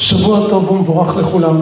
שבוע 0.00 0.48
טוב 0.48 0.70
ומבורך 0.70 1.16
לכולם. 1.16 1.60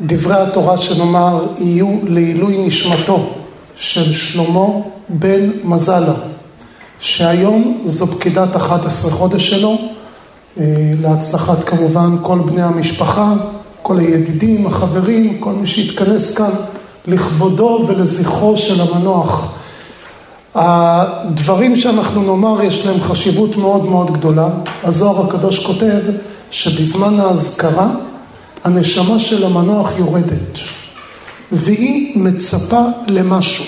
דברי 0.00 0.34
התורה 0.34 0.78
שנאמר 0.78 1.46
יהיו 1.58 1.98
לעילוי 2.08 2.66
נשמתו 2.66 3.26
של 3.74 4.12
שלמה 4.12 4.66
בן 5.08 5.50
מזלה, 5.64 6.14
שהיום 7.00 7.80
זו 7.84 8.06
פקידת 8.06 8.56
11 8.56 9.10
חודש 9.10 9.50
שלו, 9.50 9.78
להצלחת 11.00 11.64
כמובן 11.64 12.16
כל 12.22 12.38
בני 12.38 12.62
המשפחה, 12.62 13.32
כל 13.82 13.98
הידידים, 13.98 14.66
החברים, 14.66 15.38
כל 15.40 15.52
מי 15.52 15.66
שהתכנס 15.66 16.36
כאן 16.36 16.50
לכבודו 17.06 17.84
ולזכרו 17.86 18.56
של 18.56 18.80
המנוח. 18.80 19.54
הדברים 20.54 21.76
שאנחנו 21.76 22.22
נאמר 22.22 22.62
יש 22.62 22.86
להם 22.86 23.00
חשיבות 23.00 23.56
מאוד 23.56 23.84
מאוד 23.84 24.10
גדולה. 24.10 24.48
הזוהר 24.84 25.26
הקדוש 25.26 25.66
כותב 25.66 26.00
שבזמן 26.52 27.20
האזכרה 27.20 27.88
הנשמה 28.64 29.18
של 29.18 29.44
המנוח 29.44 29.90
יורדת 29.98 30.58
והיא 31.52 32.18
מצפה 32.18 32.82
למשהו. 33.06 33.64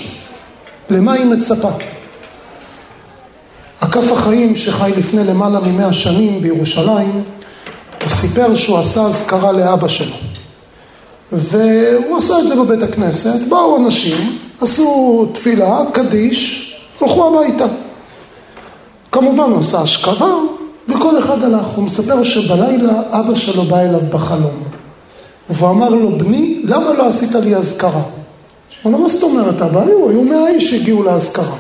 למה 0.91 1.13
היא 1.13 1.25
מצפה? 1.25 1.69
הכף 3.81 4.13
החיים 4.13 4.57
שחי 4.57 4.93
לפני 4.97 5.25
למעלה 5.25 5.61
ממאה 5.61 5.93
שנים 5.93 6.41
בירושלים, 6.43 7.23
הוא 8.03 8.09
סיפר 8.09 8.55
שהוא 8.55 8.79
עשה 8.79 9.03
אזכרה 9.03 9.53
לאבא 9.53 9.89
שלו. 9.89 10.17
והוא 11.33 12.19
עשה 12.19 12.39
את 12.39 12.49
זה 12.49 12.55
בבית 12.57 12.83
הכנסת, 12.83 13.49
באו 13.49 13.77
אנשים, 13.77 14.39
עשו 14.61 15.29
תפילה, 15.35 15.79
קדיש, 15.93 16.71
הלכו 17.01 17.39
הביתה. 17.39 17.67
כמובן 19.13 19.51
הוא 19.51 19.59
עשה 19.59 19.81
השכבה, 19.81 20.31
וכל 20.89 21.19
אחד 21.19 21.43
הלך. 21.43 21.67
הוא 21.67 21.85
מספר 21.85 22.23
שבלילה 22.23 22.93
אבא 23.11 23.35
שלו 23.35 23.65
בא 23.65 23.81
אליו 23.81 24.01
בחלום. 24.11 24.63
והוא 25.51 25.71
אמר 25.71 25.89
לו, 25.89 26.19
בני, 26.19 26.63
למה 26.65 26.93
לא 26.93 27.09
עשית 27.09 27.35
לי 27.35 27.57
אזכרה? 27.57 28.03
הוא 28.83 28.91
אמר, 28.91 28.99
מה 28.99 29.09
זאת 29.09 29.23
אומרת, 29.23 29.63
אבא? 29.63 29.81
היו, 29.81 30.11
היו 30.11 30.23
מאה 30.23 30.49
איש 30.49 30.71
שהגיעו 30.71 31.03
לאזכרה. 31.03 31.57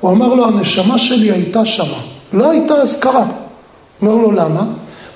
הוא 0.00 0.10
אמר 0.10 0.34
לו, 0.34 0.44
הנשמה 0.44 0.98
שלי 0.98 1.30
הייתה 1.30 1.64
שמה, 1.64 1.98
לא 2.32 2.50
הייתה 2.50 2.74
אזכרה. 2.74 3.26
אומר 4.02 4.16
לו, 4.16 4.32
למה? 4.32 4.64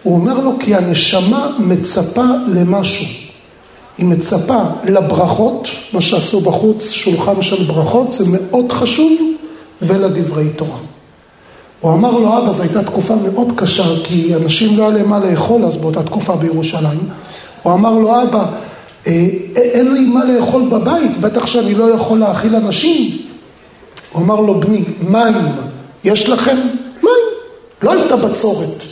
הוא 0.02 0.14
אומר 0.14 0.38
לו, 0.38 0.52
כי 0.60 0.74
הנשמה 0.74 1.50
מצפה 1.58 2.24
למשהו. 2.48 3.06
היא 3.98 4.06
מצפה 4.06 4.62
לברכות, 4.84 5.68
מה 5.92 6.00
שעשו 6.00 6.40
בחוץ, 6.40 6.90
שולחן 6.90 7.42
של 7.42 7.64
ברכות, 7.64 8.12
זה 8.12 8.24
מאוד 8.28 8.72
חשוב, 8.72 9.12
ולדברי 9.82 10.48
תורה. 10.48 10.78
הוא 11.82 11.92
אמר 11.92 12.10
לו, 12.10 12.38
אבא, 12.38 12.52
זו 12.52 12.62
הייתה 12.62 12.82
תקופה 12.82 13.14
מאוד 13.14 13.48
קשה, 13.56 13.84
כי 14.04 14.34
אנשים 14.34 14.78
לא 14.78 14.82
היה 14.82 14.92
להם 14.92 15.08
מה 15.08 15.18
לאכול 15.18 15.64
אז 15.64 15.76
באותה 15.76 16.02
תקופה 16.02 16.36
בירושלים. 16.36 17.08
הוא 17.62 17.72
אמר 17.72 17.90
לו, 17.98 18.22
אבא, 18.22 18.44
אה, 19.06 19.26
אין 19.56 19.94
לי 19.94 20.00
מה 20.00 20.24
לאכול 20.24 20.62
בבית, 20.62 21.20
בטח 21.20 21.46
שאני 21.46 21.74
לא 21.74 21.94
יכול 21.94 22.18
להאכיל 22.18 22.56
אנשים. 22.56 23.18
הוא 24.12 24.22
אמר 24.22 24.40
לו, 24.40 24.60
בני, 24.60 24.84
מים, 25.08 25.34
יש 26.04 26.28
לכם? 26.28 26.56
מים. 27.02 27.12
לא 27.82 27.92
הייתה 27.92 28.16
בצורת. 28.16 28.82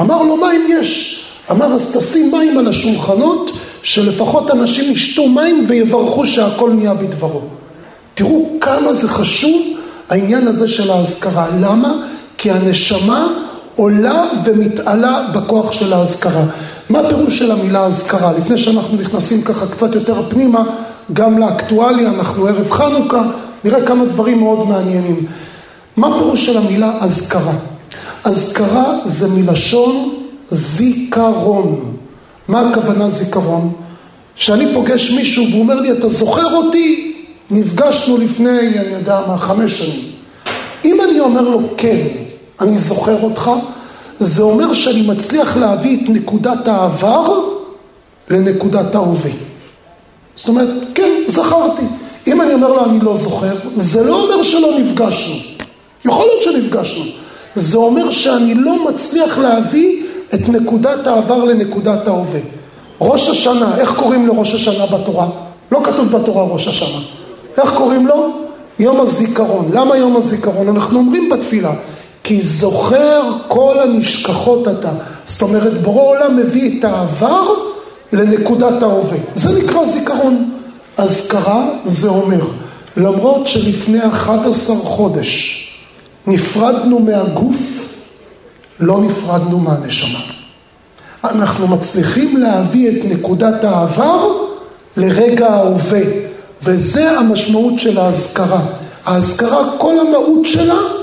אמר 0.00 0.22
לו, 0.22 0.36
מים 0.36 0.60
יש. 0.68 1.22
אמר, 1.50 1.66
אז 1.66 1.96
תשים 1.96 2.30
מים 2.32 2.58
על 2.58 2.68
השולחנות, 2.68 3.50
שלפחות 3.82 4.50
אנשים 4.50 4.92
ישתו 4.92 5.28
מים 5.28 5.64
ויברכו 5.68 6.26
שהכל 6.26 6.70
נהיה 6.70 6.94
בדברו. 6.94 7.40
תראו 8.14 8.50
כמה 8.60 8.92
זה 8.92 9.08
חשוב 9.08 9.62
העניין 10.08 10.48
הזה 10.48 10.68
של 10.68 10.90
האזכרה. 10.90 11.46
למה? 11.60 12.11
כי 12.42 12.50
הנשמה 12.50 13.26
עולה 13.76 14.24
ומתעלה 14.44 15.28
בכוח 15.34 15.72
של 15.72 15.92
האזכרה. 15.92 16.44
מה 16.90 17.00
הפירוש 17.00 17.38
של 17.38 17.50
המילה 17.50 17.84
אזכרה? 17.84 18.32
לפני 18.38 18.58
שאנחנו 18.58 18.98
נכנסים 18.98 19.42
ככה 19.42 19.66
קצת 19.66 19.94
יותר 19.94 20.22
פנימה, 20.28 20.62
גם 21.12 21.38
לאקטואליה, 21.38 22.08
אנחנו 22.08 22.46
ערב 22.46 22.70
חנוכה, 22.70 23.22
נראה 23.64 23.86
כמה 23.86 24.04
דברים 24.04 24.38
מאוד 24.40 24.68
מעניינים. 24.68 25.26
מה 25.96 26.08
הפירוש 26.08 26.46
של 26.46 26.56
המילה 26.58 26.92
אזכרה? 27.00 27.52
אזכרה 28.24 28.98
זה 29.04 29.28
מלשון 29.28 30.14
זיכרון. 30.50 31.94
מה 32.48 32.60
הכוונה 32.60 33.10
זיכרון? 33.10 33.72
כשאני 34.36 34.74
פוגש 34.74 35.10
מישהו 35.10 35.44
והוא 35.50 35.60
אומר 35.60 35.80
לי, 35.80 35.92
אתה 35.92 36.08
זוכר 36.08 36.54
אותי? 36.56 37.14
נפגשנו 37.50 38.16
לפני, 38.16 38.78
אני 38.78 38.92
יודע 38.92 39.20
מה, 39.26 39.38
חמש 39.38 39.78
שנים. 39.78 40.12
אם 40.84 41.00
אני 41.00 41.20
אומר 41.20 41.42
לו, 41.42 41.60
כן, 41.76 42.06
אני 42.62 42.78
זוכר 42.78 43.22
אותך, 43.22 43.50
זה 44.20 44.42
אומר 44.42 44.72
שאני 44.72 45.02
מצליח 45.02 45.56
להביא 45.56 45.96
את 45.96 46.08
נקודת 46.08 46.68
העבר 46.68 47.40
לנקודת 48.30 48.94
ההווה. 48.94 49.30
זאת 50.36 50.48
אומרת, 50.48 50.68
כן, 50.94 51.12
זכרתי. 51.26 51.82
אם 52.26 52.42
אני 52.42 52.54
אומר 52.54 52.68
לו 52.68 52.84
אני 52.84 53.00
לא 53.00 53.16
זוכר, 53.16 53.54
זה 53.76 54.04
לא 54.04 54.22
אומר 54.22 54.42
שלא 54.42 54.78
נפגשנו. 54.78 55.34
יכול 56.04 56.26
להיות 56.26 56.42
שנפגשנו. 56.42 57.04
זה 57.54 57.78
אומר 57.78 58.10
שאני 58.10 58.54
לא 58.54 58.88
מצליח 58.88 59.38
להביא 59.38 60.02
את 60.34 60.48
נקודת 60.48 61.06
העבר 61.06 61.44
לנקודת 61.44 62.08
ההווה. 62.08 62.40
ראש 63.00 63.28
השנה, 63.28 63.76
איך 63.78 63.92
קוראים 63.96 64.26
לראש 64.26 64.54
השנה 64.54 64.86
בתורה? 64.86 65.28
לא 65.72 65.80
כתוב 65.84 66.10
בתורה 66.10 66.44
ראש 66.44 66.68
השנה. 66.68 66.98
איך 67.58 67.72
קוראים 67.74 68.06
לו? 68.06 68.28
יום 68.78 69.00
הזיכרון. 69.00 69.70
למה 69.72 69.96
יום 69.96 70.16
הזיכרון? 70.16 70.68
אנחנו 70.68 70.98
אומרים 70.98 71.28
בתפילה, 71.30 71.72
כי 72.32 72.40
זוכר 72.40 73.22
כל 73.48 73.80
הנשכחות 73.80 74.68
אתה. 74.68 74.88
זאת 75.26 75.42
אומרת, 75.42 75.82
בורא 75.82 76.02
עולם 76.02 76.36
מביא 76.36 76.78
את 76.78 76.84
העבר 76.84 77.48
לנקודת 78.12 78.82
ההווה. 78.82 79.18
זה 79.34 79.62
נקרא 79.62 79.84
זיכרון. 79.84 80.50
אזכרה 80.96 81.68
זה 81.84 82.08
אומר, 82.08 82.40
למרות 82.96 83.46
שלפני 83.46 83.98
11 84.08 84.76
חודש 84.76 85.62
נפרדנו 86.26 86.98
מהגוף, 86.98 87.88
לא 88.80 89.00
נפרדנו 89.00 89.58
מהנשמה. 89.58 90.20
אנחנו 91.24 91.68
מצליחים 91.68 92.36
להביא 92.36 92.88
את 92.88 93.04
נקודת 93.04 93.64
העבר 93.64 94.28
לרגע 94.96 95.48
ההווה, 95.48 96.02
וזה 96.62 97.18
המשמעות 97.18 97.78
של 97.78 97.98
האזכרה. 97.98 98.60
האזכרה, 99.04 99.64
כל 99.78 99.94
המהות 99.98 100.46
שלה 100.46 101.01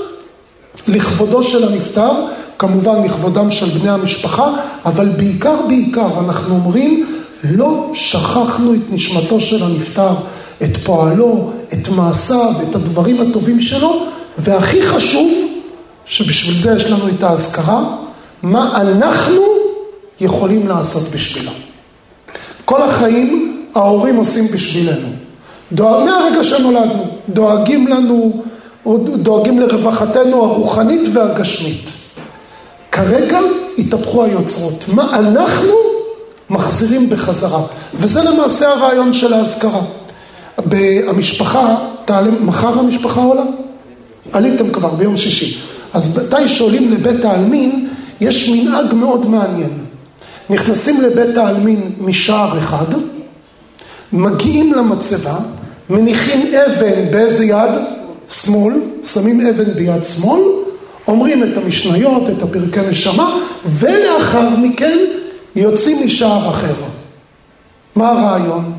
לכבודו 0.88 1.44
של 1.44 1.68
הנפטר, 1.68 2.12
כמובן 2.58 3.04
לכבודם 3.04 3.50
של 3.50 3.66
בני 3.78 3.88
המשפחה, 3.90 4.50
אבל 4.84 5.08
בעיקר 5.08 5.56
בעיקר 5.68 6.08
אנחנו 6.20 6.54
אומרים 6.54 7.06
לא 7.44 7.90
שכחנו 7.94 8.74
את 8.74 8.80
נשמתו 8.90 9.40
של 9.40 9.62
הנפטר, 9.62 10.12
את 10.62 10.76
פועלו, 10.76 11.50
את 11.72 11.88
מעשיו, 11.88 12.54
את 12.62 12.74
הדברים 12.74 13.20
הטובים 13.20 13.60
שלו, 13.60 14.06
והכי 14.38 14.82
חשוב, 14.82 15.32
שבשביל 16.06 16.56
זה 16.56 16.74
יש 16.76 16.84
לנו 16.84 17.08
את 17.08 17.22
האזכרה, 17.22 17.84
מה 18.42 18.80
אנחנו 18.80 19.42
יכולים 20.20 20.68
לעשות 20.68 21.02
בשבילו. 21.14 21.52
כל 22.64 22.82
החיים 22.82 23.56
ההורים 23.74 24.16
עושים 24.16 24.44
בשבילנו. 24.54 25.08
דואג, 25.72 26.04
מהרגע 26.04 26.44
שנולדנו, 26.44 27.06
דואגים 27.28 27.88
לנו, 27.88 28.42
דואגים 29.16 29.60
לרווחתנו 29.60 30.44
הרוחנית 30.44 31.08
והגשמית. 31.12 31.90
כרגע 32.92 33.38
התהפכו 33.78 34.24
היוצרות. 34.24 34.84
מה 34.88 35.16
אנחנו 35.18 35.74
מחזירים 36.50 37.10
בחזרה. 37.10 37.62
וזה 37.94 38.22
למעשה 38.22 38.68
הרעיון 38.68 39.12
של 39.12 39.32
האזכרה. 39.34 39.80
המשפחה, 41.06 41.76
תעלה, 42.04 42.30
מחר 42.30 42.78
המשפחה 42.78 43.20
עולה? 43.20 43.42
עליתם 44.32 44.70
כבר 44.70 44.88
ביום 44.88 45.16
שישי. 45.16 45.58
אז 45.92 46.18
מתי 46.18 46.48
שעולים 46.48 46.92
לבית 46.92 47.24
העלמין, 47.24 47.88
יש 48.20 48.48
מנהג 48.48 48.94
מאוד 48.94 49.26
מעניין. 49.26 49.70
נכנסים 50.50 51.00
לבית 51.02 51.36
העלמין 51.36 51.92
משער 52.00 52.58
אחד, 52.58 52.86
מגיעים 54.12 54.74
למצבה, 54.74 55.34
מניחים 55.90 56.54
אבן 56.54 57.10
באיזה 57.10 57.44
יד? 57.44 57.70
שמאל, 58.30 58.74
שמים 59.04 59.40
אבן 59.40 59.74
ביד 59.74 60.04
שמאל, 60.04 60.40
אומרים 61.08 61.44
את 61.44 61.56
המשניות, 61.56 62.22
את 62.36 62.42
הפרקי 62.42 62.80
נשמה, 62.90 63.38
ולאחר 63.66 64.48
מכן 64.56 64.98
יוצאים 65.56 66.06
משער 66.06 66.50
אחר. 66.50 66.74
מה 67.96 68.08
הרעיון? 68.10 68.72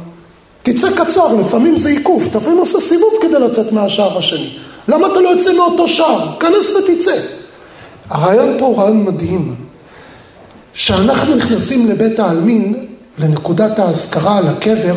תצא 0.64 0.88
קצר, 0.96 1.36
לפעמים 1.36 1.78
זה 1.78 1.90
עיקוף, 1.90 2.28
אתה 2.28 2.38
לפעמים 2.38 2.58
עושה 2.58 2.80
סיבוב 2.80 3.14
כדי 3.22 3.40
לצאת 3.40 3.72
מהשער 3.74 4.18
השני. 4.18 4.50
למה 4.88 5.08
אתה 5.08 5.20
לא 5.20 5.30
יוצא 5.30 5.54
מאותו 5.58 5.88
שער? 5.88 6.40
כנס 6.40 6.72
ותצא. 6.72 7.12
הרעיון 8.10 8.56
פה 8.60 8.66
הוא 8.66 8.78
רעיון 8.78 9.06
מדהים. 9.06 9.56
כשאנחנו 10.74 11.36
נכנסים 11.36 11.90
לבית 11.90 12.20
העלמין, 12.20 12.86
לנקודת 13.18 13.80
האזכרה 13.80 14.38
על 14.38 14.48
הקבר, 14.48 14.96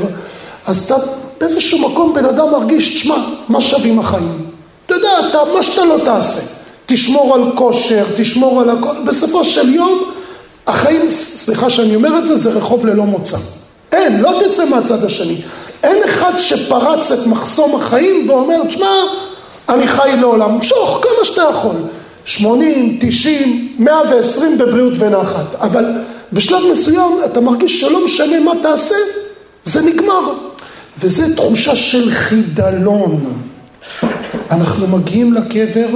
אז 0.66 0.84
אתה 0.84 0.94
באיזשהו 1.40 1.90
מקום 1.90 2.14
בן 2.14 2.24
אדם 2.24 2.50
מרגיש, 2.50 2.88
תשמע, 2.88 3.16
מה 3.48 3.60
שווים 3.60 3.98
החיים? 3.98 4.46
אתה 4.86 4.94
יודע, 4.94 5.10
אתה, 5.28 5.38
מה 5.54 5.62
שאתה 5.62 5.84
לא 5.84 5.96
תעשה. 6.04 6.40
תשמור 6.86 7.34
על 7.34 7.42
כושר, 7.54 8.04
תשמור 8.16 8.60
על 8.60 8.70
הכל, 8.70 8.94
בסופו 9.06 9.44
של 9.44 9.74
יום 9.74 10.02
החיים, 10.66 11.10
סליחה 11.10 11.70
שאני 11.70 11.94
אומר 11.94 12.18
את 12.18 12.26
זה, 12.26 12.36
זה 12.36 12.50
רחוב 12.50 12.86
ללא 12.86 13.04
מוצא. 13.04 13.36
אין, 13.92 14.20
לא 14.20 14.40
תצא 14.44 14.64
מהצד 14.68 15.04
השני. 15.04 15.36
אין 15.82 16.04
אחד 16.04 16.32
שפרץ 16.38 17.12
את 17.12 17.26
מחסום 17.26 17.76
החיים 17.76 18.30
ואומר, 18.30 18.64
תשמע, 18.64 18.86
אני 19.68 19.88
חי 19.88 20.10
לעולם, 20.20 20.58
משוך 20.58 21.00
כמה 21.02 21.24
שאתה 21.24 21.42
יכול. 21.50 21.74
80, 22.24 22.98
90, 23.00 23.68
120 23.78 24.58
בבריאות 24.58 24.92
ונחת. 24.98 25.54
אבל 25.60 25.84
בשלב 26.32 26.60
מסוים 26.72 27.18
אתה 27.24 27.40
מרגיש 27.40 27.80
שלא 27.80 28.04
משנה 28.04 28.40
מה 28.40 28.52
תעשה, 28.62 28.94
זה 29.64 29.82
נגמר. 29.82 30.32
וזו 30.98 31.22
תחושה 31.36 31.76
של 31.76 32.10
חידלון. 32.10 33.42
אנחנו 34.50 34.86
מגיעים 34.86 35.34
לקבר 35.34 35.88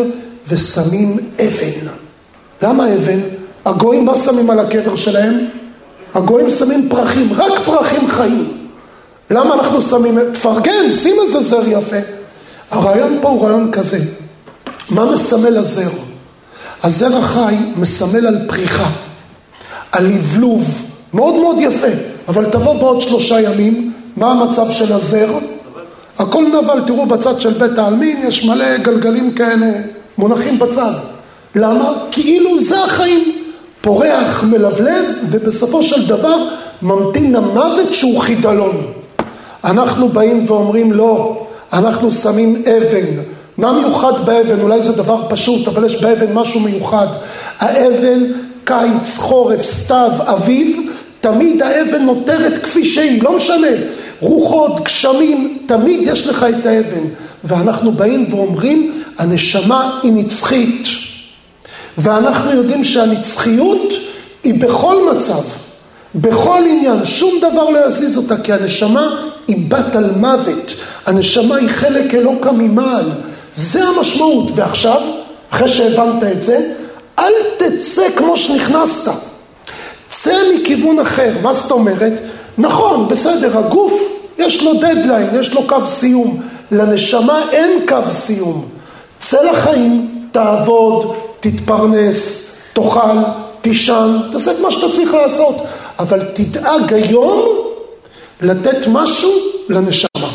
ושמים 0.49 1.17
אבן. 1.41 1.89
למה 2.63 2.95
אבן? 2.95 3.21
הגויים 3.65 4.05
מה 4.05 4.15
שמים 4.15 4.51
על 4.51 4.59
הקבר 4.59 4.97
שלהם? 4.97 5.39
הגויים 6.15 6.51
שמים 6.51 6.89
פרחים, 6.89 7.33
רק 7.37 7.59
פרחים 7.65 8.09
חיים. 8.09 8.53
למה 9.31 9.55
אנחנו 9.55 9.83
שמים, 9.83 10.19
תפרגן, 10.33 10.93
שים 10.93 11.17
איזה 11.23 11.41
זר 11.41 11.63
יפה. 11.69 11.97
הרעיון 12.71 13.19
פה 13.21 13.29
הוא 13.29 13.45
רעיון 13.45 13.73
כזה, 13.73 13.99
מה 14.91 15.13
מסמל 15.13 15.57
הזר? 15.57 15.91
הזר 16.83 17.17
החי 17.17 17.57
מסמל 17.77 18.27
על 18.27 18.39
פריחה, 18.49 18.91
על 19.93 20.07
לבלוב, 20.07 20.83
מאוד 21.15 21.35
מאוד 21.35 21.57
יפה, 21.61 21.87
אבל 22.29 22.45
תבוא 22.45 22.81
בעוד 22.81 23.01
שלושה 23.01 23.41
ימים, 23.41 23.93
מה 24.19 24.31
המצב 24.31 24.71
של 24.71 24.93
הזר? 24.93 25.39
הכל 26.19 26.45
נבל, 26.45 26.81
תראו 26.87 27.07
בצד 27.07 27.41
של 27.41 27.51
בית 27.51 27.79
העלמין, 27.79 28.23
יש 28.29 28.45
מלא 28.45 28.77
גלגלים 28.77 29.35
כאלה 29.35 29.67
מונחים 30.19 30.59
בצד. 30.59 30.93
למה? 31.55 31.93
כאילו 32.11 32.61
זה 32.61 32.85
החיים. 32.85 33.33
פורח, 33.81 34.45
מלבלב, 34.45 35.05
ובסופו 35.31 35.83
של 35.83 36.07
דבר 36.07 36.49
ממתין 36.83 37.37
המוות 37.37 37.95
שהוא 37.95 38.21
חידלון. 38.21 38.83
אנחנו 39.65 40.09
באים 40.09 40.45
ואומרים 40.47 40.93
לא, 40.93 41.47
אנחנו 41.73 42.11
שמים 42.11 42.63
אבן. 42.77 43.07
מה 43.59 43.73
מיוחד 43.73 44.13
באבן? 44.25 44.61
אולי 44.61 44.83
זה 44.83 44.93
דבר 44.93 45.23
פשוט, 45.29 45.69
אבל 45.69 45.85
יש 45.85 46.03
באבן 46.03 46.33
משהו 46.33 46.61
מיוחד. 46.61 47.07
האבן, 47.59 48.25
קיץ, 48.65 49.19
חורף, 49.19 49.63
סתיו, 49.63 50.11
אביב, 50.21 50.91
תמיד 51.21 51.63
האבן 51.63 52.03
נותרת 52.03 52.63
כפי 52.63 52.85
שהיא, 52.85 53.23
לא 53.23 53.37
משנה. 53.37 53.69
רוחות, 54.21 54.85
גשמים, 54.85 55.59
תמיד 55.67 56.01
יש 56.03 56.27
לך 56.27 56.47
את 56.59 56.67
האבן. 56.67 57.05
ואנחנו 57.45 57.93
באים 57.93 58.27
ואומרים, 58.31 59.03
הנשמה 59.19 59.99
היא 60.03 60.13
נצחית. 60.13 60.87
ואנחנו 61.99 62.51
יודעים 62.51 62.85
שהנצחיות 62.85 63.93
היא 64.45 64.61
בכל 64.61 65.13
מצב, 65.15 65.43
בכל 66.15 66.63
עניין, 66.69 67.05
שום 67.05 67.35
דבר 67.41 67.71
לא 67.71 67.87
יזיז 67.87 68.17
אותה, 68.17 68.37
כי 68.37 68.53
הנשמה 68.53 69.31
היא 69.49 69.71
בת 69.71 69.97
על 69.97 70.11
מוות, 70.17 70.75
הנשמה 71.07 71.57
היא 71.57 71.69
חלק 71.69 72.15
אלוקה 72.15 72.53
ממעל, 72.53 73.05
זה 73.55 73.85
המשמעות. 73.85 74.51
ועכשיו, 74.55 75.01
אחרי 75.51 75.69
שהבנת 75.69 76.23
את 76.23 76.43
זה, 76.43 76.73
אל 77.19 77.33
תצא 77.57 78.03
כמו 78.17 78.37
שנכנסת, 78.37 79.13
צא 80.09 80.37
מכיוון 80.55 80.99
אחר, 80.99 81.33
מה 81.43 81.53
זאת 81.53 81.71
אומרת? 81.71 82.13
נכון, 82.59 83.09
בסדר, 83.09 83.59
הגוף 83.59 83.93
יש 84.39 84.63
לו 84.63 84.75
דדליין, 84.75 85.27
יש 85.41 85.53
לו 85.53 85.67
קו 85.67 85.87
סיום, 85.87 86.43
לנשמה 86.73 87.43
אין 87.53 87.87
קו 87.89 88.11
סיום. 88.11 88.69
צא 89.21 89.43
לחיים, 89.43 90.19
תעבוד, 90.33 91.15
תתפרנס, 91.41 92.55
תאכל, 92.73 93.19
תישן, 93.61 94.17
תעשה 94.33 94.51
את 94.51 94.57
מה 94.63 94.71
שאתה 94.71 94.91
צריך 94.91 95.15
לעשות, 95.15 95.57
אבל 95.99 96.21
תדאג 96.33 96.95
היום 96.95 97.49
לתת 98.41 98.87
משהו 98.93 99.31
לנשמה. 99.69 100.29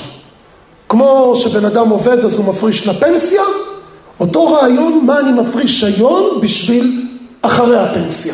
כמו 0.90 1.34
שבן 1.36 1.66
אדם 1.66 1.90
עובד 1.90 2.26
אז 2.26 2.38
הוא 2.38 2.46
מפריש 2.46 2.88
לפנסיה, 2.88 3.42
אותו 4.20 4.54
רעיון 4.54 5.02
מה 5.06 5.20
אני 5.20 5.32
מפריש 5.32 5.84
היום 5.84 6.40
בשביל 6.42 7.06
אחרי 7.42 7.80
הפנסיה. 7.80 8.34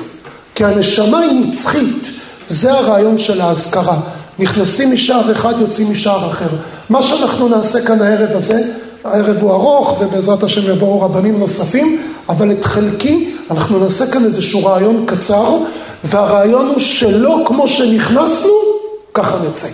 כי 0.56 0.66
הנשמה 0.66 1.20
היא 1.20 1.48
נצחית, 1.48 2.19
זה 2.50 2.74
הרעיון 2.74 3.20
של 3.20 3.42
האזכרה. 3.42 3.98
נכנסים 4.40 4.94
משער 4.94 5.32
אחד, 5.32 5.54
יוצאים 5.62 5.92
משער 5.92 6.32
אחר. 6.32 6.48
מה 6.90 7.04
שאנחנו 7.04 7.50
נעשה 7.50 7.86
כאן 7.86 8.02
הערב 8.02 8.36
הזה, 8.36 8.62
הערב 9.04 9.38
הוא 9.42 9.52
ארוך 9.52 10.02
ובעזרת 10.02 10.44
השם 10.44 10.72
יבואו 10.72 11.02
רבנים 11.02 11.40
נוספים, 11.40 12.02
אבל 12.30 12.52
את 12.52 12.66
חלקי 12.66 13.36
אנחנו 13.52 13.80
נעשה 13.80 14.12
כאן 14.12 14.26
איזשהו 14.26 14.66
רעיון 14.66 15.04
קצר, 15.06 15.58
והרעיון 16.04 16.68
הוא 16.68 16.80
שלא 16.80 17.44
כמו 17.46 17.68
שנכנסנו, 17.68 18.52
ככה 19.14 19.38
נצא. 19.48 19.68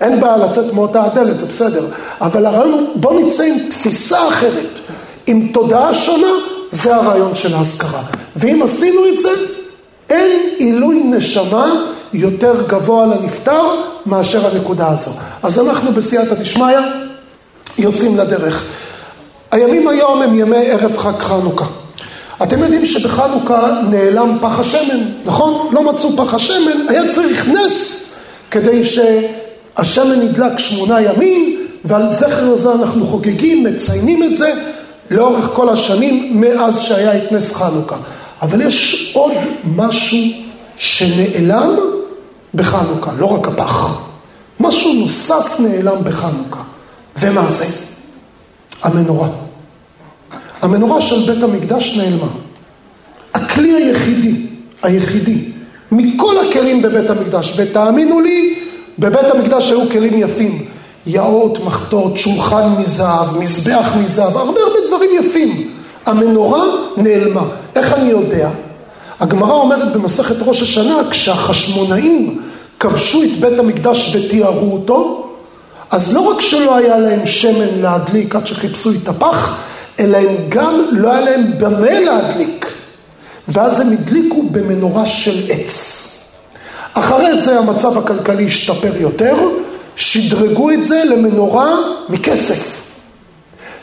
אין 0.00 0.20
בעיה 0.20 0.36
לצאת 0.36 0.72
מאותה 0.72 1.04
הדלת, 1.04 1.38
זה 1.38 1.46
בסדר, 1.46 1.86
אבל 2.20 2.46
הרעיון 2.46 2.72
הוא 2.72 2.88
בוא 2.94 3.20
נצא 3.20 3.42
עם 3.42 3.54
תפיסה 3.70 4.28
אחרת, 4.28 4.80
עם 5.26 5.48
תודעה 5.52 5.94
שונה, 5.94 6.32
זה 6.70 6.96
הרעיון 6.96 7.34
של 7.34 7.54
ההשכרה. 7.54 8.02
ואם 8.36 8.62
עשינו 8.62 9.00
את 9.12 9.18
זה, 9.18 9.28
אין 10.10 10.40
עילוי 10.58 11.02
נשמה 11.04 11.72
יותר 12.14 12.66
גבוה 12.66 13.06
לנפטר 13.06 13.62
מאשר 14.06 14.46
הנקודה 14.46 14.88
הזו. 14.88 15.10
אז 15.42 15.58
אנחנו 15.58 15.92
בסייעתא 15.92 16.34
דשמיא 16.34 16.78
יוצאים 17.78 18.18
לדרך. 18.18 18.64
הימים 19.50 19.88
היום 19.88 20.22
הם 20.22 20.38
ימי 20.38 20.70
ערב 20.70 20.96
חג 20.96 21.18
חנוכה. 21.18 21.64
אתם 22.42 22.58
יודעים 22.58 22.86
שבחנוכה 22.86 23.80
נעלם 23.90 24.38
פח 24.40 24.58
השמן, 24.58 25.00
נכון? 25.24 25.68
לא 25.72 25.92
מצאו 25.92 26.16
פח 26.16 26.34
השמן, 26.34 26.86
היה 26.88 27.08
צריך 27.08 27.48
נס 27.48 28.10
כדי 28.50 28.82
שהשמן 28.84 30.20
נדלק 30.20 30.58
שמונה 30.58 31.00
ימים, 31.00 31.66
ועל 31.84 32.12
זכר 32.12 32.52
לזה 32.52 32.72
אנחנו 32.72 33.06
חוגגים, 33.06 33.64
מציינים 33.64 34.22
את 34.22 34.36
זה 34.36 34.52
לאורך 35.10 35.50
כל 35.54 35.68
השנים 35.68 36.40
מאז 36.40 36.80
שהיה 36.80 37.16
את 37.16 37.32
נס 37.32 37.54
חנוכה. 37.54 37.96
אבל 38.42 38.60
יש 38.60 39.10
עוד 39.14 39.32
משהו 39.76 40.18
שנעלם 40.76 41.93
בחנוכה, 42.54 43.12
לא 43.18 43.26
רק 43.26 43.48
הפח. 43.48 44.00
משהו 44.60 44.94
נוסף 44.94 45.56
נעלם 45.58 46.04
בחנוכה. 46.04 46.60
ומה 47.20 47.50
זה? 47.50 47.64
המנורה. 48.82 49.28
המנורה 50.62 51.00
של 51.00 51.32
בית 51.32 51.42
המקדש 51.42 51.96
נעלמה. 51.96 52.26
הכלי 53.34 53.72
היחידי, 53.72 54.46
היחידי, 54.82 55.38
מכל 55.92 56.34
הכלים 56.38 56.82
בבית 56.82 57.10
המקדש, 57.10 57.52
ותאמינו 57.56 58.20
לי, 58.20 58.58
בבית 58.98 59.26
המקדש 59.34 59.70
היו 59.70 59.90
כלים 59.90 60.18
יפים. 60.18 60.64
יאות, 61.06 61.64
מחטות, 61.64 62.16
שולחן 62.16 62.68
מזהב, 62.78 63.38
מזבח 63.38 63.92
מזהב, 64.02 64.36
הרבה 64.36 64.60
הרבה 64.60 64.78
דברים 64.88 65.10
יפים. 65.18 65.70
המנורה 66.06 66.64
נעלמה. 66.96 67.42
איך 67.76 67.92
אני 67.92 68.10
יודע? 68.10 68.50
הגמרא 69.20 69.54
אומרת 69.54 69.92
במסכת 69.92 70.36
ראש 70.40 70.62
השנה, 70.62 70.96
כשהחשמונאים 71.10 72.42
כבשו 72.84 73.22
את 73.22 73.30
בית 73.40 73.58
המקדש 73.58 74.16
ותיארו 74.16 74.72
אותו, 74.72 75.26
אז 75.90 76.14
לא 76.14 76.20
רק 76.20 76.40
שלא 76.40 76.76
היה 76.76 76.98
להם 76.98 77.26
שמן 77.26 77.80
להדליק 77.80 78.34
עד 78.34 78.46
שחיפשו 78.46 78.90
את 79.02 79.08
הפח, 79.08 79.58
אלא 80.00 80.16
הם 80.16 80.34
גם 80.48 80.80
לא 80.90 81.10
היה 81.10 81.20
להם 81.20 81.42
במה 81.58 82.00
להדליק. 82.00 82.66
ואז 83.48 83.80
הם 83.80 83.92
הדליקו 83.92 84.42
במנורה 84.50 85.06
של 85.06 85.42
עץ. 85.48 86.08
אחרי 86.94 87.38
זה 87.38 87.58
המצב 87.58 87.98
הכלכלי 87.98 88.46
השתפר 88.46 88.92
יותר, 88.96 89.34
שדרגו 89.96 90.70
את 90.70 90.84
זה 90.84 91.04
למנורה 91.04 91.76
מכסף. 92.08 92.82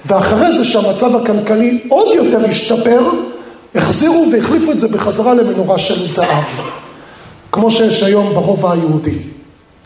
ואחרי 0.06 0.52
זה 0.52 0.66
שהמצב 0.66 1.16
הכלכלי 1.16 1.80
עוד 1.90 2.08
יותר 2.16 2.46
השתפר, 2.50 3.10
החזירו 3.76 4.28
והחליפו 4.34 4.72
את 4.72 4.80
זה 4.80 4.88
בחזרה 4.88 5.34
למנורה 5.34 5.78
של 5.78 6.06
זהב. 6.06 6.46
כמו 7.52 7.72
שיש 7.72 8.04
היום 8.04 8.34
ברובע 8.34 8.72
היהודי. 8.72 9.18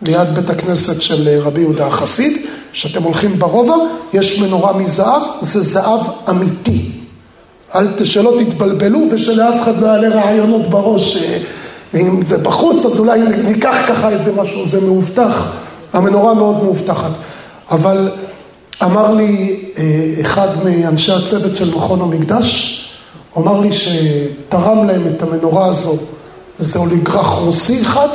ליד 0.01 0.35
בית 0.35 0.49
הכנסת 0.49 1.01
של 1.01 1.39
רבי 1.41 1.61
יהודה 1.61 1.87
החסיד, 1.87 2.37
שאתם 2.73 3.03
הולכים 3.03 3.39
ברובע, 3.39 3.75
יש 4.13 4.39
מנורה 4.41 4.73
מזהב, 4.73 5.21
זה 5.41 5.61
זהב 5.61 6.01
אמיתי. 6.29 6.81
אל, 7.75 8.05
שלא 8.05 8.37
תתבלבלו 8.39 8.99
ושלאף 9.11 9.61
אחד 9.63 9.81
לא 9.81 9.87
יעלה 9.87 10.07
רעיונות 10.09 10.69
בראש. 10.69 11.17
אה, 11.17 11.37
אם 11.95 12.25
זה 12.25 12.37
בחוץ, 12.37 12.85
אז 12.85 12.99
אולי 12.99 13.19
ניקח 13.43 13.75
ככה 13.87 14.09
איזה 14.09 14.31
משהו, 14.31 14.65
זה 14.65 14.81
מאובטח. 14.81 15.55
המנורה 15.93 16.33
מאוד 16.33 16.63
מאובטחת. 16.63 17.11
אבל 17.71 18.11
אמר 18.83 19.11
לי 19.11 19.59
אה, 19.77 19.83
אחד 20.21 20.47
מאנשי 20.65 21.11
הצוות 21.11 21.57
של 21.57 21.75
מכון 21.75 22.01
המקדש, 22.01 22.81
אמר 23.37 23.59
לי 23.59 23.69
שתרם 23.71 24.87
להם 24.87 25.01
את 25.15 25.21
המנורה 25.21 25.65
הזו, 25.67 25.97
זה 26.59 26.79
אוליגרח 26.79 27.27
רוסי 27.27 27.81
אחד, 27.81 28.07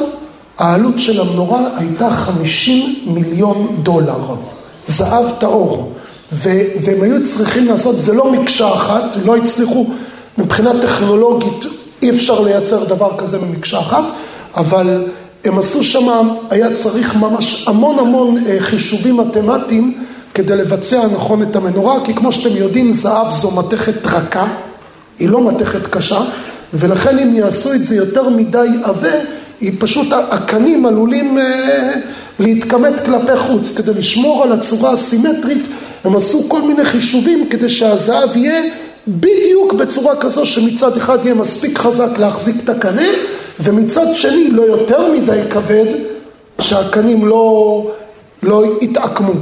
העלות 0.58 0.98
של 0.98 1.20
המנורה 1.20 1.60
הייתה 1.76 2.10
50 2.10 2.96
מיליון 3.06 3.76
דולר, 3.82 4.34
זהב 4.86 5.30
טהור. 5.38 5.92
והם 6.32 7.02
היו 7.02 7.22
צריכים 7.22 7.66
לעשות, 7.66 7.96
זה 7.96 8.12
לא 8.12 8.32
מקשה 8.32 8.74
אחת, 8.74 9.16
לא 9.24 9.36
הצליחו 9.36 9.86
מבחינה 10.38 10.70
טכנולוגית 10.82 11.64
אי 12.02 12.10
אפשר 12.10 12.40
לייצר 12.40 12.84
דבר 12.84 13.10
כזה 13.18 13.38
במקשה 13.38 13.80
אחת, 13.80 14.04
אבל 14.56 15.04
הם 15.44 15.58
עשו 15.58 15.84
שם, 15.84 16.28
היה 16.50 16.74
צריך 16.74 17.16
ממש 17.16 17.68
המון 17.68 17.98
המון 17.98 18.46
אה, 18.46 18.56
חישובים 18.60 19.16
מתמטיים 19.16 20.04
כדי 20.34 20.56
לבצע 20.56 21.06
נכון 21.14 21.42
את 21.42 21.56
המנורה, 21.56 22.04
כי 22.04 22.14
כמו 22.14 22.32
שאתם 22.32 22.56
יודעים, 22.56 22.92
זהב 22.92 23.30
זו 23.30 23.50
מתכת 23.50 24.06
רכה, 24.06 24.46
היא 25.18 25.28
לא 25.28 25.48
מתכת 25.48 25.86
קשה, 25.86 26.20
ולכן 26.74 27.18
אם 27.18 27.34
יעשו 27.34 27.72
את 27.72 27.84
זה 27.84 27.94
יותר 27.94 28.28
מדי 28.28 28.68
עבה, 28.82 29.12
היא 29.60 29.72
פשוט, 29.78 30.06
הקנים 30.12 30.86
עלולים 30.86 31.38
אה, 31.38 31.92
להתכמת 32.38 32.94
כלפי 33.04 33.36
חוץ. 33.36 33.76
כדי 33.76 33.94
לשמור 33.98 34.42
על 34.42 34.52
הצורה 34.52 34.92
הסימטרית, 34.92 35.66
הם 36.04 36.16
עשו 36.16 36.48
כל 36.48 36.62
מיני 36.62 36.84
חישובים 36.84 37.46
כדי 37.50 37.68
שהזהב 37.68 38.36
יהיה 38.36 38.62
בדיוק 39.08 39.72
בצורה 39.72 40.16
כזו 40.16 40.46
שמצד 40.46 40.96
אחד 40.96 41.18
יהיה 41.24 41.34
מספיק 41.34 41.78
חזק 41.78 42.18
להחזיק 42.18 42.56
את 42.64 42.68
הקנה, 42.68 43.06
ומצד 43.60 44.06
שני 44.14 44.50
לא 44.50 44.62
יותר 44.62 45.12
מדי 45.12 45.40
כבד, 45.50 45.86
שהקנים 46.60 47.26
לא, 47.26 47.90
לא 48.42 48.64
יתעקמו. 48.80 49.32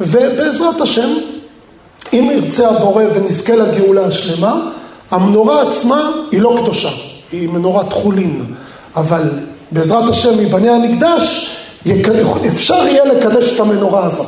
ובעזרת 0.00 0.80
השם, 0.80 1.08
אם 2.12 2.30
ירצה 2.32 2.68
הבורא 2.68 3.04
ונזכה 3.14 3.56
לגאולה 3.56 4.06
השלמה, 4.06 4.70
המנורה 5.10 5.62
עצמה 5.62 6.10
היא 6.30 6.40
לא 6.40 6.58
קדושה, 6.62 6.88
היא 7.32 7.48
מנורת 7.48 7.92
חולין, 7.92 8.44
אבל 8.96 9.30
בעזרת 9.70 10.10
השם 10.10 10.38
מבני 10.38 10.68
המקדש 10.68 11.50
אפשר 12.48 12.86
יהיה 12.86 13.04
לקדש 13.04 13.54
את 13.54 13.60
המנורה 13.60 14.06
הזו, 14.06 14.24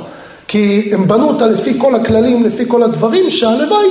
כי 0.49 0.91
הם 0.93 1.09
בנו 1.09 1.29
אותה 1.29 1.47
לפי 1.47 1.75
כל 1.79 1.95
הכללים, 1.95 2.45
לפי 2.45 2.65
כל 2.69 2.83
הדברים, 2.83 3.31
שהלוואי, 3.31 3.87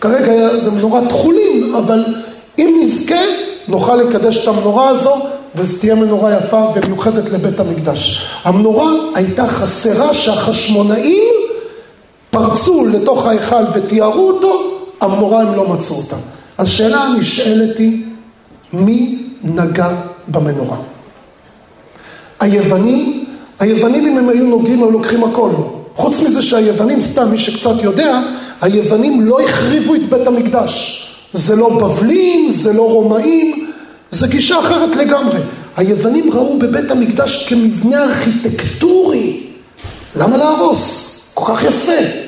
כרגע 0.00 0.60
זה 0.60 0.70
מנורת 0.70 1.12
חולין, 1.12 1.74
אבל 1.74 2.04
אם 2.58 2.80
נזכה 2.82 3.20
נוכל 3.68 3.96
לקדש 3.96 4.38
את 4.38 4.48
המנורה 4.48 4.88
הזו 4.88 5.14
וזו 5.56 5.78
תהיה 5.80 5.94
מנורה 5.94 6.36
יפה 6.36 6.72
ומיוחדת 6.74 7.30
לבית 7.30 7.60
המקדש. 7.60 8.26
המנורה 8.44 8.92
הייתה 9.14 9.46
חסרה 9.46 10.14
שהחשמונאים 10.14 11.34
פרצו 12.30 12.86
לתוך 12.86 13.26
ההיכל 13.26 13.64
ותיארו 13.74 14.28
אותו, 14.28 14.71
המנורה 15.02 15.42
הם 15.42 15.54
לא 15.54 15.68
מצאו 15.68 15.96
אותה. 15.96 16.16
השאלה 16.58 17.00
הנשאלת 17.00 17.78
היא, 17.78 18.04
מי 18.72 19.24
נגע 19.44 19.88
במנורה? 20.28 20.76
היוונים, 22.40 23.24
היוונים 23.58 24.06
אם 24.06 24.18
הם 24.18 24.28
היו 24.28 24.44
נוגעים 24.44 24.78
היו 24.78 24.90
לוקחים 24.90 25.24
הכל. 25.24 25.50
חוץ 25.94 26.20
מזה 26.20 26.42
שהיוונים, 26.42 27.00
סתם 27.00 27.30
מי 27.30 27.38
שקצת 27.38 27.82
יודע, 27.82 28.20
היוונים 28.60 29.20
לא 29.20 29.40
החריבו 29.40 29.94
את 29.94 30.08
בית 30.08 30.26
המקדש. 30.26 30.98
זה 31.32 31.56
לא 31.56 31.68
בבלים, 31.68 32.50
זה 32.50 32.72
לא 32.72 32.82
רומאים, 32.82 33.70
זה 34.10 34.26
גישה 34.26 34.58
אחרת 34.60 34.96
לגמרי. 34.96 35.40
היוונים 35.76 36.30
ראו 36.32 36.58
בבית 36.58 36.90
המקדש 36.90 37.48
כמבנה 37.48 38.04
ארכיטקטורי. 38.04 39.40
למה 40.16 40.36
להרוס? 40.36 41.30
כל 41.34 41.52
כך 41.56 41.64
יפה. 41.64 42.21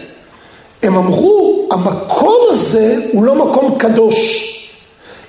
הם 0.85 0.97
אמרו, 0.97 1.69
המקום 1.71 2.39
הזה 2.51 3.07
הוא 3.13 3.25
לא 3.25 3.47
מקום 3.47 3.75
קדוש. 3.79 4.51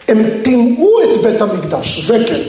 הם 0.08 0.24
טימאו 0.44 0.90
את 1.04 1.18
בית 1.22 1.42
המקדש, 1.42 2.00
זה 2.00 2.24
כן. 2.28 2.42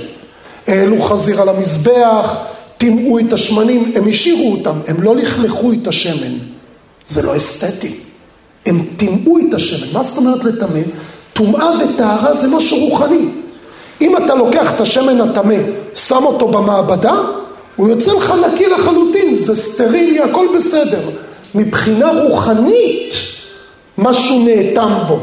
העלו 0.66 1.02
חזיר 1.02 1.42
על 1.42 1.48
המזבח, 1.48 2.36
טימאו 2.78 3.18
את 3.18 3.32
השמנים, 3.32 3.92
הם 3.94 4.08
השאירו 4.08 4.52
אותם, 4.52 4.78
הם 4.86 5.02
לא 5.02 5.16
לכלכו 5.16 5.72
את 5.72 5.86
השמן. 5.86 6.32
זה 7.08 7.22
לא 7.22 7.36
אסתטי. 7.36 7.94
הם 8.66 8.80
טימאו 8.96 9.38
את 9.38 9.54
השמן. 9.54 9.86
מה 9.92 10.04
זאת 10.04 10.18
אומרת 10.18 10.44
לטמא? 10.44 10.80
טומאה 11.32 11.70
וטהרה 11.84 12.34
זה 12.34 12.56
משהו 12.56 12.78
רוחני. 12.78 13.28
אם 14.00 14.16
אתה 14.16 14.34
לוקח 14.34 14.72
את 14.72 14.80
השמן 14.80 15.20
הטמא, 15.20 15.56
שם 15.94 16.24
אותו 16.24 16.48
במעבדה, 16.48 17.20
הוא 17.76 17.88
יוצא 17.88 18.12
לך 18.12 18.34
נקי 18.46 18.66
לחלוטין, 18.66 19.34
זה 19.34 19.54
סטרילי, 19.54 20.20
הכל 20.20 20.46
בסדר. 20.56 21.00
מבחינה 21.56 22.10
רוחנית, 22.22 23.14
משהו 23.98 24.44
נאטם 24.44 24.92
בו. 25.08 25.20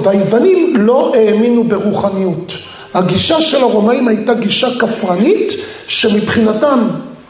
והיוונים 0.00 0.76
לא 0.76 1.12
האמינו 1.14 1.64
ברוחניות. 1.64 2.52
הגישה 2.94 3.42
של 3.42 3.62
הרומאים 3.62 4.08
הייתה 4.08 4.34
גישה 4.34 4.68
כפרנית, 4.78 5.52
שמבחינתם 5.86 6.78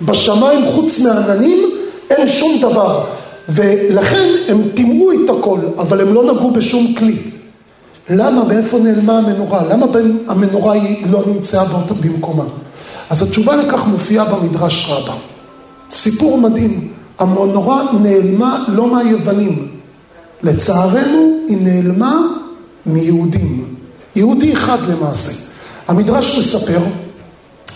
בשמיים 0.03 0.67
חוץ 0.67 1.01
מעננים 1.01 1.59
אין 2.11 2.29
שום 2.29 2.61
דבר. 2.61 3.05
ולכן 3.49 4.29
הם 4.49 4.63
טימאו 4.75 5.13
את 5.13 5.31
הכל, 5.31 5.59
אבל 5.79 6.01
הם 6.01 6.15
לא 6.15 6.25
נגעו 6.35 6.51
בשום 6.51 6.95
כלי. 6.99 7.17
למה, 8.11 8.45
מאיפה 8.45 8.79
נעלמה 8.79 9.19
המנורה? 9.19 9.63
למה 9.71 9.87
המנורה 10.29 10.73
היא 10.73 11.07
לא 11.11 11.23
נמצאה 11.27 11.65
במקומה? 12.01 12.45
אז 13.11 13.23
התשובה 13.23 13.57
לכך 13.57 13.87
מופיעה 13.87 14.25
במדרש 14.25 14.91
רבה. 14.91 15.15
סיפור 15.91 16.39
מדהים. 16.39 16.96
המנורה 17.19 17.83
נעלמה 18.01 18.65
לא 18.69 18.87
מהיוונים. 18.87 19.69
לצערנו, 20.43 21.33
היא 21.49 21.59
נעלמה 21.61 22.17
מיהודים. 22.87 23.65
יהודי 24.17 24.53
אחד 24.53 24.79
למעשה. 24.89 25.33
המדרש 25.89 26.39
מספר 26.39 26.81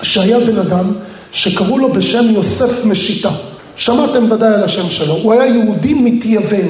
שהיה 0.02 0.40
בן 0.40 0.58
אדם 0.58 0.84
שקראו 1.32 1.78
לו 1.78 1.92
בשם 1.92 2.24
יוסף 2.30 2.84
משיטה. 2.84 3.30
שמעתם 3.76 4.32
ודאי 4.32 4.54
על 4.54 4.64
השם 4.64 4.90
שלו. 4.90 5.14
הוא 5.14 5.32
היה 5.32 5.46
יהודי 5.46 5.94
מתייוון. 5.94 6.68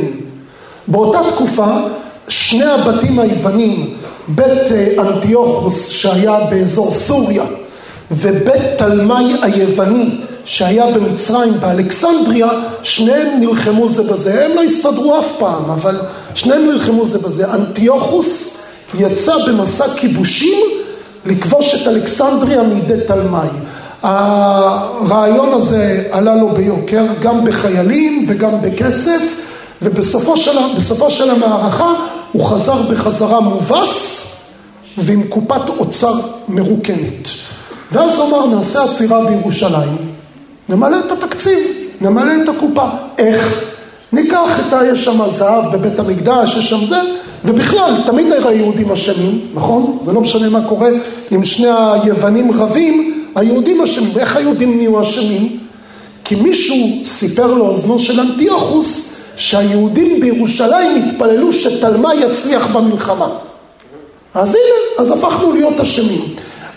באותה 0.89 1.19
תקופה 1.31 1.77
שני 2.29 2.65
הבתים 2.65 3.19
היוונים, 3.19 3.95
בית 4.29 4.73
אה, 4.73 4.89
אנטיוכוס 4.99 5.89
שהיה 5.89 6.41
באזור 6.51 6.93
סוריה 6.93 7.45
ובית 8.11 8.63
תלמי 8.79 9.35
היווני 9.43 10.11
שהיה 10.45 10.87
במצרים, 10.87 11.53
באלכסנדריה, 11.61 12.49
שניהם 12.83 13.41
נלחמו 13.41 13.89
זה 13.89 14.13
בזה. 14.13 14.45
הם 14.47 14.53
לא 14.55 14.63
הסתדרו 14.63 15.21
אף 15.21 15.27
פעם, 15.39 15.71
אבל 15.71 16.01
שניהם 16.35 16.71
נלחמו 16.71 17.07
זה 17.07 17.19
בזה. 17.19 17.53
אנטיוכוס 17.55 18.61
יצא 18.95 19.33
במסע 19.47 19.85
כיבושים 19.97 20.59
לכבוש 21.27 21.75
את 21.75 21.89
אלכסנדריה 21.89 22.63
מידי 22.63 23.01
תלמי. 23.07 23.49
הרעיון 24.03 25.53
הזה 25.53 26.05
עלה 26.11 26.35
לו 26.35 26.49
ביוקר, 26.49 27.05
גם 27.21 27.45
בחיילים 27.45 28.27
וגם 28.29 28.51
בכסף, 28.61 29.23
ובסופו 29.83 30.37
של, 30.37 30.51
של 31.09 31.31
המערכה 31.31 31.93
הוא 32.33 32.45
חזר 32.45 32.83
בחזרה 32.91 33.41
מובס 33.41 34.27
ועם 34.99 35.23
קופת 35.29 35.69
אוצר 35.79 36.15
מרוקנת. 36.49 37.29
ואז 37.93 38.19
הוא 38.19 38.29
אמר, 38.29 38.47
נעשה 38.47 38.85
עצירה 38.85 39.25
בירושלים, 39.25 39.97
נמלא 40.71 40.99
את 40.99 41.13
התקציב, 41.13 41.59
נמלא 42.01 42.33
את 42.43 42.49
הקופה. 42.49 42.85
איך? 43.19 43.71
ניקח 44.13 44.61
את 44.61 44.73
ה... 44.73 44.87
יש 44.87 45.05
שם 45.05 45.29
זהב 45.29 45.73
בבית 45.73 45.99
המקדש, 45.99 46.57
יש 46.57 46.71
שם 46.71 46.85
זה, 46.85 47.01
ובכלל, 47.45 47.95
תמיד 48.07 48.33
הרי 48.33 48.55
היהודים 48.55 48.93
אשמים, 48.93 49.41
נכון? 49.55 49.99
זה 50.03 50.13
לא 50.13 50.21
משנה 50.21 50.49
מה 50.49 50.69
קורה 50.69 50.91
אם 51.35 51.45
שני 51.45 51.69
היוונים 51.69 52.53
רבים, 52.53 53.25
היהודים 53.35 53.83
אשמים. 53.83 54.11
איך 54.19 54.37
היהודים 54.37 54.77
נהיו 54.77 55.03
אשמים? 55.03 55.59
כי 56.25 56.35
מישהו 56.35 56.77
סיפר 57.03 57.55
לאוזנו 57.55 57.99
של 57.99 58.21
אנטיוכוס 58.21 59.21
שהיהודים 59.37 60.21
בירושלים 60.21 61.05
התפללו 61.05 61.53
שתלמה 61.53 62.15
יצליח 62.15 62.67
במלחמה. 62.67 63.29
אז 64.35 64.55
הנה, 64.55 65.03
אז 65.03 65.11
הפכנו 65.11 65.53
להיות 65.53 65.81
אשמים. 65.81 66.21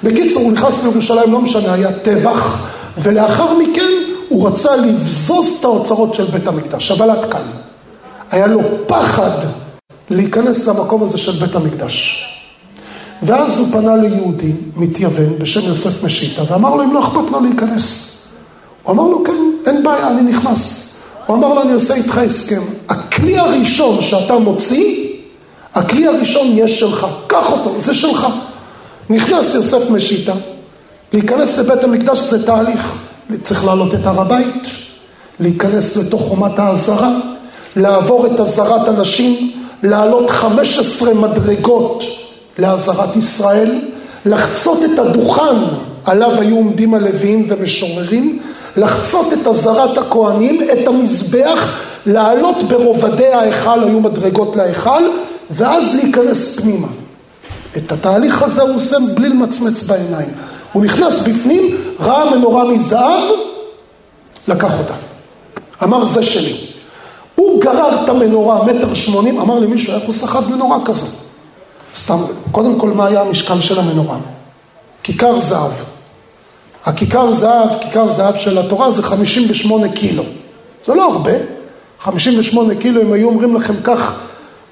בקיצור, 0.04 0.44
הוא 0.44 0.52
נכנס 0.52 0.84
לירושלים, 0.84 1.32
לא 1.32 1.42
משנה, 1.42 1.74
היה 1.74 1.92
טבח, 1.92 2.73
ולאחר 2.98 3.58
מכן 3.58 3.92
הוא 4.30 4.48
רצה 4.48 4.76
לבזוז 4.76 5.58
את 5.60 5.66
האוצרות 5.66 6.14
של 6.14 6.26
בית 6.26 6.48
המקדש, 6.48 6.92
אבל 6.92 7.10
עד 7.10 7.32
כאן. 7.32 7.42
היה 8.32 8.48
לו 8.48 8.62
פחד 8.88 9.38
להיכנס 10.10 10.68
למקום 10.68 11.04
הזה 11.04 11.18
של 11.18 11.32
בית 11.32 11.56
המקדש. 11.56 12.26
ואז 13.24 13.60
הוא 13.60 13.68
פנה 13.72 13.96
ליהודי 13.96 14.52
מתייוון 14.76 15.40
בשם 15.40 15.68
יוסף 15.68 16.04
משיטה, 16.04 16.42
ואמר 16.48 16.76
לו 16.76 16.84
אם 16.84 16.94
לא 16.94 17.00
אכפת 17.00 17.32
לו 17.32 17.40
להיכנס. 17.40 18.20
הוא 18.84 18.94
אמר 18.94 19.04
לו 19.04 19.24
כן, 19.24 19.52
אין 19.66 19.84
בעיה, 19.84 20.08
אני 20.08 20.22
נכנס. 20.22 20.90
הוא 21.26 21.36
אמר 21.36 21.54
לו, 21.54 21.62
אני 21.62 21.74
עושה 21.74 21.94
איתך 21.94 22.18
הסכם. 22.18 22.62
הכלי 22.90 23.38
הראשון 23.38 24.02
שאתה 24.02 24.40
מוציא, 24.40 25.08
הכלי 25.74 26.08
הראשון 26.08 26.48
יהיה 26.48 26.70
שלך. 26.70 27.08
קח 27.28 27.52
אותו, 27.52 27.80
זה 27.80 27.94
שלך. 27.94 28.28
נכנס 29.10 29.56
יוסף 29.56 29.90
משיטה, 29.90 30.34
להיכנס 31.14 31.58
לבית 31.58 31.84
המקדש 31.84 32.20
זה 32.20 32.46
תהליך. 32.46 32.96
צריך 33.42 33.66
לעלות 33.66 33.94
את 33.94 34.06
הר 34.06 34.22
הבית, 34.22 34.68
להיכנס 35.40 35.98
לתוך 35.98 36.22
חומת 36.22 36.60
האזהרה, 36.60 37.18
לעבור 37.76 38.28
את 38.28 38.40
אזהרת 38.40 38.88
הנשים, 38.88 39.52
לעלות 39.84 40.30
15 40.30 41.14
מדרגות 41.14 42.04
לאזהרת 42.60 43.16
ישראל, 43.16 43.80
לחצות 44.26 44.80
את 44.86 45.00
הדוכן 45.00 45.56
עליו 46.06 46.42
היו 46.42 46.56
עומדים 46.56 46.94
הלוויים 46.94 47.46
ומשוררים, 47.48 48.40
לחצות 48.78 49.34
את 49.34 49.48
אזהרת 49.48 49.98
הכהנים, 49.98 50.62
את 50.72 50.88
המזבח, 50.88 51.80
לעלות 52.06 52.64
ברובדי 52.64 53.28
ההיכל, 53.28 53.84
היו 53.84 54.00
מדרגות 54.00 54.56
להיכל, 54.56 55.04
ואז 55.52 55.96
להיכנס 55.96 56.60
פנימה. 56.60 56.88
את 57.78 57.92
התהליך 57.92 58.42
הזה 58.42 58.62
הוא 58.62 58.76
עושה 58.76 58.98
בלי 59.16 59.30
למצמץ 59.30 59.82
בעיניים. 59.84 60.30
הוא 60.74 60.84
נכנס 60.84 61.20
בפנים, 61.20 61.78
ראה 62.00 62.36
מנורה 62.36 62.64
מזהב, 62.64 63.24
לקח 64.48 64.72
אותה. 64.80 64.94
אמר 65.84 66.06
זה 66.06 66.24
שלי. 66.24 66.56
הוא 67.36 67.62
גרר 67.62 68.04
את 68.04 68.10
המנורה 68.10 68.64
מטר 68.64 68.94
שמונים, 68.94 69.40
אמר 69.40 69.60
למישהו 69.60 69.94
איך 69.94 70.04
הוא 70.04 70.14
סחב 70.14 70.52
מנורה 70.52 70.78
כזו. 70.86 71.06
סתם, 71.96 72.18
קודם 72.52 72.80
כל 72.80 72.90
מה 72.90 73.08
היה 73.08 73.22
המשקל 73.22 73.62
של 73.62 73.80
המנורה? 73.80 74.18
כיכר 75.04 75.40
זהב. 75.40 75.72
הכיכר 76.86 77.32
זהב, 77.32 77.70
כיכר 77.82 78.10
זהב 78.10 78.36
של 78.36 78.58
התורה 78.58 78.92
זה 78.92 79.04
58 79.04 79.90
קילו. 79.90 80.24
זה 80.86 80.94
לא 80.94 81.12
הרבה, 81.12 81.32
58 82.00 82.76
קילו, 82.76 83.02
אם 83.02 83.14
היו 83.14 83.28
אומרים 83.28 83.56
לכם 83.56 83.74
כך, 83.84 84.14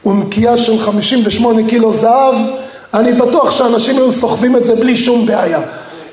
ונקייה 0.05 0.57
של 0.57 0.79
58 0.79 1.69
קילו 1.69 1.93
זהב, 1.93 2.35
אני 2.93 3.13
בטוח 3.13 3.51
שאנשים 3.51 3.95
היו 3.95 4.11
סוחבים 4.11 4.57
את 4.57 4.65
זה 4.65 4.75
בלי 4.75 4.97
שום 4.97 5.25
בעיה. 5.25 5.61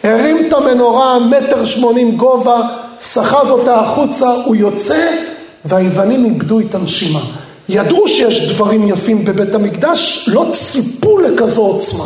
הרים 0.02 0.46
את 0.46 0.52
המנורה, 0.52 1.18
מטר 1.18 1.64
שמונים 1.64 2.16
גובה, 2.16 2.60
סחב 3.00 3.50
אותה 3.50 3.80
החוצה, 3.80 4.28
הוא 4.44 4.56
יוצא, 4.56 5.10
והיוונים 5.64 6.24
איבדו 6.24 6.60
את 6.60 6.74
הנשימה. 6.74 7.20
ידעו 7.68 8.08
שיש 8.08 8.48
דברים 8.48 8.88
יפים 8.88 9.24
בבית 9.24 9.54
המקדש, 9.54 10.28
לא 10.32 10.46
ציפו 10.52 11.18
לכזו 11.18 11.62
עוצמה. 11.62 12.04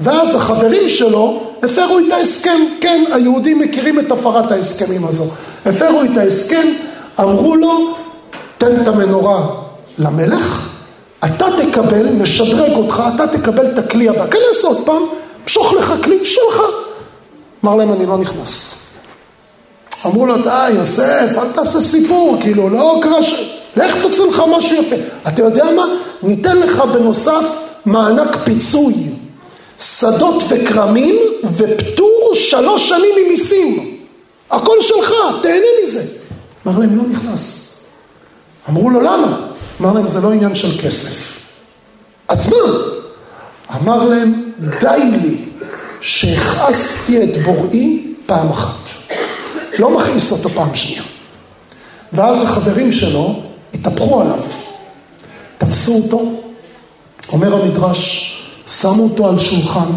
ואז 0.00 0.34
החברים 0.34 0.88
שלו 0.88 1.40
הפרו 1.62 1.98
את 1.98 2.12
ההסכם, 2.12 2.60
כן, 2.80 3.04
היהודים 3.12 3.58
מכירים 3.58 3.98
את 3.98 4.12
הפרת 4.12 4.52
ההסכמים 4.52 5.06
הזו. 5.06 5.24
הפרו 5.66 6.02
את 6.02 6.16
ההסכם, 6.16 6.66
אמרו 7.20 7.56
לו, 7.56 7.94
תן 8.58 8.82
את 8.82 8.88
המנורה 8.88 9.46
למלך, 9.98 10.68
אתה 11.24 11.46
תקבל, 11.56 12.06
נשדרג 12.10 12.72
אותך, 12.72 13.02
אתה 13.14 13.26
תקבל 13.26 13.66
את 13.72 13.78
הכלי 13.78 14.08
הבא. 14.08 14.26
כנס 14.26 14.64
עוד 14.64 14.76
פעם, 14.84 15.02
משוך 15.46 15.72
לך 15.72 15.94
כלי 16.04 16.24
שלך. 16.24 16.62
אמר 17.64 17.74
להם, 17.74 17.92
אני 17.92 18.06
לא 18.06 18.18
נכנס. 18.18 18.80
אמרו 20.06 20.26
לו, 20.26 20.42
די, 20.42 20.70
יוסף, 20.70 21.38
אל 21.38 21.48
תעשה 21.54 21.80
סיפור, 21.80 22.36
כאילו, 22.40 22.68
לא 22.68 22.98
קרה 23.02 23.22
ש... 23.22 23.58
לך 23.76 23.96
תוציא 24.02 24.24
לך 24.24 24.42
משהו 24.56 24.82
יפה. 24.82 24.96
אתה 25.28 25.42
יודע 25.42 25.64
מה? 25.76 25.86
ניתן 26.22 26.56
לך 26.56 26.80
בנוסף 26.80 27.44
מענק 27.86 28.36
פיצוי. 28.44 28.94
שדות 29.78 30.42
וכרמים 30.48 31.14
ופטור 31.56 32.30
שלוש 32.34 32.88
שנים 32.88 33.14
ממיסים. 33.26 33.96
הכל 34.50 34.76
שלך, 34.80 35.12
תהנה 35.42 35.66
מזה. 35.82 36.02
אמר 36.66 36.78
להם, 36.78 36.96
לא 36.96 37.02
נכנס. 37.08 37.74
אמרו 38.68 38.90
לו, 38.90 39.00
למה? 39.00 39.46
אמר 39.80 39.92
להם, 39.92 40.08
זה 40.08 40.20
לא 40.20 40.32
עניין 40.32 40.54
של 40.54 40.78
כסף. 40.82 41.40
אז 42.28 42.52
מה? 42.52 42.58
אמר 43.80 44.04
להם, 44.04 44.42
די 44.80 45.10
לי 45.22 45.36
שהכעסתי 46.06 47.22
את 47.22 47.36
בוראי 47.42 48.02
פעם 48.26 48.50
אחת. 48.50 48.88
לא 49.78 49.90
מכעיס 49.90 50.32
אותו 50.32 50.48
פעם 50.48 50.74
שנייה. 50.74 51.02
ואז 52.12 52.42
החברים 52.42 52.92
שלו 52.92 53.40
התהפכו 53.74 54.20
עליו, 54.20 54.40
תפסו 55.58 55.96
אותו, 55.96 56.32
אומר 57.32 57.62
המדרש, 57.62 58.30
שמו 58.68 59.02
אותו 59.02 59.28
על 59.28 59.38
שולחן 59.38 59.90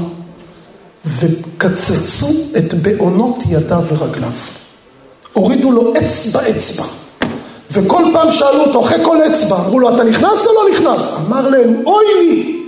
וקצצו 1.06 2.28
את 2.58 2.74
בעונות 2.74 3.44
ידיו 3.50 3.84
ורגליו. 3.88 4.34
הורידו 5.34 5.72
לו 5.72 5.94
אצבע 5.98 6.50
אצבע. 6.50 6.84
וכל 7.72 8.04
פעם 8.14 8.32
שאלו 8.32 8.66
אותו, 8.66 8.82
אחרי 8.86 9.06
כל 9.06 9.18
אצבע, 9.32 9.56
אמרו 9.56 9.80
לו, 9.80 9.96
אתה 9.96 10.04
נכנס 10.04 10.48
או 10.48 10.52
לא 10.54 10.62
נכנס? 10.72 11.14
אמר 11.28 11.50
להם, 11.50 11.74
אוי 11.86 12.06
לי, 12.20 12.60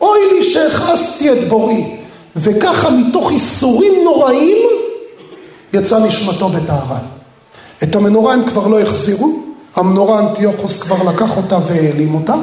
אוי 0.00 0.18
לי 0.32 0.44
שהכעסתי 0.44 1.32
את 1.32 1.48
בוראי. 1.48 1.95
וככה 2.36 2.90
מתוך 2.90 3.30
איסורים 3.30 3.92
נוראים 4.04 4.68
יצא 5.72 5.98
נשמתו 5.98 6.48
בטהרה. 6.48 6.98
את 7.82 7.96
המנורה 7.96 8.34
הם 8.34 8.50
כבר 8.50 8.66
לא 8.66 8.80
החזירו, 8.80 9.42
המנורה 9.76 10.18
אנטיוכוס 10.18 10.82
כבר 10.82 11.12
לקח 11.12 11.36
אותה 11.36 11.58
והעלים 11.66 12.14
אותה, 12.14 12.34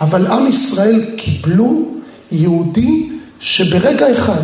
אבל 0.00 0.26
עם 0.26 0.46
ישראל 0.46 1.04
קיבלו 1.16 1.82
יהודי 2.32 3.08
שברגע 3.40 4.12
אחד 4.12 4.42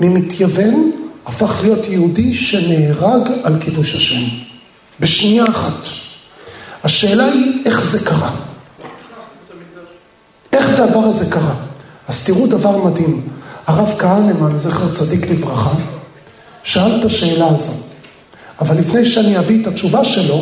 ממתייוון 0.00 0.90
הפך 1.26 1.58
להיות 1.62 1.88
יהודי 1.88 2.34
שנהרג 2.34 3.28
על 3.42 3.58
קידוש 3.58 3.94
השם. 3.94 4.22
בשנייה 5.00 5.44
אחת. 5.44 5.88
השאלה 6.84 7.24
היא 7.24 7.62
איך 7.66 7.84
זה 7.84 8.06
קרה. 8.06 8.30
איך 10.52 10.80
הדבר 10.80 11.00
הזה 11.00 11.32
קרה? 11.32 11.54
אז 12.08 12.26
תראו 12.26 12.46
דבר 12.46 12.84
מדהים. 12.84 13.39
הרב 13.70 13.94
כהנמן, 13.98 14.58
זכר 14.58 14.92
צדיק 14.92 15.30
לברכה, 15.30 15.70
שאל 16.62 17.00
את 17.00 17.04
השאלה 17.04 17.48
הזו. 17.48 17.72
אבל 18.60 18.78
לפני 18.78 19.04
שאני 19.04 19.38
אביא 19.38 19.62
את 19.62 19.66
התשובה 19.66 20.04
שלו, 20.04 20.40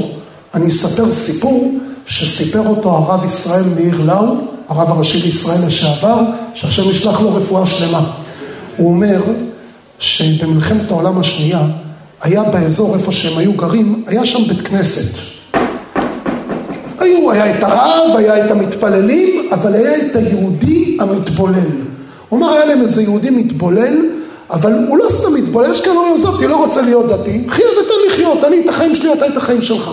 אני 0.55 0.69
אספר 0.69 1.13
סיפור 1.13 1.75
שסיפר 2.07 2.69
אותו 2.69 2.91
הרב 2.91 3.25
ישראל 3.25 3.65
מאיר 3.75 4.01
לאו, 4.05 4.35
הרב 4.69 4.91
הראשי 4.91 5.23
לישראל 5.23 5.67
לשעבר, 5.67 6.21
שהשם 6.55 6.91
ישלח 6.91 7.21
לו 7.21 7.35
רפואה 7.35 7.67
שלמה. 7.67 8.11
הוא 8.77 8.91
אומר 8.91 9.23
שבמלחמת 9.99 10.91
העולם 10.91 11.19
השנייה, 11.19 11.63
היה 12.23 12.43
באזור 12.43 12.95
איפה 12.95 13.13
שהם 13.13 13.39
היו 13.39 13.53
גרים, 13.53 14.05
היה 14.07 14.27
שם 14.27 14.49
בית 14.49 14.61
כנסת. 14.61 15.19
היו, 16.99 17.33
היה 17.33 17.59
את 17.59 17.63
הרב, 17.63 18.17
היה 18.19 18.47
את 18.47 18.51
המתפללים, 18.51 19.49
אבל 19.53 19.75
היה 19.75 19.97
את 19.97 20.17
היהודי 20.17 20.97
המתבולל. 21.01 21.88
הוא 22.29 22.41
אומר, 22.41 22.53
היה 22.53 22.65
להם 22.65 22.81
איזה 22.81 23.03
יהודי 23.03 23.31
מתבולל, 23.31 23.97
אבל 24.51 24.73
הוא 24.89 24.99
לא 24.99 25.09
סתם 25.09 25.35
מתבולל, 25.35 25.71
יש 25.71 25.81
כאלה 25.81 25.97
אומרים, 25.97 26.15
עזבתי, 26.15 26.47
לא 26.47 26.57
רוצה 26.57 26.83
להיות 26.83 27.07
דתי, 27.07 27.45
חיה 27.49 27.67
ותן 27.67 27.95
לחיות, 28.09 28.45
אני 28.45 28.61
את 28.61 28.69
החיים 28.69 28.95
שלי, 28.95 29.13
אתה 29.13 29.27
את 29.27 29.37
החיים 29.37 29.63
שלך. 29.63 29.91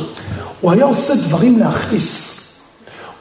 הוא 0.62 0.71
היה 0.71 0.86
עושה 0.86 1.15
דברים 1.15 1.60
להכעיס. 1.60 2.41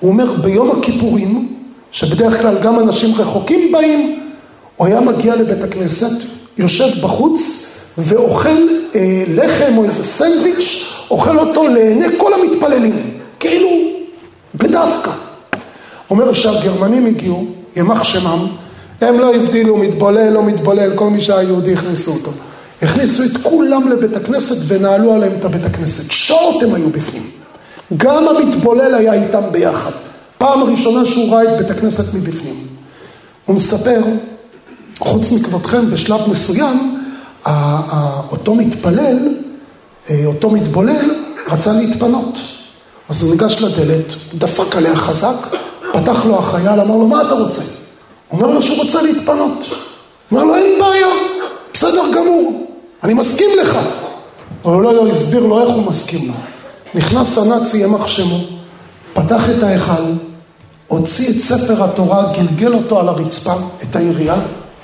הוא 0.01 0.11
אומר, 0.11 0.33
ביום 0.33 0.71
הכיפורים, 0.71 1.49
שבדרך 1.93 2.43
כלל 2.43 2.59
גם 2.63 2.79
אנשים 2.79 3.15
רחוקים 3.21 3.73
באים, 3.73 4.21
הוא 4.77 4.87
היה 4.87 5.01
מגיע 5.01 5.37
לבית 5.37 5.63
הכנסת, 5.65 6.27
יושב 6.59 7.01
בחוץ 7.03 7.71
ואוכל 7.99 8.49
אה, 8.95 9.25
לחם 9.29 9.73
או 9.77 9.85
איזה 9.85 10.05
סנדוויץ', 10.05 10.95
אוכל 11.11 11.39
אותו 11.39 11.69
לעיני 11.69 12.07
כל 12.19 12.33
המתפללים, 12.35 12.95
כאילו 13.41 13.69
בדווקא. 14.55 15.11
אומר 16.11 16.33
שהגרמנים 16.33 17.07
הגיעו, 17.07 17.47
ימח 17.77 18.05
שמם, 18.05 18.47
הם 19.01 19.19
לא 19.19 19.35
הבדילו 19.35 19.77
מתבולל, 19.77 20.31
לא 20.31 20.43
מתבולל, 20.43 20.91
כל 20.95 21.11
מי 21.11 21.21
שהיה 21.21 21.43
יהודי 21.43 21.75
הכניסו 21.75 22.13
אותו. 22.13 22.31
הכניסו 22.83 23.23
את 23.23 23.37
כולם 23.43 23.89
לבית 23.89 24.17
הכנסת 24.17 24.57
ונעלו 24.67 25.13
עליהם 25.13 25.33
את 25.41 25.45
הבית 25.45 25.65
הכנסת. 25.65 26.13
שעות 26.13 26.63
הם 26.63 26.75
היו 26.75 26.91
בפנים. 26.91 27.31
גם 27.97 28.29
המתבולל 28.29 28.95
היה 28.95 29.13
איתם 29.13 29.43
ביחד. 29.53 29.91
פעם 30.39 30.63
ראשונה 30.63 31.05
שהוא 31.05 31.35
ראה 31.35 31.43
את 31.43 31.59
בית 31.59 31.71
הכנסת 31.71 32.15
מבפנים. 32.15 32.55
הוא 33.45 33.57
מספר, 33.57 34.01
חוץ 34.99 35.33
מכבודכם, 35.33 35.91
בשלב 35.91 36.21
מסוים, 36.31 37.01
אותו 38.31 38.55
מתפלל, 38.55 39.29
אה, 40.11 40.23
אותו 40.27 40.51
מתבולל, 40.51 41.11
רצה 41.49 41.73
להתפנות. 41.73 42.41
אז 43.09 43.23
הוא 43.23 43.31
ניגש 43.31 43.63
לדלת, 43.63 44.15
דפק 44.35 44.77
עליה 44.77 44.97
חזק, 44.97 45.57
פתח 45.93 46.25
לו 46.25 46.39
החייל, 46.39 46.81
אמר 46.81 46.97
לו, 46.97 47.07
מה 47.07 47.23
אתה 47.23 47.35
רוצה? 47.35 47.63
אומר 48.35 48.51
לו 48.51 48.63
שהוא 48.63 48.79
רוצה 48.79 49.03
להתפנות. 49.03 49.65
אומר 50.33 50.45
לו, 50.45 50.57
אין 50.57 50.81
בעיה, 50.81 51.07
בסדר 51.75 52.03
גמור, 52.15 52.67
אני 53.05 53.15
מסכים 53.15 53.49
לך. 53.61 53.79
אבל 54.65 54.75
הוא 54.75 54.83
לא 54.83 55.09
הסביר 55.09 55.47
לו 55.47 55.61
איך 55.61 55.69
הוא 55.69 55.87
מסכים 55.87 56.29
לו. 56.29 56.35
נכנס 56.95 57.39
הנאצי, 57.39 57.79
ימח 57.79 58.07
שמו, 58.07 58.39
פתח 59.13 59.51
את 59.51 59.63
ההיכל, 59.63 60.03
הוציא 60.89 61.31
את 61.31 61.41
ספר 61.41 61.85
התורה, 61.85 62.33
גלגל 62.37 62.75
אותו 62.75 63.01
על 63.01 63.09
הרצפה, 63.09 63.55
את 63.83 63.97
העירייה, 63.97 64.37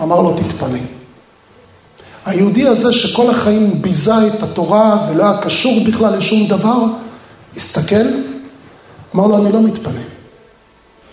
אמר 0.03 0.21
לו, 0.21 0.37
תתפנה. 0.37 0.79
היהודי 2.27 2.69
הזה 2.69 2.93
שכל 2.93 3.31
החיים 3.31 3.83
ביזה 3.83 4.27
את 4.27 4.43
התורה 4.43 5.07
ולא 5.11 5.23
היה 5.23 5.41
קשור 5.41 5.85
בכלל 5.87 6.17
לשום 6.17 6.47
דבר, 6.47 6.79
הסתכל, 7.57 8.07
אמר 9.15 9.27
לו, 9.27 9.37
אני 9.37 9.53
לא 9.53 9.61
מתפנה. 9.61 10.20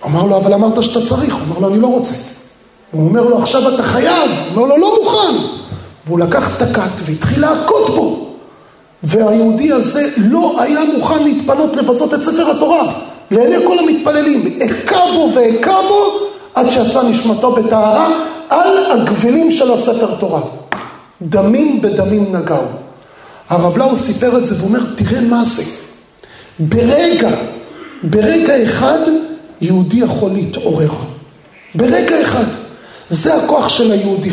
אמר 0.08 0.26
לו, 0.26 0.38
אבל 0.38 0.54
אמרת 0.54 0.84
שאתה 0.84 1.06
צריך. 1.06 1.36
הוא 1.36 1.44
אמר 1.48 1.60
לו, 1.60 1.74
אני 1.74 1.82
לא 1.82 1.88
רוצה. 1.88 2.14
הוא 2.92 3.08
אומר 3.08 3.22
לו, 3.22 3.38
עכשיו 3.38 3.76
אתה 3.76 3.84
חייב. 3.84 4.32
הוא 4.54 4.64
אומר 4.64 4.76
לו, 4.76 4.78
לא 4.78 4.96
מוכן. 5.00 5.36
והוא 6.08 6.20
לקח 6.20 6.58
את 6.58 6.62
הכת 6.62 7.02
והתחיל 7.06 7.42
להכות 7.42 7.90
בו. 7.96 8.28
והיהודי 9.04 9.72
הזה 9.72 10.10
לא 10.18 10.62
היה 10.62 10.80
מוכן 10.96 11.24
להתפנות 11.24 11.76
לבזות 11.76 12.14
את 12.14 12.24
ספר 12.24 12.52
התורה. 12.52 12.94
לעיני 13.32 13.66
כל 13.68 13.80
המתפללים. 13.80 14.60
הכה 14.62 15.00
בו 15.16 15.32
והכה 15.36 15.78
בו 15.88 16.12
עד 16.56 16.70
שיצא 16.70 17.04
נשמתו 17.04 17.52
בטהרה 17.52 18.10
על 18.50 18.92
הגבילים 18.92 19.52
של 19.52 19.72
הספר 19.72 20.16
תורה. 20.20 20.42
דמים 21.22 21.82
בדמים 21.82 22.36
נגעו. 22.36 22.64
הרב 23.50 23.78
לאו 23.78 23.96
סיפר 23.96 24.38
את 24.38 24.46
זה 24.46 24.64
ואומר, 24.64 24.80
תראה 24.96 25.22
מה 25.22 25.44
זה. 25.44 25.64
ברגע, 26.60 27.30
ברגע 28.04 28.64
אחד, 28.64 29.00
יהודי 29.62 29.98
יכול 29.98 30.32
להתעורר. 30.32 30.92
ברגע 31.76 32.22
אחד. 32.22 32.46
זה 33.10 33.36
הכוח 33.36 33.70
של 33.70 33.92
היהודי. 33.92 34.30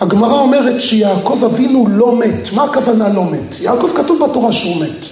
הגמרא 0.00 0.40
אומרת 0.40 0.80
שיעקב 0.82 1.44
אבינו 1.44 1.86
לא 1.90 2.16
מת. 2.16 2.52
מה 2.52 2.64
הכוונה 2.64 3.08
לא 3.08 3.24
מת? 3.24 3.60
יעקב 3.60 3.90
כתוב 3.94 4.24
בתורה 4.24 4.52
שהוא 4.52 4.76
מת. 4.76 5.06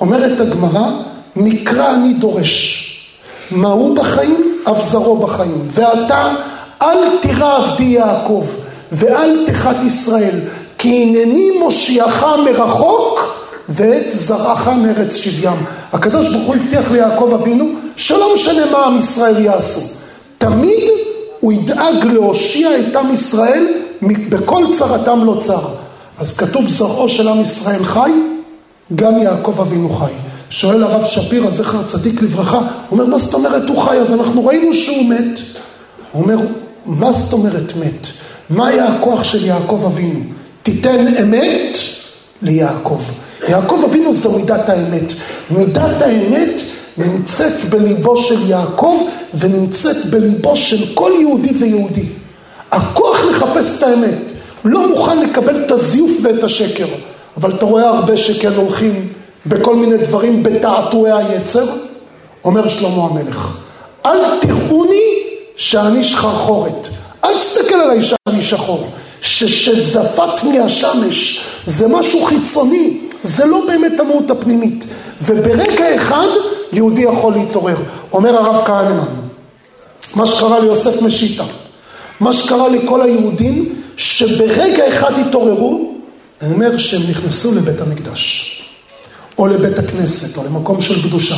אומרת 0.00 0.40
הגמרא, 0.40 0.90
מקרא 1.36 1.94
אני 1.94 2.12
דורש. 2.12 2.86
מה 3.50 3.68
הוא 3.68 3.96
בחיים? 3.96 4.58
אבזרו 4.66 5.16
בחיים. 5.16 5.68
ואתה 5.70 6.32
אל 6.82 6.98
תירא 7.22 7.56
עבדי 7.56 7.84
יעקב 7.84 8.46
ואל 8.92 9.44
תחת 9.46 9.76
ישראל, 9.86 10.34
כי 10.78 11.02
הנני 11.02 11.58
מושיעך 11.58 12.24
מרחוק 12.44 13.36
ואת 13.68 14.10
זרעך 14.10 14.68
מארץ 14.68 15.16
שבים. 15.16 15.56
הקדוש 15.92 16.28
ברוך 16.28 16.46
הוא 16.46 16.54
הבטיח 16.54 16.90
ליעקב 16.90 17.30
אבינו 17.40 17.64
שלא 17.96 18.34
משנה 18.34 18.70
מה 18.70 18.86
עם 18.86 18.98
ישראל 18.98 19.44
יעשו. 19.44 19.80
תמיד 20.38 20.82
הוא 21.40 21.52
ידאג 21.52 22.04
להושיע 22.04 22.68
את 22.78 22.96
עם 22.96 23.12
ישראל 23.12 23.66
בכל 24.02 24.64
צרתם 24.72 25.24
לא 25.24 25.36
צר. 25.38 25.62
אז 26.18 26.36
כתוב 26.36 26.68
זרעו 26.68 27.08
של 27.08 27.28
עם 27.28 27.42
ישראל 27.42 27.84
חי, 27.84 28.10
גם 28.94 29.22
יעקב 29.22 29.60
אבינו 29.60 29.88
חי. 29.88 30.12
שואל 30.50 30.82
הרב 30.82 31.04
שפירא, 31.04 31.50
זכר 31.50 31.82
צדיק 31.82 32.22
לברכה, 32.22 32.58
הוא 32.58 32.66
אומר, 32.90 33.06
מה 33.06 33.18
זאת 33.18 33.34
אומרת 33.34 33.68
הוא 33.68 33.78
חי? 33.78 33.96
אז 33.96 34.12
אנחנו 34.12 34.46
ראינו 34.46 34.74
שהוא 34.74 35.04
מת. 35.04 35.40
הוא 36.12 36.22
אומר, 36.22 36.36
מה 36.86 37.12
זאת 37.12 37.32
אומרת 37.32 37.72
מת? 37.76 38.06
מה 38.50 38.68
היה 38.68 38.88
הכוח 38.88 39.24
של 39.24 39.46
יעקב 39.46 39.82
אבינו? 39.86 40.20
תיתן 40.62 41.06
אמת 41.22 41.78
ליעקב. 42.42 43.00
יעקב 43.48 43.82
אבינו 43.90 44.12
זו 44.12 44.38
מידת 44.38 44.68
האמת. 44.68 45.12
מידת 45.50 46.02
האמת 46.02 46.60
נמצאת 46.96 47.64
בליבו 47.70 48.16
של 48.16 48.50
יעקב 48.50 48.96
ונמצאת 49.34 50.06
בליבו 50.06 50.56
של 50.56 50.94
כל 50.94 51.12
יהודי 51.20 51.52
ויהודי. 51.58 52.04
הכוח 52.70 53.24
לחפש 53.24 53.78
את 53.78 53.82
האמת. 53.82 54.18
לא 54.64 54.88
מוכן 54.88 55.18
לקבל 55.18 55.64
את 55.64 55.70
הזיוף 55.70 56.10
ואת 56.22 56.44
השקר. 56.44 56.86
אבל 57.36 57.50
אתה 57.50 57.64
רואה 57.64 57.88
הרבה 57.88 58.16
שכן 58.16 58.52
הולכים 58.56 59.08
בכל 59.46 59.76
מיני 59.76 59.96
דברים 59.96 60.42
בתעתועי 60.42 61.12
היצר. 61.12 61.66
אומר 62.44 62.68
שלמה 62.68 63.04
המלך, 63.04 63.56
אל 64.06 64.40
תראוני 64.40 65.22
שאני 65.56 66.04
שחרחורת. 66.04 66.88
אל 67.24 67.38
תסתכל 67.38 67.74
עליי 67.74 68.02
שאני 68.02 68.42
שחור. 68.42 68.86
ששזפת 69.22 70.44
מהשמש 70.44 71.40
זה 71.66 71.88
משהו 71.88 72.24
חיצוני, 72.24 72.98
זה 73.22 73.46
לא 73.46 73.62
באמת 73.66 74.00
המהות 74.00 74.30
הפנימית. 74.30 74.84
וברגע 75.22 75.96
אחד 75.96 76.28
יהודי 76.72 77.02
יכול 77.02 77.32
להתעורר. 77.32 77.76
אומר 78.12 78.36
הרב 78.36 78.64
כהנמן, 78.66 79.04
מה 80.14 80.26
שקרה 80.26 80.60
ליוסף 80.60 81.02
משיטה, 81.02 81.44
מה 82.20 82.32
שקרה 82.32 82.68
לכל 82.68 83.02
היהודים, 83.02 83.74
שברגע 83.96 84.88
אחד 84.88 85.12
התעוררו, 85.18 85.94
אני 86.42 86.54
אומר 86.54 86.78
שהם 86.78 87.02
נכנסו 87.10 87.54
לבית 87.54 87.80
המקדש, 87.80 88.56
או 89.38 89.46
לבית 89.46 89.78
הכנסת, 89.78 90.38
או 90.38 90.44
למקום 90.44 90.80
של 90.80 91.02
קדושה. 91.02 91.36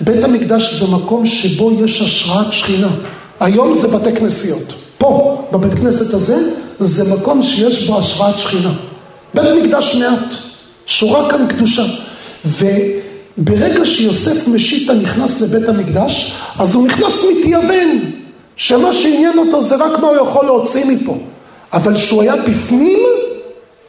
בית 0.00 0.24
המקדש 0.24 0.74
זה 0.74 0.96
מקום 0.96 1.26
שבו 1.26 1.72
יש 1.84 2.02
השראת 2.02 2.52
שכינה. 2.52 2.88
היום 3.40 3.74
זה 3.74 3.88
בתי 3.88 4.12
כנסיות. 4.16 4.74
פה, 4.98 5.42
בבית 5.52 5.74
כנסת 5.74 6.14
הזה, 6.14 6.50
זה 6.80 7.14
מקום 7.14 7.42
שיש 7.42 7.86
בו 7.86 7.98
השראת 7.98 8.38
שכינה. 8.38 8.72
בית 9.34 9.62
מקדש 9.62 9.94
מעט, 9.94 10.34
שורה 10.86 11.30
כאן 11.30 11.46
קדושה. 11.48 11.84
וברגע 13.38 13.86
שיוסף 13.86 14.48
משיטה 14.48 14.94
נכנס 14.94 15.40
לבית 15.40 15.68
המקדש, 15.68 16.34
אז 16.58 16.74
הוא 16.74 16.86
נכנס 16.86 17.24
מתייוון, 17.30 18.00
שמה 18.56 18.92
שעניין 18.92 19.38
אותו 19.38 19.62
זה 19.62 19.76
רק 19.76 19.98
מה 19.98 20.08
הוא 20.08 20.16
יכול 20.16 20.44
להוציא 20.44 20.84
מפה. 20.84 21.18
אבל 21.72 21.94
כשהוא 21.94 22.22
היה 22.22 22.36
בפנים, 22.36 22.98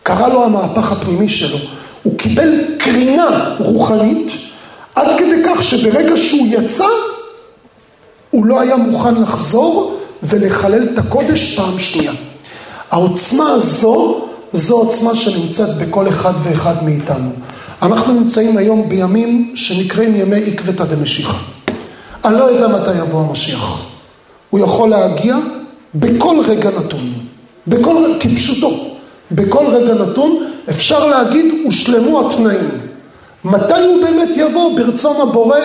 קרה 0.04 0.30
לו 0.30 0.44
המהפך 0.44 0.92
הפנימי 0.92 1.30
שלו. 1.30 1.58
הוא 2.04 2.18
קיבל 2.18 2.50
קרינה 2.78 3.56
רוחנית, 3.60 4.32
עד 4.96 5.20
כדי 5.20 5.42
כך 5.46 5.64
שברגע 5.64 6.18
שהוא 6.18 6.48
יצא, 6.50 6.88
הוא 8.30 8.46
לא 8.46 8.60
היה 8.60 8.78
מוכן 8.78 9.16
לחזור 9.22 9.98
ולחלל 10.24 10.84
את 10.84 10.98
הקודש 10.98 11.56
פעם 11.56 11.80
שנייה. 11.80 12.12
העוצמה 12.92 13.52
הזו, 13.52 14.22
זו 14.54 14.78
עוצמה 14.78 15.16
שנמצאת 15.16 15.78
בכל 15.78 16.10
אחד 16.10 16.34
ואחד 16.44 16.84
מאיתנו. 16.84 17.30
אנחנו 17.82 18.14
נמצאים 18.14 18.58
היום 18.58 18.90
בימים 18.90 19.52
שנקראים 19.56 20.16
ימי 20.16 20.44
עקבתא 20.48 20.84
דמשיחא. 20.84 21.38
אני 22.26 22.40
לא 22.40 22.44
יודע 22.44 22.68
מתי 22.68 22.94
יבוא 22.94 23.20
המשיח. 23.20 23.86
הוא 24.50 24.60
יכול 24.60 24.90
להגיע 24.90 25.38
בכל 25.96 26.38
רגע 26.48 26.70
נתון. 26.70 27.14
בכל, 27.68 27.96
כפשוטו. 28.20 28.72
בכל 29.32 29.66
רגע 29.68 29.94
נתון 29.94 30.48
אפשר 30.70 31.08
להגיד 31.08 31.46
הושלמו 31.66 32.28
התנאים. 32.28 32.70
מתי 33.46 33.82
הוא 33.84 34.04
באמת 34.04 34.30
יבוא? 34.36 34.78
ברצון 34.78 35.30
הבורא 35.30 35.60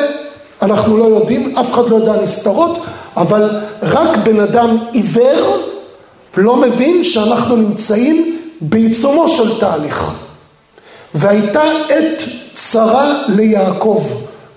אנחנו 0.63 0.97
לא 0.97 1.05
יודעים, 1.05 1.57
אף 1.57 1.73
אחד 1.73 1.89
לא 1.89 1.97
יודע 1.97 2.23
נסתרות, 2.23 2.79
אבל 3.17 3.51
רק 3.83 4.19
בן 4.25 4.41
אדם 4.41 4.77
עיוור 4.93 5.57
לא 6.37 6.57
מבין 6.57 7.05
שאנחנו 7.05 7.57
נמצאים 7.57 8.39
בעיצומו 8.61 9.29
של 9.29 9.61
תהליך. 9.61 10.26
והייתה 11.15 11.63
עת 11.89 12.23
צרה 12.55 13.23
ליעקב, 13.29 14.05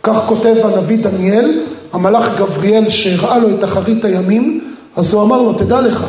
כך 0.04 0.18
כותב 0.26 0.56
הנביא 0.64 0.98
דניאל, 0.98 1.62
המלאך 1.94 2.40
גבריאל 2.40 2.90
שהראה 2.90 3.38
לו 3.38 3.50
את 3.50 3.64
אחרית 3.64 4.06
הימים, 4.06 4.74
אז 4.96 5.14
הוא 5.14 5.24
אמר 5.24 5.42
לו, 5.42 5.54
תדע 5.54 5.82
לך, 5.82 6.06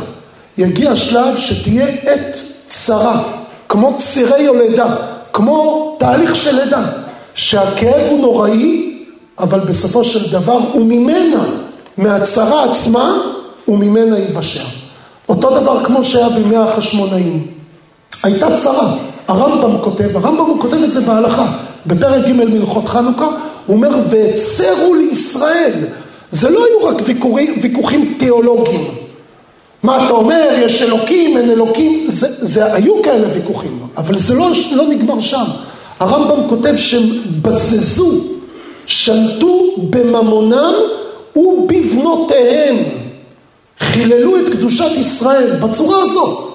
יגיע 0.59 0.97
שלב 0.97 1.37
שתהיה 1.37 1.87
עת 1.87 2.37
צרה, 2.67 3.23
כמו 3.69 3.95
צירי 3.99 4.43
יולדה, 4.43 4.97
כמו 5.33 5.97
תהליך 5.99 6.37
של 6.37 6.65
לידה, 6.65 6.83
שהכאב 7.35 8.07
הוא 8.11 8.21
נוראי, 8.21 8.99
אבל 9.39 9.61
בסופו 9.61 10.05
של 10.05 10.33
דבר 10.33 10.59
הוא 10.73 10.87
ממנה, 10.87 11.45
מהצרה 11.97 12.65
עצמה, 12.71 13.19
וממנה 13.69 14.19
יבשע. 14.19 14.65
אותו 15.29 15.61
דבר 15.61 15.85
כמו 15.85 16.05
שהיה 16.05 16.29
בימי 16.29 16.57
החשמונאים. 16.57 17.47
הייתה 18.23 18.57
צרה, 18.57 18.95
הרמב"ם 19.31 19.79
כותב, 19.81 20.17
הרמב"ם 20.17 20.45
הוא 20.45 20.61
כותב 20.61 20.77
את 20.77 20.91
זה 20.91 21.01
בהלכה, 21.01 21.47
בפרק 21.87 22.27
ג' 22.27 22.33
מלכות 22.33 22.89
חנוכה, 22.89 23.27
הוא 23.67 23.77
אומר, 23.77 23.91
והצרו 24.11 24.95
לישראל. 24.95 25.73
זה 26.31 26.51
לא 26.51 26.65
היו 26.65 26.89
רק 26.89 27.03
ויכוחים, 27.05 27.59
ויכוחים 27.63 28.15
תיאולוגיים. 28.19 28.85
מה 29.83 30.07
אתה 30.07 30.13
אומר, 30.13 30.49
יש 30.63 30.83
אלוקים, 30.83 31.37
אין 31.37 31.51
אלוקים, 31.51 32.05
זה, 32.09 32.47
זה 32.47 32.75
היו 32.75 33.03
כאלה 33.03 33.29
ויכוחים, 33.35 33.79
אבל 33.97 34.19
זה 34.19 34.35
לא, 34.35 34.51
לא 34.73 34.87
נגמר 34.89 35.21
שם. 35.21 35.45
הרמב"ם 36.01 36.49
כותב 36.49 36.77
שהם 36.77 37.07
בזזו, 37.43 38.13
שלטו 38.87 39.75
בממונם 39.91 40.73
ובבנותיהם. 41.37 42.77
חיללו 43.81 44.37
את 44.37 44.53
קדושת 44.53 44.91
ישראל 44.97 45.51
בצורה 45.61 46.03
הזו. 46.03 46.47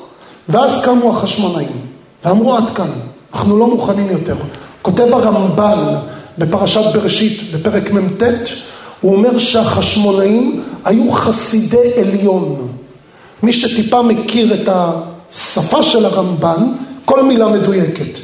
ואז 0.50 0.86
קמו 0.86 1.10
החשמונאים 1.10 1.95
ואמרו 2.26 2.56
עד 2.56 2.70
כאן, 2.70 2.90
אנחנו 3.34 3.58
לא 3.58 3.68
מוכנים 3.68 4.08
יותר. 4.12 4.36
כותב 4.82 5.08
הרמב"ן 5.14 5.96
בפרשת 6.38 6.96
בראשית, 6.96 7.52
בפרק 7.54 7.92
מ"ט, 7.92 8.24
הוא 9.02 9.16
אומר 9.16 9.38
שהחשמונאים 9.38 10.64
היו 10.86 11.12
חסידי 11.12 11.94
עליון. 12.02 12.68
מי 13.44 13.54
שטיפה 13.54 14.02
מכיר 14.02 14.54
את 14.54 14.70
השפה 14.72 15.84
של 15.84 16.06
הרמב"ן, 16.06 16.66
כל 17.06 17.24
מילה 17.24 17.48
מדויקת. 17.48 18.20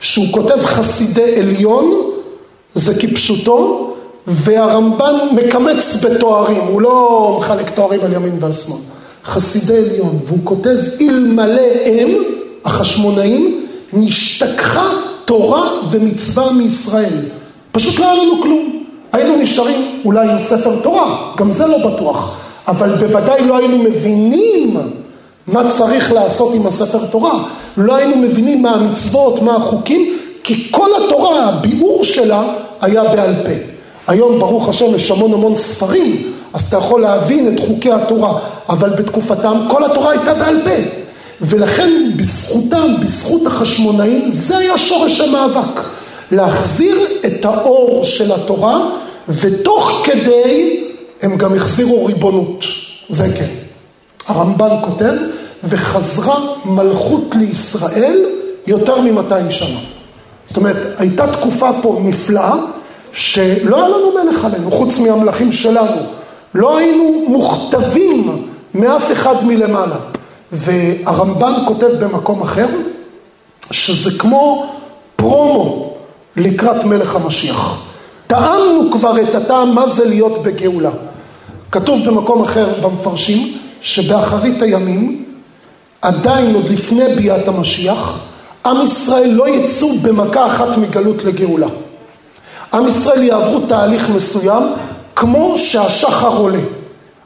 שהוא 0.00 0.26
כותב 0.30 0.64
חסידי 0.64 1.34
עליון, 1.36 1.92
זה 2.74 2.94
כפשוטו, 3.00 3.88
והרמב"ן 4.26 5.14
מקמץ 5.32 6.04
בתוארים, 6.04 6.60
הוא 6.60 6.82
לא 6.82 7.36
מחלק 7.40 7.70
תוארים 7.70 8.00
על 8.00 8.12
ימין 8.12 8.36
ועל 8.40 8.52
שמאל. 8.54 8.78
חסידי 9.24 9.78
עליון, 9.78 10.18
והוא 10.24 10.38
כותב 10.44 10.76
אלמלא 11.00 11.62
הם, 11.86 12.08
החשמונאים, 12.64 13.66
נשתכחה 13.92 14.88
תורה 15.24 15.70
ומצווה 15.90 16.52
מישראל. 16.52 17.18
פשוט 17.72 17.98
לא 17.98 18.04
היה 18.04 18.22
לנו 18.22 18.42
כלום. 18.42 18.84
היינו 19.12 19.36
נשארים 19.36 20.00
אולי 20.04 20.30
עם 20.30 20.38
ספר 20.38 20.76
תורה, 20.82 21.32
גם 21.36 21.50
זה 21.50 21.66
לא 21.66 21.78
בטוח, 21.78 22.36
אבל 22.68 22.88
בוודאי 22.88 23.46
לא 23.46 23.56
היינו 23.56 23.78
מבינים 23.78 24.76
מה 25.46 25.70
צריך 25.70 26.12
לעשות 26.12 26.54
עם 26.54 26.66
הספר 26.66 27.06
תורה. 27.06 27.38
לא 27.76 27.94
היינו 27.94 28.16
מבינים 28.16 28.62
מה 28.62 28.70
המצוות, 28.70 29.42
מה 29.42 29.56
החוקים, 29.56 30.16
כי 30.42 30.68
כל 30.70 30.90
התורה, 31.04 31.48
הביאור 31.48 32.04
שלה 32.04 32.42
היה 32.80 33.04
בעל 33.04 33.34
פה. 33.44 33.52
היום 34.06 34.38
ברוך 34.38 34.68
השם 34.68 34.94
יש 34.94 35.10
המון 35.10 35.32
המון 35.32 35.54
ספרים, 35.54 36.22
אז 36.52 36.62
אתה 36.62 36.76
יכול 36.76 37.00
להבין 37.00 37.54
את 37.54 37.60
חוקי 37.60 37.92
התורה, 37.92 38.38
אבל 38.68 38.88
בתקופתם 38.90 39.56
כל 39.68 39.84
התורה 39.84 40.10
הייתה 40.10 40.34
בעל 40.34 40.60
פה. 40.64 41.01
ולכן 41.42 41.90
בזכותם, 42.16 42.94
בזכות 43.02 43.46
החשמונאים, 43.46 44.30
זה 44.30 44.58
היה 44.58 44.78
שורש 44.78 45.20
המאבק. 45.20 45.80
להחזיר 46.32 46.96
את 47.26 47.44
האור 47.44 48.04
של 48.04 48.32
התורה, 48.32 48.80
ותוך 49.28 50.02
כדי 50.04 50.84
הם 51.22 51.36
גם 51.36 51.54
החזירו 51.54 52.06
ריבונות. 52.06 52.64
זה 53.08 53.24
כן. 53.36 53.48
הרמב"ן 54.26 54.76
כותב, 54.82 55.14
וחזרה 55.64 56.38
מלכות 56.64 57.34
לישראל 57.38 58.24
יותר 58.66 59.00
מ-200 59.00 59.50
שנה. 59.50 59.78
זאת 60.48 60.56
אומרת, 60.56 60.86
הייתה 60.98 61.32
תקופה 61.32 61.70
פה 61.82 62.00
נפלאה, 62.04 62.54
שלא 63.12 63.76
היה 63.76 63.88
לנו 63.88 64.12
מלך 64.24 64.44
עלינו, 64.44 64.70
חוץ 64.70 64.98
מהמלכים 64.98 65.52
שלנו. 65.52 66.02
לא 66.54 66.78
היינו 66.78 67.24
מוכתבים 67.28 68.46
מאף 68.74 69.12
אחד 69.12 69.44
מלמעלה. 69.44 69.96
והרמב"ן 70.52 71.52
כותב 71.66 71.90
במקום 72.00 72.42
אחר, 72.42 72.66
שזה 73.70 74.18
כמו 74.18 74.72
פרומו 75.16 75.94
לקראת 76.36 76.84
מלך 76.84 77.14
המשיח. 77.14 77.82
טעמנו 78.26 78.90
כבר 78.92 79.20
את 79.20 79.34
הטעם 79.34 79.74
מה 79.74 79.86
זה 79.86 80.04
להיות 80.04 80.42
בגאולה. 80.42 80.90
כתוב 81.72 82.04
במקום 82.04 82.42
אחר 82.42 82.68
במפרשים, 82.82 83.58
שבאחרית 83.80 84.62
הימים, 84.62 85.24
עדיין 86.02 86.54
עוד 86.54 86.68
לפני 86.68 87.14
ביאת 87.14 87.48
המשיח, 87.48 88.18
עם 88.66 88.84
ישראל 88.84 89.30
לא 89.30 89.48
יצאו 89.48 89.98
במכה 89.98 90.46
אחת 90.46 90.76
מגלות 90.76 91.24
לגאולה. 91.24 91.66
עם 92.74 92.88
ישראל 92.88 93.22
יעברו 93.22 93.60
תהליך 93.60 94.08
מסוים, 94.08 94.62
כמו 95.16 95.54
שהשחר 95.58 96.36
עולה. 96.36 96.58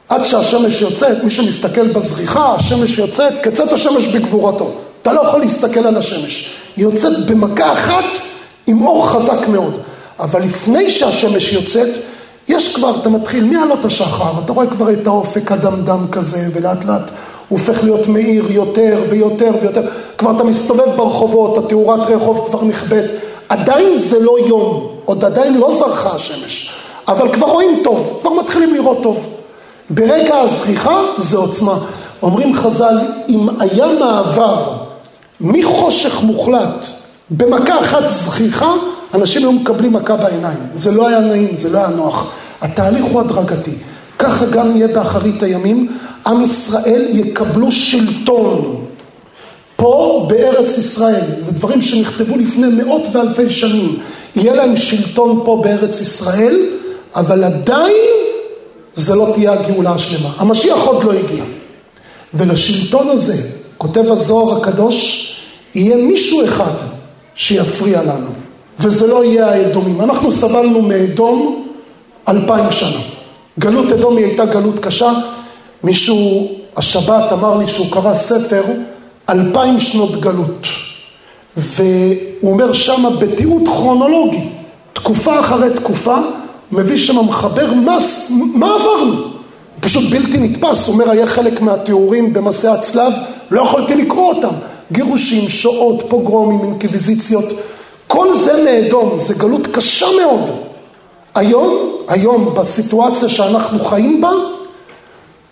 עד 0.09 0.25
שהשמש 0.25 0.81
יוצאת, 0.81 1.23
מי 1.23 1.29
שמסתכל 1.29 1.87
בזריחה, 1.87 2.53
השמש 2.53 2.97
יוצאת, 2.97 3.33
כצאת 3.43 3.73
השמש 3.73 4.07
בגבורתו. 4.07 4.71
אתה 5.01 5.13
לא 5.13 5.21
יכול 5.21 5.39
להסתכל 5.39 5.87
על 5.87 5.97
השמש. 5.97 6.49
היא 6.77 6.83
יוצאת 6.83 7.25
במכה 7.25 7.73
אחת 7.73 8.05
עם 8.67 8.85
אור 8.85 9.09
חזק 9.09 9.47
מאוד. 9.47 9.77
אבל 10.19 10.41
לפני 10.41 10.89
שהשמש 10.89 11.53
יוצאת, 11.53 11.87
יש 12.47 12.75
כבר, 12.75 12.95
אתה 13.01 13.09
מתחיל 13.09 13.43
מעלות 13.43 13.85
השחר, 13.85 14.31
אתה 14.45 14.53
רואה 14.53 14.67
כבר 14.67 14.93
את 14.93 15.07
האופק 15.07 15.51
הדמדם 15.51 16.05
כזה, 16.11 16.47
ולאט 16.53 16.85
לאט 16.85 17.11
הוא 17.47 17.59
הופך 17.59 17.83
להיות 17.83 18.07
מאיר 18.07 18.51
יותר 18.51 19.03
ויותר 19.09 19.51
ויותר. 19.61 19.81
כבר 20.17 20.31
אתה 20.35 20.43
מסתובב 20.43 20.95
ברחובות, 20.95 21.57
התאורת 21.57 22.09
רחוב 22.09 22.47
כבר 22.49 22.63
נכבדת. 22.63 23.11
עדיין 23.49 23.95
זה 23.95 24.19
לא 24.19 24.37
יום, 24.47 24.87
עוד 25.05 25.25
עדיין 25.25 25.57
לא 25.57 25.75
זרחה 25.79 26.09
השמש, 26.15 26.71
אבל 27.07 27.33
כבר 27.33 27.47
רואים 27.47 27.81
טוב, 27.83 28.19
כבר 28.21 28.33
מתחילים 28.33 28.73
לראות 28.73 29.03
טוב. 29.03 29.36
ברגע 29.89 30.35
הזריחה 30.35 31.01
זה 31.17 31.37
עוצמה. 31.37 31.77
אומרים 32.21 32.55
חז"ל, 32.55 32.97
אם 33.29 33.47
היה 33.59 33.87
מעבר 33.99 34.73
מחושך 35.41 36.21
מוחלט 36.23 36.85
במכה 37.29 37.79
אחת 37.79 38.09
זכיחה, 38.09 38.71
אנשים 39.13 39.41
היו 39.41 39.51
מקבלים 39.51 39.93
מכה 39.93 40.15
בעיניים. 40.15 40.59
זה 40.75 40.91
לא 40.91 41.07
היה 41.07 41.19
נעים, 41.19 41.55
זה 41.55 41.73
לא 41.73 41.77
היה 41.77 41.87
נוח. 41.87 42.31
התהליך 42.61 43.05
הוא 43.05 43.21
הדרגתי. 43.21 43.71
ככה 44.19 44.45
גם 44.45 44.77
יהיה 44.77 44.87
באחרית 44.87 45.43
הימים. 45.43 45.97
עם 46.27 46.43
ישראל 46.43 47.05
יקבלו 47.09 47.71
שלטון. 47.71 48.85
פה 49.75 50.25
בארץ 50.29 50.77
ישראל, 50.77 51.25
זה 51.39 51.51
דברים 51.51 51.81
שנכתבו 51.81 52.37
לפני 52.37 52.67
מאות 52.67 53.01
ואלפי 53.11 53.49
שנים. 53.49 53.99
יהיה 54.35 54.55
להם 54.55 54.77
שלטון 54.77 55.41
פה 55.45 55.61
בארץ 55.63 56.01
ישראל, 56.01 56.59
אבל 57.15 57.43
עדיין 57.43 58.16
זה 58.97 59.15
לא 59.15 59.31
תהיה 59.33 59.53
הגאולה 59.53 59.91
השלמה. 59.91 60.29
המשיח 60.37 60.77
עוד 60.77 61.03
לא 61.03 61.11
הגיע. 61.11 61.43
ולשלטון 62.33 63.09
הזה, 63.09 63.49
כותב 63.77 64.11
הזוהר 64.11 64.57
הקדוש, 64.57 65.27
יהיה 65.75 65.95
מישהו 65.95 66.45
אחד 66.45 66.71
שיפריע 67.35 68.03
לנו, 68.03 68.29
וזה 68.79 69.07
לא 69.07 69.25
יהיה 69.25 69.47
האדומים. 69.51 70.01
אנחנו 70.01 70.31
סבלנו 70.31 70.81
מאדום 70.81 71.67
אלפיים 72.27 72.71
שנה. 72.71 72.99
גלות 73.59 73.91
אדום 73.91 74.17
היא 74.17 74.25
הייתה 74.25 74.45
גלות 74.45 74.79
קשה. 74.79 75.11
מישהו, 75.83 76.49
השבת 76.77 77.31
אמר 77.31 77.57
לי 77.57 77.67
שהוא 77.67 77.91
קרא 77.91 78.13
ספר 78.13 78.63
אלפיים 79.29 79.79
שנות 79.79 80.21
גלות. 80.21 80.67
והוא 81.57 82.51
אומר 82.51 82.73
שמה 82.73 83.09
בתיעוד 83.09 83.61
כרונולוגי, 83.65 84.49
תקופה 84.93 85.39
אחרי 85.39 85.69
תקופה, 85.75 86.17
מביא 86.71 86.97
שם 86.97 87.17
המחבר 87.17 87.73
מס, 87.73 88.31
מה 88.53 88.75
עברנו? 88.75 89.13
פשוט 89.79 90.03
בלתי 90.09 90.37
נתפס, 90.37 90.87
אומר 90.87 91.11
היה 91.11 91.27
חלק 91.27 91.61
מהתיאורים 91.61 92.33
במסעי 92.33 92.71
הצלב, 92.71 93.13
לא 93.51 93.61
יכולתי 93.61 93.95
לקרוא 93.95 94.33
אותם. 94.33 94.53
גירושים, 94.91 95.49
שואות, 95.49 96.03
פוגרומים, 96.09 96.59
אינקוויזיציות, 96.63 97.45
כל 98.07 98.33
זה 98.33 98.63
מאדום, 98.63 99.17
זה 99.17 99.33
גלות 99.33 99.67
קשה 99.67 100.07
מאוד. 100.21 100.51
היום, 101.35 101.91
היום 102.07 102.53
בסיטואציה 102.53 103.29
שאנחנו 103.29 103.79
חיים 103.79 104.21
בה, 104.21 104.29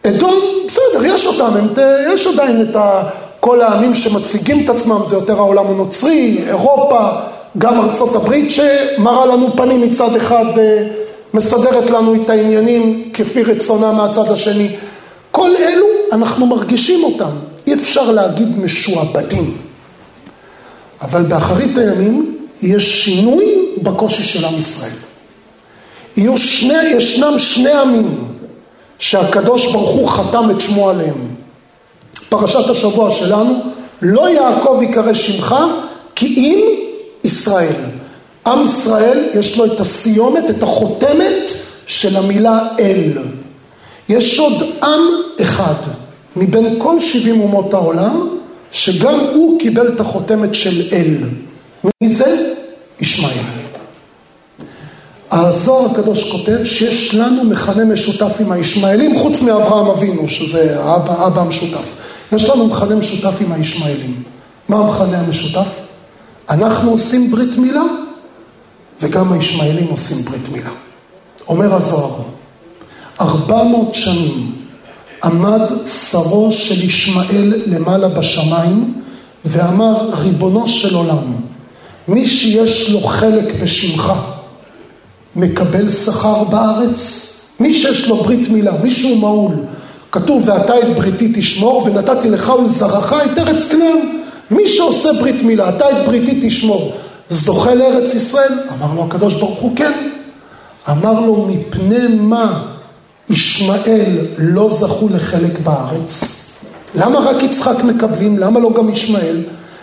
אדום, 0.08 0.36
בסדר, 0.68 1.06
יש 1.06 1.28
אותם, 1.28 1.58
הם, 1.58 1.68
יש 2.14 2.28
עדיין 2.28 2.62
את 2.62 2.76
ה, 2.76 3.04
כל 3.40 3.62
העמים 3.62 3.96
שמציגים 3.96 4.66
את 4.66 4.70
עצמם, 4.70 5.02
זה 5.06 5.16
יותר 5.16 5.38
העולם 5.38 5.68
הנוצרי, 5.68 6.38
אירופה, 6.48 7.10
גם 7.58 7.80
ארצות 7.80 8.16
הברית 8.16 8.52
שמראה 8.52 9.26
לנו 9.26 9.56
פנים 9.56 9.82
מצד 9.82 10.16
אחד 10.16 10.46
ומסדרת 11.34 11.90
לנו 11.90 12.16
את 12.16 12.30
העניינים 12.30 13.10
כפי 13.14 13.44
רצונה 13.44 13.92
מהצד 13.92 14.32
השני. 14.32 14.70
כל 15.32 15.52
אלו 15.56 15.86
אנחנו 16.12 16.46
מרגישים 16.46 17.04
אותם, 17.04 17.30
אי 17.68 17.74
אפשר 17.74 18.12
להגיד 18.12 18.60
משועבדים. 18.60 19.58
אבל 21.02 21.24
באחרית 21.24 21.78
הימים 21.78 22.38
יש 22.62 23.06
שינוי 23.06 23.46
בקושי 23.82 24.24
של 24.24 24.46
עם 24.46 24.58
ישראל. 24.58 24.92
יהיו 26.18 26.38
שני, 26.38 26.84
ישנם 26.84 27.40
שני 27.40 27.72
עמים 27.72 28.28
שהקדוש 29.00 29.72
ברוך 29.72 29.90
הוא 29.90 30.10
חתם 30.10 30.52
את 30.52 30.62
שמו 30.62 30.90
עליהם. 30.90 31.36
פרשת 32.30 32.70
השבוע 32.70 33.12
שלנו, 33.12 33.60
לא 34.02 34.30
יעקב 34.30 34.80
יקרא 34.82 35.14
שמך 35.14 35.56
כי 36.16 36.26
אם 36.26 36.60
ישראל. 37.24 37.95
עם 38.48 38.66
ישראל 38.66 39.30
יש 39.34 39.58
לו 39.58 39.66
את 39.66 39.80
הסיומת, 39.80 40.50
את 40.50 40.64
החותמת 40.64 41.52
של 41.86 42.18
המילה 42.18 42.60
אל. 42.80 43.12
יש 44.10 44.40
עוד 44.40 44.64
עם 44.84 45.02
אחד 45.42 45.74
מבין 46.36 46.76
כל 46.78 47.00
שבעים 47.00 47.42
אומות 47.42 47.74
העולם, 47.74 48.28
שגם 48.72 49.20
הוא 49.34 49.60
קיבל 49.60 49.88
את 49.88 50.00
החותמת 50.00 50.56
של 50.56 50.82
אל. 50.94 51.18
מי 51.84 52.10
זה? 52.10 52.54
ישמעאל. 53.02 53.66
הזוהר 55.32 55.92
הקדוש 55.92 56.32
כותב 56.32 56.58
שיש 56.66 57.16
לנו 57.16 57.44
מכנה 57.44 57.86
משותף 57.86 58.32
עם 58.40 58.52
הישמעאלים, 58.52 59.16
חוץ 59.16 59.42
מאברהם 59.42 59.88
אבינו, 59.88 60.30
שזה 60.30 60.80
האבא, 60.80 61.14
האבא 61.24 61.42
המשותף. 61.42 61.88
יש 62.32 62.50
לנו 62.50 62.68
מכנה 62.68 62.96
משותף 62.96 63.34
עם 63.42 63.52
הישמעאלים. 63.52 64.24
מה 64.70 64.78
המכנה 64.78 65.20
המשותף? 65.20 65.68
אנחנו 66.50 66.92
עושים 66.92 67.32
ברית 67.32 67.58
מילה, 67.58 67.84
וגם 69.02 69.34
הישמעאלים 69.34 69.88
עושים 69.88 70.26
ברית 70.26 70.50
מילה. 70.52 70.70
אומר 71.48 71.76
הזוהר, 71.76 72.22
ארבע 73.22 73.64
מאות 73.64 73.96
שנים 73.96 74.52
עמד 75.24 75.62
שרו 75.86 76.52
של 76.52 76.84
ישמעאל 76.86 77.62
למעלה 77.66 78.08
בשמיים 78.08 78.94
ואמר, 79.46 80.10
ריבונו 80.14 80.68
של 80.68 80.96
עולם, 80.96 81.36
מי 82.08 82.30
שיש 82.30 82.92
לו 82.92 83.00
חלק 83.00 83.62
בשמך 83.62 84.14
מקבל 85.36 85.92
שכר 85.92 86.44
בארץ? 86.44 87.32
מי 87.60 87.74
שיש 87.74 88.08
לו 88.08 88.16
ברית 88.16 88.50
מילה, 88.50 88.72
מישהו 88.84 89.16
מעול, 89.16 89.54
כתוב 90.12 90.44
ואתה 90.46 90.80
את 90.80 90.96
בריתי 90.96 91.32
תשמור 91.36 91.84
ונתתי 91.86 92.30
לך 92.30 92.50
ולזרעך 92.60 93.14
את 93.14 93.38
ארץ 93.38 93.72
כנען. 93.72 94.20
מי 94.52 94.70
שעושה 94.70 95.14
ברית 95.14 95.44
מילה, 95.44 95.70
אתה 95.70 95.90
את 95.90 96.06
בריתי 96.06 96.48
תשמור, 96.48 96.94
זוכה 97.30 97.76
לארץ 97.76 98.14
ישראל? 98.14 98.54
אמר 98.74 98.94
לו 98.94 99.04
הקדוש 99.04 99.34
ברוך 99.34 99.60
הוא 99.60 99.76
כן. 99.76 100.10
אמר 100.92 101.20
לו 101.20 101.48
מפני 101.50 102.16
מה 102.16 102.64
ישמעאל 103.30 104.18
לא 104.38 104.70
זכו 104.70 105.10
לחלק 105.10 105.60
בארץ? 105.60 106.42
למה 106.96 107.20
רק 107.20 107.44
יצחק 107.44 107.84
מקבלים? 107.84 108.40
למה 108.40 108.60
לא 108.60 108.74
גם 108.74 108.90
ישמעאל? 108.90 109.42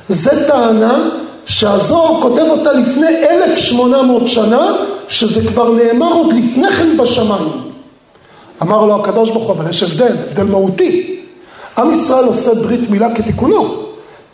זה 0.09 0.47
טענה 0.47 1.09
שהזוהר 1.47 2.23
כותב 2.23 2.45
אותה 2.49 2.73
לפני 2.73 3.09
1800 3.31 4.29
שנה, 4.29 4.73
שזה 5.09 5.49
כבר 5.49 5.71
נאמר 5.71 6.13
עוד 6.13 6.33
לפני 6.33 6.71
כן 6.71 6.97
בשמיים. 6.97 7.49
אמר 8.63 8.87
לו 8.87 9.01
הקדוש 9.01 9.31
ברוך 9.31 9.45
הוא, 9.45 9.53
אבל 9.53 9.71
יש 9.71 9.83
הבדל, 9.83 10.17
הבדל 10.29 10.45
מהותי. 10.45 11.21
עם 11.79 11.93
ישראל 11.93 12.25
עושה 12.25 12.55
ברית 12.55 12.91
מילה 12.91 13.15
כתיקונו. 13.15 13.75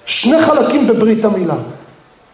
שני 0.07 0.39
חלקים 0.43 0.87
בברית 0.87 1.25
המילה. 1.25 1.55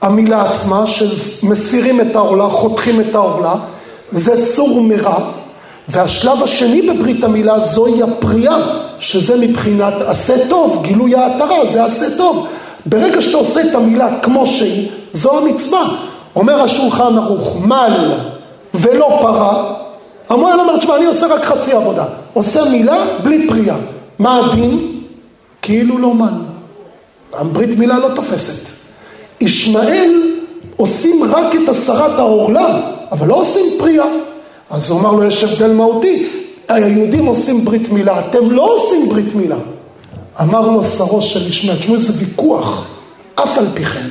המילה 0.02 0.42
עצמה, 0.42 0.86
שמסירים 0.86 2.00
את 2.00 2.16
העורלה, 2.16 2.48
חותכים 2.48 3.00
את 3.00 3.14
העורלה, 3.14 3.54
זה 4.12 4.36
סור 4.36 4.80
מרע. 4.82 5.18
והשלב 5.88 6.42
השני 6.42 6.82
בברית 6.82 7.24
המילה 7.24 7.60
זוהי 7.60 8.02
הפריאה, 8.02 8.56
שזה 8.98 9.36
מבחינת 9.36 9.94
עשה 10.06 10.48
טוב, 10.48 10.82
גילוי 10.82 11.14
העטרה, 11.14 11.66
זה 11.66 11.84
עשה 11.84 12.16
טוב. 12.16 12.46
ברגע 12.86 13.22
שאתה 13.22 13.36
עושה 13.36 13.60
את 13.60 13.74
המילה 13.74 14.20
כמו 14.22 14.46
שהיא, 14.46 14.88
זו 15.12 15.38
המצווה. 15.38 15.88
אומר 16.36 16.62
השולחן 16.62 17.18
ערוך, 17.18 17.56
מל 17.64 18.12
ולא 18.74 19.18
פרה, 19.20 19.74
המוהל 20.28 20.60
אומר, 20.60 20.76
תשמע, 20.76 20.96
אני 20.96 21.04
עושה 21.04 21.26
רק 21.26 21.44
חצי 21.44 21.72
עבודה. 21.72 22.04
עושה 22.32 22.64
מילה 22.64 23.04
בלי 23.22 23.48
פריאה. 23.48 23.76
מה 24.18 24.36
הדין? 24.36 25.00
כאילו 25.62 25.98
לא 25.98 26.14
מן. 26.14 26.42
הברית 27.32 27.78
מילה 27.78 27.98
לא 27.98 28.08
תופסת. 28.14 28.83
ישמעאל 29.44 30.22
עושים 30.76 31.24
רק 31.24 31.54
את 31.54 31.68
הסרת 31.68 32.18
העורלה, 32.18 32.80
אבל 33.12 33.26
לא 33.26 33.34
עושים 33.34 33.64
פריאה. 33.78 34.06
אז 34.70 34.90
הוא 34.90 35.00
אמר 35.00 35.12
לו, 35.12 35.24
יש 35.24 35.44
הבדל 35.44 35.72
מהותי, 35.72 36.28
היהודים 36.68 37.26
עושים 37.26 37.64
ברית 37.64 37.88
מילה, 37.88 38.20
אתם 38.20 38.50
לא 38.50 38.74
עושים 38.74 39.08
ברית 39.08 39.34
מילה. 39.34 39.56
אמר 40.40 40.68
לו 40.68 40.84
שרו 40.84 41.22
של 41.22 41.48
ישמעאל, 41.48 41.78
תשמעו 41.78 41.94
איזה 41.94 42.12
ויכוח, 42.18 42.86
אף 43.34 43.58
על 43.58 43.66
פי 43.74 43.84
כן. 43.84 44.06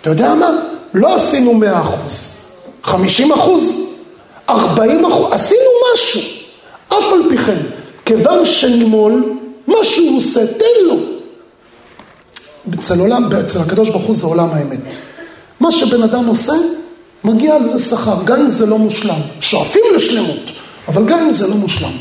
אתה 0.00 0.10
יודע 0.10 0.34
מה? 0.34 0.50
לא 0.94 1.14
עשינו 1.14 1.54
מאה 1.54 1.80
אחוז, 1.80 2.36
חמישים 2.82 3.32
אחוז, 3.32 3.88
ארבעים 4.48 5.04
אחוז, 5.04 5.26
עשינו 5.30 5.70
משהו, 5.94 6.20
אף 6.88 7.12
על 7.12 7.22
פי 7.28 7.38
כן. 7.38 7.58
כיוון 8.04 8.44
שנימול, 8.44 9.32
מה 9.66 9.84
שהוא 9.84 10.18
עושה, 10.18 10.46
תן 10.46 10.86
לו. 10.86 11.11
אצל 12.74 13.00
עולם, 13.00 13.32
אצל 13.32 13.58
הקדוש 13.58 13.90
ברוך 13.90 14.02
הוא 14.02 14.16
זה 14.16 14.26
עולם 14.26 14.48
האמת. 14.52 14.94
מה 15.60 15.72
שבן 15.72 16.02
אדם 16.02 16.26
עושה, 16.26 16.52
מגיע 17.24 17.58
לזה 17.58 17.78
שכר, 17.78 18.16
גם 18.24 18.40
אם 18.40 18.50
זה 18.50 18.66
לא 18.66 18.78
מושלם. 18.78 19.20
שואפים 19.40 19.82
לשלמות, 19.94 20.50
אבל 20.88 21.04
גם 21.04 21.18
אם 21.18 21.32
זה 21.32 21.48
לא 21.48 21.54
מושלם. 21.54 21.92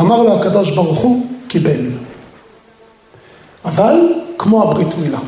אמר 0.00 0.22
לו 0.22 0.40
הקדוש 0.40 0.70
ברוך 0.70 0.98
הוא, 0.98 1.26
קיבל. 1.48 1.86
אבל 3.64 4.00
כמו 4.38 4.62
הברית 4.62 4.98
מילה. 4.98 5.18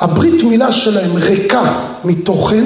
הברית 0.00 0.42
מילה 0.42 0.72
שלהם 0.72 1.16
ריקה 1.16 1.80
מתוכן, 2.04 2.64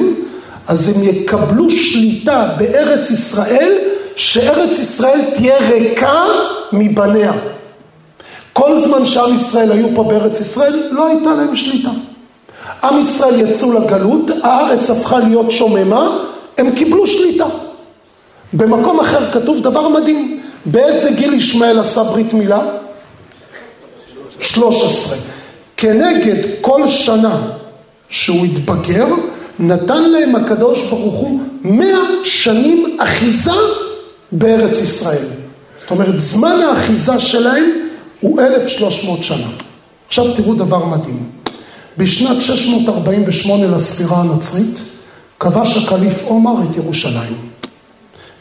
אז 0.69 0.89
הם 0.89 1.03
יקבלו 1.03 1.71
שליטה 1.71 2.49
בארץ 2.59 3.11
ישראל, 3.11 3.73
שארץ 4.17 4.79
ישראל 4.79 5.21
תהיה 5.35 5.59
ריקה 5.59 6.25
מבניה. 6.73 7.33
כל 8.53 8.79
זמן 8.79 9.07
שעם 9.07 9.35
ישראל 9.35 9.73
היו 9.73 9.89
פה 9.95 10.05
בארץ 10.05 10.41
ישראל, 10.41 10.89
לא 10.91 11.07
הייתה 11.07 11.35
להם 11.35 11.57
שליטה. 11.57 11.91
עם 12.85 13.01
ישראל 13.01 13.49
יצאו 13.49 13.73
לגלות, 13.73 14.31
הארץ 14.43 14.91
הפכה 14.91 15.19
להיות 15.19 15.53
שוממה, 15.53 16.19
הם 16.59 16.71
קיבלו 16.71 17.07
שליטה. 17.07 17.47
במקום 18.53 19.01
אחר 19.01 19.31
כתוב 19.33 19.61
דבר 19.61 19.89
מדהים, 19.89 20.41
באיזה 20.67 21.11
גיל 21.11 21.35
ישמעאל 21.35 21.79
עשה 21.79 22.03
ברית 22.03 22.33
מילה? 22.33 22.61
13. 24.39 25.19
כנגד 25.77 26.37
כל 26.61 26.89
שנה 26.89 27.41
שהוא 28.09 28.45
התבגר, 28.45 29.07
נתן 29.59 30.11
להם 30.11 30.37
הקדוש 30.37 30.83
ברוך 30.83 31.15
הוא 31.15 31.41
מאה 31.63 32.25
שנים 32.25 32.97
אחיזה 33.01 33.51
בארץ 34.33 34.81
ישראל. 34.81 35.27
זאת 35.77 35.91
אומרת, 35.91 36.21
זמן 36.21 36.61
האחיזה 36.69 37.21
שלהם 37.21 37.82
הוא 38.23 38.41
1,300 38.41 39.25
שנה. 39.25 39.47
עכשיו 40.07 40.35
תראו 40.35 40.55
דבר 40.55 40.85
מדהים. 40.85 41.31
בשנת 41.99 42.43
648 42.43 43.67
לספירה 43.67 44.21
הנוצרית, 44.21 44.79
כבש 45.41 45.77
הקליף 45.77 46.23
עומר 46.25 46.55
את 46.71 46.77
ירושלים. 46.77 47.37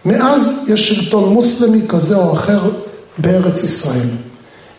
מאז 0.06 0.66
יש 0.70 0.88
שלטון 0.88 1.34
מוסלמי 1.34 1.82
כזה 1.88 2.16
או 2.16 2.34
אחר 2.34 2.60
בארץ 3.18 3.64
ישראל. 3.64 4.08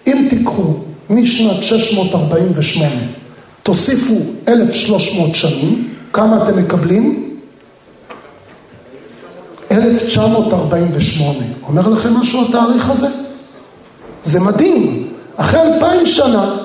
אם 0.07 0.27
תיקחו 0.31 0.75
משנת 1.11 1.63
648, 1.63 2.95
תוסיפו 3.63 4.15
1,300 4.49 5.35
שנים, 5.35 5.89
כמה 6.13 6.43
אתם 6.43 6.59
מקבלים? 6.59 7.37
1948. 9.71 11.39
אומר 11.69 11.89
לכם 11.89 12.15
משהו 12.15 12.45
התאריך 12.49 12.91
הזה? 12.91 13.09
זה 14.25 14.41
מדהים. 14.41 15.09
אחרי 15.37 15.61
אלפיים 15.61 16.07
שנה, 16.07 16.57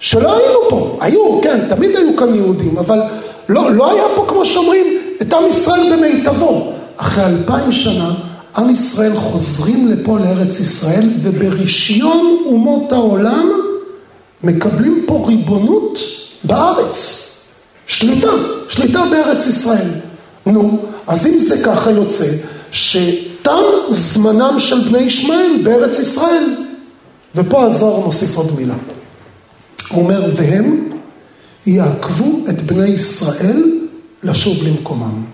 שלא 0.00 0.36
היינו 0.36 0.58
פה, 0.68 0.98
היו, 1.00 1.40
כן, 1.42 1.60
תמיד 1.68 1.96
היו 1.96 2.16
כאן 2.16 2.34
יהודים, 2.34 2.78
אבל 2.78 3.00
לא, 3.48 3.70
לא 3.70 3.92
היה 3.92 4.04
פה, 4.16 4.24
כמו 4.28 4.44
שאומרים, 4.46 4.86
את 5.22 5.32
עם 5.32 5.46
ישראל 5.48 5.96
במיטבו. 5.96 6.72
אחרי 6.96 7.24
אלפיים 7.24 7.72
שנה, 7.72 8.14
עם 8.56 8.70
ישראל 8.70 9.16
חוזרים 9.16 9.88
לפה 9.88 10.18
לארץ 10.18 10.60
ישראל, 10.60 11.08
וברישיון 11.22 12.36
אומות 12.46 12.92
העולם 12.92 13.50
מקבלים 14.42 15.02
פה 15.06 15.24
ריבונות 15.28 15.98
בארץ. 16.44 17.28
שליטה, 17.86 18.28
שליטה 18.68 19.04
בארץ 19.10 19.46
ישראל. 19.46 19.88
נו, 20.46 20.78
אז 21.06 21.26
אם 21.26 21.38
זה 21.38 21.64
ככה 21.64 21.90
יוצא, 21.90 22.26
שתם 22.72 23.62
זמנם 23.88 24.54
של 24.58 24.80
בני 24.88 24.98
ישמעאל 24.98 25.56
בארץ 25.62 25.98
ישראל. 25.98 26.44
ופה 27.34 27.64
הזוהר 27.64 28.06
מוסיף 28.06 28.36
עוד 28.36 28.52
מילה. 28.56 28.74
הוא 29.90 30.02
אומר, 30.02 30.30
והם 30.36 30.88
יעקבו 31.66 32.38
את 32.48 32.62
בני 32.62 32.88
ישראל 32.88 33.62
לשוב 34.22 34.56
למקומם. 34.62 35.24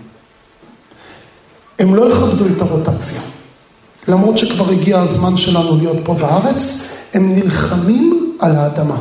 הם 1.79 1.95
לא 1.95 2.11
יכבדו 2.11 2.45
את 2.45 2.61
הרוטציה. 2.61 3.21
למרות 4.07 4.37
שכבר 4.37 4.69
הגיע 4.69 4.99
הזמן 4.99 5.37
שלנו 5.37 5.77
להיות 5.77 5.97
פה 6.03 6.13
בארץ, 6.13 6.95
הם 7.13 7.35
נלחמים 7.35 8.35
על 8.39 8.55
האדמה. 8.55 8.97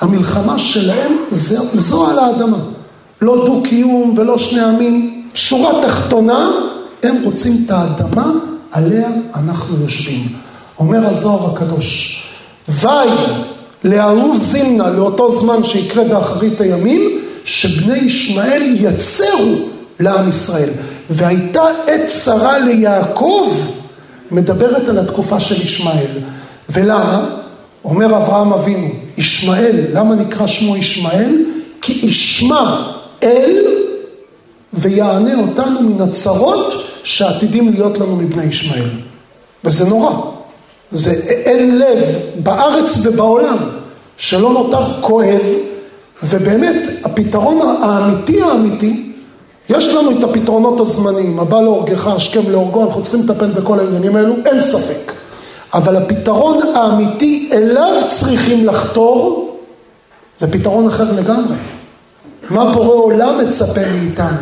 המלחמה 0.00 0.58
שלהם 0.58 1.12
זה, 1.30 1.58
זו 1.74 2.10
על 2.10 2.18
האדמה. 2.18 2.58
לא 3.22 3.46
דו-קיום 3.46 4.14
ולא 4.16 4.38
שני 4.38 4.60
עמים. 4.60 5.28
שורה 5.34 5.72
תחתונה, 5.86 6.50
הם 7.02 7.16
רוצים 7.24 7.62
את 7.64 7.70
האדמה 7.70 8.32
עליה 8.72 9.08
אנחנו 9.34 9.82
יושבים. 9.82 10.45
אומר 10.78 11.06
הזוהר 11.06 11.54
הקדוש, 11.54 12.22
וי 12.68 13.08
להוא 13.84 14.36
זימנה 14.36 14.90
לאותו 14.90 15.30
זמן 15.30 15.64
שיקרה 15.64 16.04
באחרית 16.04 16.60
הימים, 16.60 17.22
שבני 17.44 17.98
ישמעאל 17.98 18.62
יצרו 18.74 19.54
לעם 20.00 20.28
ישראל. 20.28 20.70
והייתה 21.10 21.64
עת 21.86 22.06
צרה 22.06 22.58
ליעקב, 22.58 23.52
מדברת 24.30 24.88
על 24.88 24.98
התקופה 24.98 25.40
של 25.40 25.62
ישמעאל. 25.62 26.10
ולמה? 26.70 27.24
אומר 27.84 28.06
אברהם 28.06 28.52
אבינו, 28.52 28.88
ישמעאל, 29.16 29.76
למה 29.92 30.14
נקרא 30.14 30.46
שמו 30.46 30.76
ישמעאל? 30.76 31.44
כי 31.82 32.06
ישמע 32.06 32.86
אל 33.22 33.64
ויענה 34.72 35.34
אותנו 35.40 35.82
מן 35.82 36.08
הצרות 36.08 36.74
שעתידים 37.04 37.72
להיות 37.72 37.98
לנו 37.98 38.16
מבני 38.16 38.44
ישמעאל. 38.44 38.88
וזה 39.64 39.88
נורא. 39.88 40.35
זה 40.96 41.12
אין 41.28 41.78
לב 41.78 42.04
בארץ 42.42 42.98
ובעולם 43.02 43.56
שלא 44.16 44.52
נותר 44.52 45.00
כואב, 45.00 45.42
ובאמת 46.22 46.88
הפתרון 47.04 47.58
האמיתי 47.82 48.42
האמיתי, 48.42 49.12
יש 49.68 49.88
לנו 49.88 50.18
את 50.18 50.24
הפתרונות 50.24 50.80
הזמניים, 50.80 51.40
הבא 51.40 51.60
להורגך, 51.60 52.06
השכם 52.06 52.50
להורגו, 52.50 52.84
אנחנו 52.84 53.02
צריכים 53.02 53.20
לטפל 53.20 53.46
בכל 53.46 53.80
העניינים 53.80 54.16
האלו, 54.16 54.34
אין 54.46 54.60
ספק. 54.60 55.12
אבל 55.74 55.96
הפתרון 55.96 56.58
האמיתי 56.74 57.50
אליו 57.52 58.02
צריכים 58.08 58.66
לחתור, 58.66 59.56
זה 60.38 60.52
פתרון 60.52 60.86
אחר 60.86 61.12
לגמרי. 61.12 61.56
מה 62.50 62.72
בורא 62.72 62.94
עולם 62.94 63.46
מצפה 63.46 63.80
מאיתנו? 64.00 64.38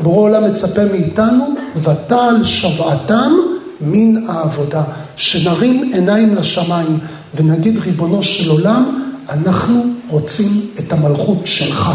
בורא 0.00 0.20
עולם 0.20 0.44
מצפה 0.44 0.82
מאיתנו, 0.92 1.44
ותעל 1.76 2.44
שוועתם 2.44 3.32
מן 3.80 4.28
העבודה. 4.28 4.82
שנרים 5.16 5.90
עיניים 5.94 6.34
לשמיים 6.34 6.98
ונגיד, 7.34 7.78
ריבונו 7.78 8.22
של 8.22 8.50
עולם, 8.50 9.04
אנחנו 9.28 9.84
רוצים 10.08 10.50
את 10.78 10.92
המלכות 10.92 11.38
שלך. 11.44 11.90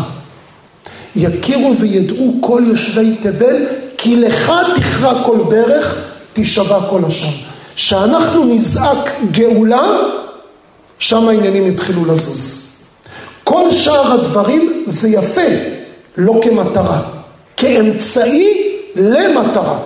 יכירו 1.16 1.76
וידעו 1.80 2.34
כל 2.42 2.64
יושבי 2.68 3.16
תבל, 3.22 3.66
כי 3.98 4.16
לך 4.16 4.52
תכרע 4.76 5.24
כל 5.24 5.38
ברך, 5.50 6.06
תישבע 6.34 6.80
כל 6.90 7.02
לשון. 7.08 7.34
שאנחנו 7.76 8.46
נזעק 8.46 9.10
גאולה, 9.32 9.88
שם 11.00 11.28
העניינים 11.28 11.68
יתחילו 11.68 12.06
לזוז. 12.06 12.70
כל 13.44 13.72
שאר 13.72 14.14
הדברים 14.14 14.84
זה 14.86 15.10
יפה, 15.10 15.42
לא 16.18 16.40
כמטרה, 16.44 17.02
כאמצעי 17.58 18.54
למטרה. 18.96 19.78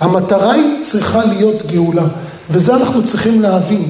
המטרה 0.00 0.52
היא 0.52 0.82
צריכה 0.82 1.24
להיות 1.24 1.66
גאולה. 1.66 2.04
וזה 2.50 2.74
אנחנו 2.74 3.04
צריכים 3.04 3.42
להבין. 3.42 3.84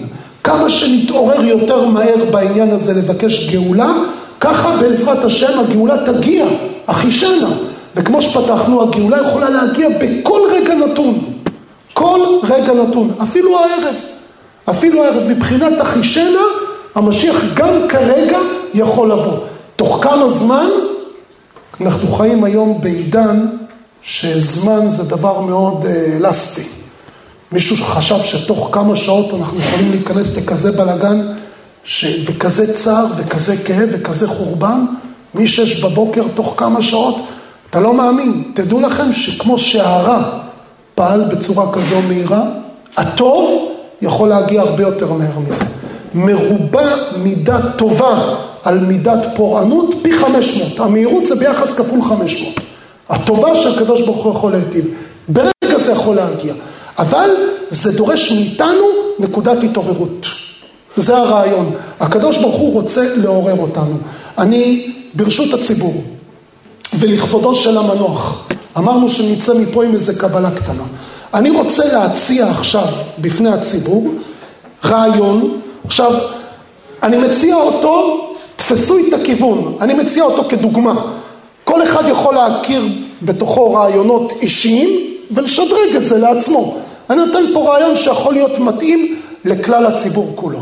כמה 0.45 0.71
שנתעורר 0.71 1.45
יותר 1.45 1.87
מהר 1.87 2.25
בעניין 2.31 2.71
הזה 2.71 2.95
לבקש 2.95 3.51
גאולה, 3.51 3.93
ככה 4.41 4.77
בעזרת 4.81 5.25
השם 5.25 5.59
הגאולה 5.59 5.95
תגיע, 6.07 6.47
אחישנה. 6.87 7.49
וכמו 7.97 8.23
שפתחנו, 8.23 8.83
הגאולה 8.83 9.19
יכולה 9.29 9.51
להגיע 9.51 9.89
בכל 9.89 10.41
רגע 10.51 10.75
נתון. 10.75 11.19
כל 11.93 12.21
רגע 12.43 12.75
נתון, 12.75 13.11
אפילו 13.23 13.59
הערב. 13.59 13.95
אפילו 14.71 15.05
הערב, 15.05 15.23
מבחינת 15.29 15.73
אחישנה, 15.83 16.43
המשיח 16.95 17.37
גם 17.55 17.73
כרגע 17.89 18.39
יכול 18.75 19.13
לבוא. 19.13 19.39
תוך 19.77 19.99
כמה 20.03 20.31
זמן? 20.31 20.67
אנחנו 21.81 22.13
חיים 22.13 22.45
היום 22.45 22.81
בעידן 22.81 23.47
שזמן 24.03 24.89
זה 24.89 25.03
דבר 25.03 25.41
מאוד 25.41 25.87
אלסטי. 26.17 26.76
מישהו 27.53 27.77
חשב 27.77 28.23
שתוך 28.25 28.69
כמה 28.73 28.97
שעות 28.97 29.35
אנחנו 29.35 29.59
יכולים 29.59 29.91
להיכנס 29.91 30.39
לכזה 30.39 30.73
בלאגן 30.73 31.27
ש... 31.85 32.05
וכזה 32.25 32.75
צער 32.75 33.07
וכזה 33.17 33.57
כאב 33.57 33.89
וכזה 33.93 34.29
חורבן? 34.29 34.85
משש 35.35 35.85
בבוקר 35.85 36.23
תוך 36.35 36.55
כמה 36.57 36.83
שעות? 36.83 37.17
אתה 37.71 37.81
לא 37.81 37.95
מאמין. 37.95 38.43
תדעו 38.55 38.81
לכם 38.81 39.13
שכמו 39.13 39.59
שהרע 39.59 40.23
פעל 40.95 41.25
בצורה 41.25 41.73
כזו 41.73 42.01
מהירה, 42.09 42.43
הטוב 42.97 43.73
יכול 44.03 44.29
להגיע 44.29 44.61
הרבה 44.61 44.83
יותר 44.83 45.13
מהר 45.13 45.39
מזה. 45.39 45.65
מרובה 46.15 46.95
מידה 47.17 47.59
טובה 47.77 48.37
על 48.63 48.79
מידת 48.79 49.27
פורענות 49.37 49.95
פי 50.03 50.13
500. 50.13 50.81
המהירות 50.81 51.27
זה 51.27 51.35
ביחס 51.35 51.75
כפול 51.75 52.03
500. 52.03 52.55
הטובה 53.09 53.57
שהקדוש 53.57 54.03
ברוך 54.03 54.25
הוא 54.25 54.33
יכול 54.33 54.53
להיטיב. 54.53 54.85
ברגע 55.29 55.79
זה 55.79 55.93
יכול 55.93 56.17
להגיע. 56.17 56.55
אבל 56.99 57.31
זה 57.71 57.97
דורש 57.97 58.33
מאיתנו 58.33 58.85
נקודת 59.19 59.65
התעוררות. 59.65 60.27
זה 60.97 61.17
הרעיון. 61.17 61.73
הקדוש 62.01 62.39
ברוך 62.39 62.57
הוא 62.57 62.73
רוצה 62.73 63.17
לעורר 63.17 63.59
אותנו. 63.61 63.97
אני 64.39 64.93
ברשות 65.15 65.55
הציבור 65.55 66.03
ולכבודו 66.99 67.55
של 67.55 67.79
המנוח, 67.79 68.49
אמרנו 68.77 69.09
שנצא 69.09 69.59
מפה 69.59 69.85
עם 69.85 69.95
איזה 69.95 70.21
קבלה 70.21 70.51
קטנה. 70.51 70.83
אני 71.35 71.51
רוצה 71.51 71.93
להציע 71.93 72.51
עכשיו 72.51 72.87
בפני 73.19 73.49
הציבור 73.49 74.15
רעיון, 74.85 75.61
עכשיו 75.85 76.13
אני 77.03 77.17
מציע 77.17 77.57
אותו, 77.57 78.27
תפסו 78.57 78.97
את 78.99 79.13
הכיוון, 79.13 79.77
אני 79.81 79.95
מציע 79.95 80.25
אותו 80.25 80.45
כדוגמה. 80.49 80.95
כל 81.65 81.83
אחד 81.83 82.03
יכול 82.09 82.35
להכיר 82.35 82.89
בתוכו 83.23 83.73
רעיונות 83.73 84.33
אישיים 84.43 85.16
ולשדרג 85.31 85.97
את 85.97 86.07
זה 86.07 86.19
לעצמו. 86.19 86.77
אני 87.11 87.27
נותן 87.27 87.43
פה 87.55 87.73
רעיון 87.73 87.97
שיכול 87.97 88.35
להיות 88.35 88.59
מתאים 88.59 89.21
לכלל 89.45 89.87
הציבור 89.87 90.33
כולו. 90.35 90.59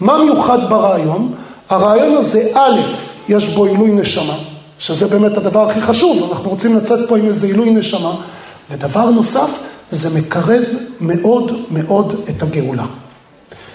מה 0.00 0.24
מיוחד 0.24 0.70
ברעיון? 0.70 1.32
הרעיון 1.68 2.16
הזה, 2.16 2.50
א', 2.54 2.80
יש 3.28 3.48
בו 3.48 3.64
עילוי 3.64 3.90
נשמה, 3.90 4.34
שזה 4.78 5.06
באמת 5.06 5.36
הדבר 5.36 5.70
הכי 5.70 5.80
חשוב, 5.80 6.32
אנחנו 6.32 6.50
רוצים 6.50 6.76
לצאת 6.76 7.08
פה 7.08 7.18
עם 7.18 7.26
איזה 7.26 7.46
עילוי 7.46 7.70
נשמה, 7.70 8.14
ודבר 8.70 9.10
נוסף, 9.10 9.50
זה 9.90 10.18
מקרב 10.18 10.62
מאוד 11.00 11.52
מאוד 11.70 12.14
את 12.30 12.42
הגאולה. 12.42 12.84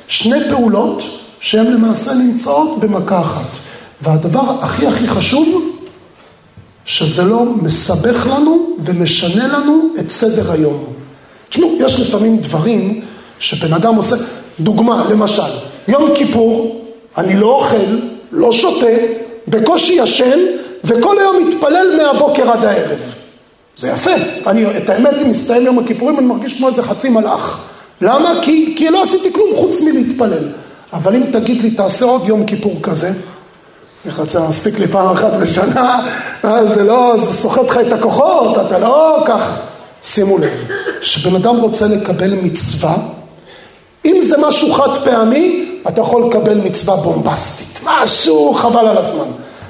שני 0.07 0.49
פעולות 0.49 1.03
שהן 1.39 1.65
למעשה 1.65 2.13
נמצאות 2.13 2.80
במכה 2.80 3.21
אחת, 3.21 3.49
והדבר 4.01 4.55
הכי 4.61 4.88
הכי 4.88 5.07
חשוב, 5.07 5.74
שזה 6.86 7.24
לא 7.24 7.46
מסבך 7.62 8.28
לנו 8.28 8.70
ומשנה 8.80 9.48
לנו 9.48 9.90
את 10.00 10.12
סדר 10.12 10.52
היום. 10.52 10.84
תשמעו, 11.50 11.78
יש 11.80 12.00
לפעמים 12.00 12.38
דברים 12.38 13.02
שבן 13.40 13.74
אדם 13.74 13.96
עושה, 13.96 14.16
דוגמה, 14.60 15.06
למשל, 15.10 15.42
יום 15.88 16.10
כיפור, 16.16 16.82
אני 17.18 17.36
לא 17.36 17.48
אוכל, 17.48 17.98
לא 18.32 18.52
שותה, 18.52 18.86
בקושי 19.48 19.94
ישן, 19.94 20.40
וכל 20.84 21.20
היום 21.20 21.48
מתפלל 21.48 21.88
מהבוקר 21.98 22.52
עד 22.52 22.66
הערב. 22.66 23.16
זה 23.78 23.88
יפה. 23.88 24.12
אני, 24.48 24.78
את 24.78 24.90
האמת, 24.90 25.14
אם 25.22 25.30
מסתיים 25.30 25.66
יום 25.66 25.80
הכיפורים, 25.80 26.20
אני 26.20 26.28
מרגיש 26.28 26.54
כמו 26.54 26.68
איזה 26.68 26.84
חצי 26.84 27.10
מלאך. 27.10 27.66
למה? 28.02 28.34
כי, 28.42 28.74
כי 28.78 28.90
לא 28.90 29.04
עשיתי 29.04 29.34
כלום 29.34 29.56
חוץ 29.56 29.82
מלהתפלל. 29.82 30.50
אבל 30.94 31.16
אם 31.16 31.24
תגיד 31.32 31.62
לי, 31.62 31.72
תעשה 31.72 32.06
עוד 32.06 32.28
יום 32.28 32.46
כיפור 32.46 32.80
כזה, 32.82 33.12
איך 34.06 34.22
אתה 34.22 34.47
מספיק 34.49 34.80
לי 34.80 34.88
פעם 34.88 35.10
אחת 35.10 35.34
בשנה, 35.34 35.99
אה, 36.45 36.76
זה 36.76 36.84
לא, 36.84 37.16
זה 37.20 37.34
סוחט 37.34 37.66
לך 37.68 37.78
את 37.88 37.93
הכוחות, 37.93 38.68
אתה 38.68 38.80
לא 38.80 39.24
ככה. 39.26 39.56
שימו 40.03 40.38
לב, 40.38 40.64
כשבן 41.01 41.36
אדם 41.36 41.56
רוצה 41.56 41.88
לקבל 41.88 42.34
מצווה, 42.34 42.95
אם 44.06 44.16
זה 44.22 44.36
משהו 44.47 44.74
חד 44.74 44.97
פעמי, 45.03 45.66
אתה 45.88 46.01
יכול 46.01 46.26
לקבל 46.28 46.58
מצווה 46.58 46.95
בומבסטית, 46.95 47.80
משהו 47.84 48.53
חבל 48.53 48.88
על 48.88 48.97
הזמן. 48.97 49.26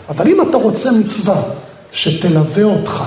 אבל 0.09 0.27
אם 0.27 0.41
אתה 0.41 0.57
רוצה 0.57 0.91
מצווה 0.91 1.36
שתלווה 1.91 2.63
אותך, 2.63 3.03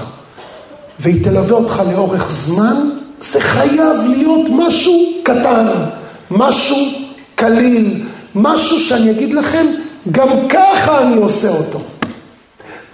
והיא 1.01 1.25
תלווה 1.25 1.57
אותך 1.57 1.83
לאורך 1.93 2.31
זמן, 2.31 2.91
זה 3.19 3.41
חייב 3.41 3.97
להיות 4.09 4.49
משהו 4.51 4.93
קטן, 5.23 5.67
משהו 6.31 6.77
קליל, 7.35 8.07
משהו 8.35 8.81
שאני 8.81 9.11
אגיד 9.11 9.35
לכם, 9.35 9.67
גם 10.11 10.29
ככה 10.49 11.03
אני 11.03 11.17
עושה 11.17 11.49
אותו. 11.49 11.81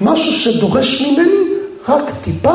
משהו 0.00 0.32
שדורש 0.32 1.02
ממני 1.02 1.44
רק 1.88 2.12
טיפה 2.22 2.54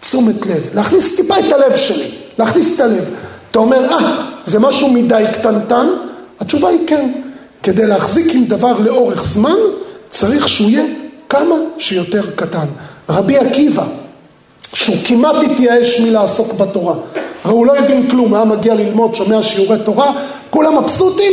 תשומת 0.00 0.46
לב, 0.46 0.70
להכניס 0.74 1.16
טיפה 1.16 1.38
את 1.38 1.52
הלב 1.52 1.76
שלי, 1.76 2.08
להכניס 2.38 2.74
את 2.74 2.80
הלב. 2.80 3.10
אתה 3.50 3.58
אומר, 3.58 3.92
אה, 3.92 4.26
זה 4.44 4.58
משהו 4.58 4.90
מדי 4.90 5.24
קטנטן? 5.32 5.88
התשובה 6.40 6.68
היא 6.68 6.78
כן. 6.86 7.10
כדי 7.62 7.86
להחזיק 7.86 8.34
עם 8.34 8.44
דבר 8.44 8.78
לאורך 8.78 9.24
זמן, 9.24 9.56
צריך 10.10 10.48
שהוא 10.48 10.70
יהיה 10.70 10.84
כמה 11.28 11.54
שיותר 11.78 12.22
קטן. 12.36 12.66
רבי 13.08 13.36
עקיבא, 13.36 13.84
שהוא 14.74 14.96
כמעט 15.04 15.36
התייאש 15.50 16.00
מלעסוק 16.00 16.52
בתורה, 16.54 16.94
הרי 17.44 17.54
הוא 17.54 17.66
לא 17.66 17.76
הבין 17.76 18.10
כלום, 18.10 18.34
היה 18.34 18.44
מגיע 18.44 18.74
ללמוד, 18.74 19.14
שומע 19.14 19.42
שיעורי 19.42 19.78
תורה, 19.84 20.12
כולם 20.50 20.78
מבסוטים, 20.78 21.32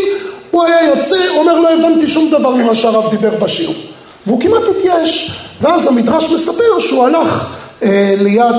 הוא 0.57 0.65
היה 0.65 0.87
יוצא, 0.87 1.15
אומר 1.37 1.59
לא 1.59 1.69
הבנתי 1.73 2.07
שום 2.07 2.29
דבר 2.31 2.49
ממה 2.49 2.75
שהרב 2.75 3.09
דיבר 3.09 3.35
בשיעור. 3.39 3.75
והוא 4.27 4.41
כמעט 4.41 4.63
התייאש. 4.77 5.41
ואז 5.61 5.87
המדרש 5.87 6.29
מספר 6.29 6.79
שהוא 6.79 7.05
הלך 7.05 7.55
אה, 7.83 8.15
ליד 8.19 8.55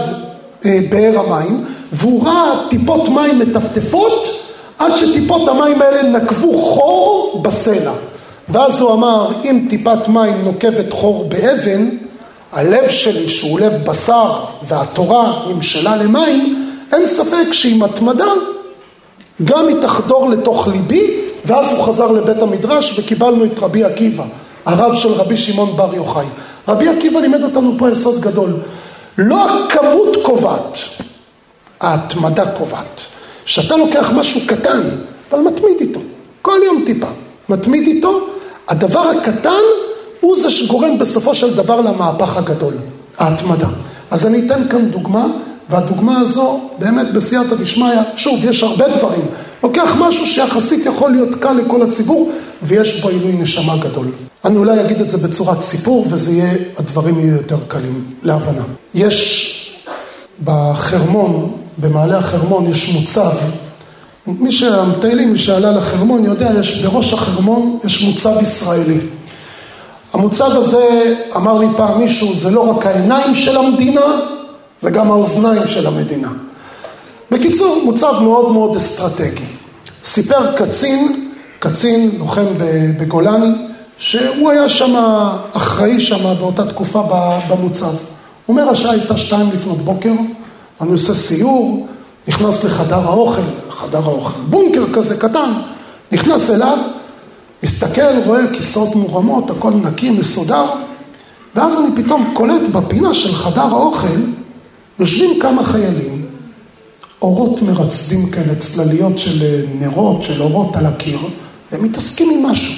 אה, 0.64 0.78
באר 0.90 1.18
המים, 1.18 1.64
והוא 1.92 2.24
ראה 2.24 2.52
טיפות 2.70 3.08
מים 3.08 3.38
מטפטפות 3.38 4.28
עד 4.78 4.96
שטיפות 4.96 5.48
המים 5.48 5.82
האלה 5.82 6.02
נקבו 6.02 6.58
חור 6.58 7.40
בסלע. 7.42 7.92
ואז 8.48 8.80
הוא 8.80 8.92
אמר, 8.92 9.28
אם 9.44 9.66
טיפת 9.70 10.08
מים 10.08 10.44
נוקבת 10.44 10.92
חור 10.92 11.28
באבן, 11.28 11.88
הלב 12.52 12.88
שלי, 12.88 13.28
שהוא 13.28 13.60
לב 13.60 13.72
בשר, 13.84 14.32
והתורה 14.68 15.42
נמשלה 15.48 15.96
למים, 15.96 16.70
אין 16.92 17.06
ספק 17.06 17.52
שעם 17.52 17.82
התמדה 17.82 18.32
גם 19.44 19.68
היא 19.68 19.76
תחדור 19.80 20.30
לתוך 20.30 20.68
ליבי, 20.68 21.27
ואז 21.44 21.72
הוא 21.72 21.82
חזר 21.84 22.12
לבית 22.12 22.42
המדרש 22.42 22.98
וקיבלנו 22.98 23.44
את 23.44 23.58
רבי 23.58 23.84
עקיבא, 23.84 24.24
הרב 24.64 24.94
של 24.94 25.12
רבי 25.12 25.36
שמעון 25.36 25.76
בר 25.76 25.94
יוחאי. 25.94 26.26
רבי 26.68 26.88
עקיבא 26.88 27.20
לימד 27.20 27.42
אותנו 27.42 27.74
פה 27.78 27.90
יסוד 27.90 28.20
גדול. 28.20 28.50
לא 29.18 29.64
הכמות 29.64 30.16
קובעת, 30.22 30.78
ההתמדה 31.80 32.46
קובעת. 32.46 33.04
כשאתה 33.44 33.76
לוקח 33.76 34.10
משהו 34.14 34.40
קטן, 34.46 34.80
אבל 35.32 35.40
מתמיד 35.40 35.76
איתו, 35.80 36.00
כל 36.42 36.58
יום 36.64 36.82
טיפה, 36.86 37.06
מתמיד 37.48 37.86
איתו, 37.86 38.20
הדבר 38.68 39.00
הקטן 39.00 39.50
הוא 40.20 40.36
זה 40.36 40.50
שגורם 40.50 40.98
בסופו 40.98 41.34
של 41.34 41.54
דבר 41.54 41.80
למהפך 41.80 42.36
הגדול, 42.36 42.74
ההתמדה. 43.18 43.68
אז 44.10 44.26
אני 44.26 44.46
אתן 44.46 44.68
כאן 44.68 44.88
דוגמה, 44.88 45.26
והדוגמה 45.70 46.20
הזו 46.20 46.60
באמת 46.78 47.12
בסייעתא 47.12 47.54
דשמיא, 47.54 47.94
שוב, 48.16 48.44
יש 48.44 48.62
הרבה 48.62 48.88
דברים. 48.88 49.24
לוקח 49.62 49.94
משהו 49.98 50.26
שיחסית 50.26 50.86
יכול 50.86 51.10
להיות 51.10 51.34
קל 51.34 51.52
לכל 51.52 51.82
הציבור, 51.82 52.32
ויש 52.62 53.00
בו 53.00 53.08
עילוי 53.08 53.32
נשמה 53.32 53.76
גדול. 53.76 54.06
אני 54.44 54.56
אולי 54.56 54.80
אגיד 54.80 55.00
את 55.00 55.10
זה 55.10 55.28
בצורת 55.28 55.62
סיפור, 55.62 56.06
וזה 56.08 56.32
יהיה, 56.32 56.54
הדברים 56.78 57.18
יהיו 57.18 57.34
יותר 57.36 57.56
קלים 57.68 58.04
להבנה. 58.22 58.62
יש 58.94 59.54
בחרמון, 60.44 61.52
במעלה 61.78 62.18
החרמון, 62.18 62.70
יש 62.70 62.88
מוצב. 62.88 63.32
מי 64.26 64.52
שהמטיילים, 64.52 65.32
מי 65.32 65.38
שעלה 65.38 65.70
לחרמון 65.70 66.24
יודע, 66.24 66.50
יש 66.60 66.84
בראש 66.84 67.12
החרמון 67.12 67.78
יש 67.84 68.02
מוצב 68.02 68.34
ישראלי. 68.42 68.98
המוצב 70.12 70.56
הזה, 70.56 71.14
אמר 71.36 71.58
לי 71.58 71.66
פעם 71.76 72.00
מישהו, 72.00 72.34
זה 72.34 72.50
לא 72.50 72.70
רק 72.70 72.86
העיניים 72.86 73.34
של 73.34 73.56
המדינה, 73.56 74.06
זה 74.80 74.90
גם 74.90 75.10
האוזניים 75.10 75.66
של 75.66 75.86
המדינה. 75.86 76.28
בקיצור, 77.30 77.82
מוצב 77.84 78.14
מאוד 78.22 78.52
מאוד 78.52 78.76
אסטרטגי. 78.76 79.44
סיפר 80.04 80.56
קצין, 80.56 81.28
קצין 81.58 82.10
לוחם 82.18 82.46
בגולני, 83.00 83.52
שהוא 83.98 84.50
היה 84.50 84.68
שם 84.68 84.94
אחראי 85.52 86.00
שם 86.00 86.34
באותה 86.38 86.66
תקופה 86.66 87.02
במוצב. 87.50 87.86
הוא 87.86 87.96
אומר, 88.48 88.70
השעה 88.70 88.92
הייתה 88.92 89.16
שתיים 89.16 89.50
לפנות 89.54 89.78
בוקר, 89.78 90.12
אני 90.80 90.92
עושה 90.92 91.14
סיור, 91.14 91.86
נכנס 92.28 92.64
לחדר 92.64 93.08
האוכל, 93.08 93.42
חדר 93.70 94.04
האוכל, 94.04 94.40
בונקר 94.40 94.84
כזה 94.92 95.16
קטן, 95.16 95.52
נכנס 96.12 96.50
אליו, 96.50 96.78
מסתכל, 97.62 98.22
רואה 98.26 98.54
כיסאות 98.54 98.96
מורמות, 98.96 99.50
הכל 99.50 99.70
נקי, 99.70 100.10
מסודר, 100.10 100.64
ואז 101.54 101.76
אני 101.76 102.02
פתאום 102.02 102.30
קולט 102.34 102.68
בפינה 102.72 103.14
של 103.14 103.34
חדר 103.34 103.60
האוכל, 103.60 104.06
יושבים 104.98 105.40
כמה 105.40 105.64
חיילים, 105.64 106.27
אורות 107.22 107.62
מרצדים 107.62 108.30
כאלה, 108.30 108.54
צלליות 108.54 109.18
של 109.18 109.64
נרות, 109.74 110.22
של 110.22 110.42
אורות 110.42 110.76
על 110.76 110.86
הקיר, 110.86 111.18
והם 111.72 111.84
מתעסקים 111.84 112.30
עם 112.30 112.46
משהו. 112.46 112.74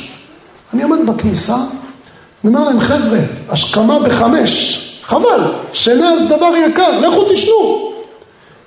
אני 0.74 0.82
עומד 0.82 0.98
בכניסה, 1.06 1.56
אני 1.56 2.54
אומר 2.54 2.64
להם, 2.64 2.80
חבר'ה, 2.80 3.18
השכמה 3.48 3.98
בחמש, 3.98 4.76
חבל, 5.02 5.52
שינה 5.72 6.18
זה 6.18 6.36
דבר 6.36 6.50
יקר, 6.70 7.00
לכו 7.00 7.24
תשנו. 7.32 7.92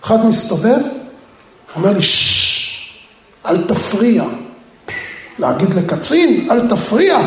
אחד 0.03 0.25
מסתובב, 0.25 0.79
אומר 1.75 1.93
לי, 1.93 2.01
ששש, 2.01 2.99
אל 3.45 3.63
תפריע. 3.63 4.23
להגיד 5.39 5.73
לקצין, 5.73 6.47
אל 6.51 6.67
תפריע. 6.67 7.19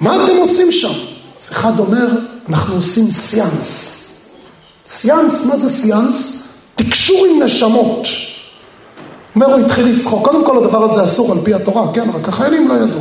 מה 0.00 0.24
אתם 0.24 0.36
עושים 0.36 0.72
שם? 0.72 0.92
אז 1.40 1.50
אחד 1.52 1.78
אומר, 1.78 2.06
אנחנו 2.48 2.74
עושים 2.74 3.10
סיאנס. 3.10 4.02
סיאנס, 4.86 5.46
מה 5.46 5.56
זה 5.56 5.70
סיאנס? 5.70 6.45
תקשור 6.76 7.26
עם 7.26 7.42
נשמות. 7.42 8.06
אומר, 9.34 9.54
הוא 9.54 9.66
התחיל 9.66 9.86
לצחוק. 9.86 10.24
קודם 10.24 10.44
כל 10.44 10.64
הדבר 10.64 10.84
הזה 10.84 11.04
אסור 11.04 11.32
על 11.32 11.38
פי 11.44 11.54
התורה, 11.54 11.92
כן, 11.94 12.08
רק 12.14 12.28
החיילים 12.28 12.68
לא 12.68 12.74
ידעו. 12.74 13.00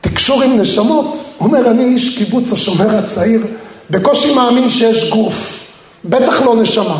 תקשור 0.00 0.42
עם 0.42 0.60
נשמות. 0.60 1.04
הוא 1.38 1.46
אומר, 1.46 1.70
אני 1.70 1.84
איש 1.84 2.18
קיבוץ 2.18 2.52
השומר 2.52 2.98
הצעיר, 2.98 3.40
בקושי 3.90 4.34
מאמין 4.34 4.70
שיש 4.70 5.10
גוף, 5.10 5.64
בטח 6.04 6.42
לא 6.42 6.56
נשמה. 6.56 6.98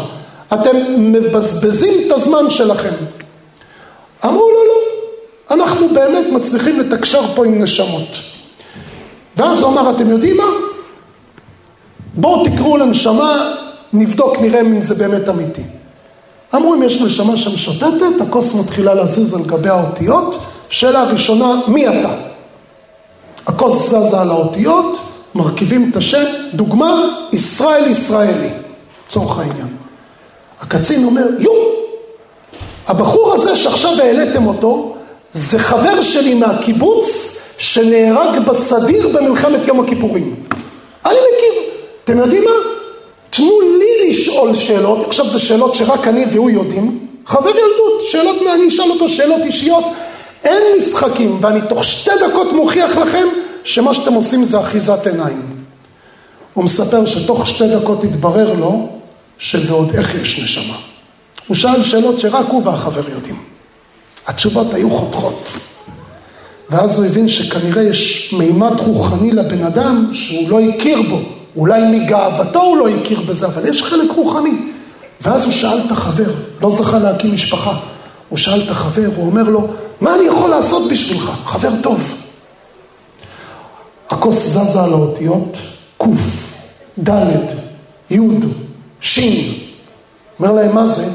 אתם 0.55 0.77
מבזבזים 0.99 1.95
את 2.07 2.13
הזמן 2.13 2.51
שלכם. 2.51 2.95
אמרו 4.25 4.51
לו, 4.51 4.65
לא, 4.65 4.75
אנחנו 5.55 5.89
באמת 5.89 6.27
מצליחים 6.33 6.81
לתקשר 6.81 7.23
פה 7.35 7.47
עם 7.47 7.63
נשמות. 7.63 8.09
ואז 9.37 9.61
הוא 9.61 9.73
אמר, 9.73 9.91
אתם 9.91 10.11
יודעים 10.11 10.37
מה? 10.37 10.49
בואו 12.15 12.45
תקראו 12.45 12.77
לנשמה, 12.77 13.53
נבדוק, 13.93 14.39
נראה 14.39 14.61
אם 14.61 14.83
זה 14.83 14.95
באמת 14.95 15.29
אמיתי. 15.29 15.63
אמרו, 16.55 16.75
אם 16.75 16.83
יש 16.83 17.03
נשמה 17.03 17.37
שמשוטטת, 17.37 18.21
הכוס 18.21 18.55
מתחילה 18.55 18.95
לזוז 18.95 19.35
על 19.35 19.43
גבי 19.43 19.69
האותיות. 19.69 20.39
שאלה 20.71 21.05
ראשונה, 21.05 21.61
מי 21.69 21.89
אתה? 21.89 22.11
הכוס 23.47 23.89
זזה 23.89 24.21
על 24.21 24.31
האותיות, 24.31 24.99
מרכיבים 25.35 25.91
את 25.91 25.97
השם, 25.97 26.25
דוגמה, 26.55 27.05
ישראל 27.33 27.91
ישראלי, 27.91 28.51
לצורך 29.07 29.39
העניין. 29.39 29.69
הקצין 30.61 31.05
אומר, 31.05 31.27
יו, 31.39 31.53
הבחור 32.87 33.33
הזה 33.35 33.57
שעכשיו 33.57 33.93
העליתם 34.01 34.47
אותו, 34.47 34.95
זה 35.33 35.59
חבר 35.59 36.03
שלי 36.03 36.35
מהקיבוץ 36.35 37.39
שנהרג 37.59 38.39
בסדיר 38.39 39.09
במלחמת 39.09 39.67
יום 39.67 39.81
הכיפורים. 39.81 40.35
אני 41.07 41.15
מכיר. 41.15 41.63
אתם 42.05 42.19
יודעים 42.19 42.45
מה? 42.45 42.78
תנו 43.39 43.61
לי 43.61 44.11
לשאול 44.11 44.55
שאלות, 44.55 45.07
עכשיו 45.07 45.29
זה 45.29 45.39
שאלות 45.39 45.75
שרק 45.75 46.09
אני 46.09 46.25
והוא 46.33 46.51
יודעים, 46.51 46.99
חבר 47.27 47.49
ילדות, 47.49 48.03
שאלות, 48.11 48.37
אני 48.55 48.69
אשאל 48.69 48.91
אותו 48.91 49.09
שאלות 49.09 49.41
אישיות, 49.45 49.85
אין 50.45 50.63
משחקים, 50.77 51.39
ואני 51.41 51.61
תוך 51.69 51.85
שתי 51.85 52.11
דקות 52.29 52.53
מוכיח 52.53 52.97
לכם 52.97 53.29
שמה 53.65 53.95
שאתם 53.95 54.15
עושים 54.15 54.45
זה 54.45 54.61
אחיזת 54.61 55.07
עיניים. 55.07 55.43
הוא 56.55 56.65
מספר 56.65 57.07
שתוך 57.07 57.49
שתי 57.49 57.69
דקות 57.69 58.05
התברר 58.05 58.53
לו 58.53 58.89
שוועוד 59.39 59.95
איך 59.95 60.15
יש 60.23 60.41
נשמה. 60.43 60.77
הוא 61.47 61.57
שאל 61.57 61.85
שאלות 61.85 62.21
שרק 62.21 62.47
הוא 62.49 62.63
והחבר 62.65 63.11
יודעים. 63.11 63.37
התשובות 64.27 64.75
היו 64.75 64.91
חותכות. 64.91 65.59
ואז 66.71 66.99
הוא 66.99 67.07
הבין 67.07 67.29
שכנראה 67.29 67.83
יש 67.83 68.33
מימד 68.39 68.81
רוחני 68.81 69.33
לבן 69.33 69.65
אדם 69.65 70.11
שהוא 70.13 70.51
לא 70.51 70.61
הכיר 70.61 71.03
בו. 71.03 71.38
אולי 71.57 71.83
מגאוותו 71.99 72.61
הוא 72.61 72.77
לא 72.77 72.89
הכיר 72.89 73.21
בזה, 73.21 73.47
אבל 73.47 73.69
יש 73.69 73.83
חלק 73.83 74.11
רוחני. 74.17 74.73
ואז 75.21 75.45
הוא 75.45 75.53
שאל 75.53 75.81
את 75.87 75.93
החבר, 75.93 76.31
לא 76.61 76.71
זכה 76.71 76.99
להקים 76.99 77.35
משפחה. 77.35 77.79
הוא 78.29 78.39
שאל 78.39 78.63
את 78.65 78.71
החבר, 78.71 79.09
הוא 79.17 79.27
אומר 79.27 79.43
לו, 79.43 79.69
מה 80.01 80.15
אני 80.15 80.25
יכול 80.25 80.51
לעשות 80.51 80.91
בשבילך? 80.91 81.31
חבר 81.45 81.71
טוב. 81.83 82.15
הכוס 84.11 84.47
זזה 84.47 84.83
על 84.83 84.93
האותיות, 84.93 85.59
ק', 86.03 86.07
ד', 87.09 87.37
י', 88.11 88.19
ש'. 89.01 89.21
אומר 90.41 90.53
להם, 90.53 90.75
מה 90.75 90.87
זה? 90.87 91.07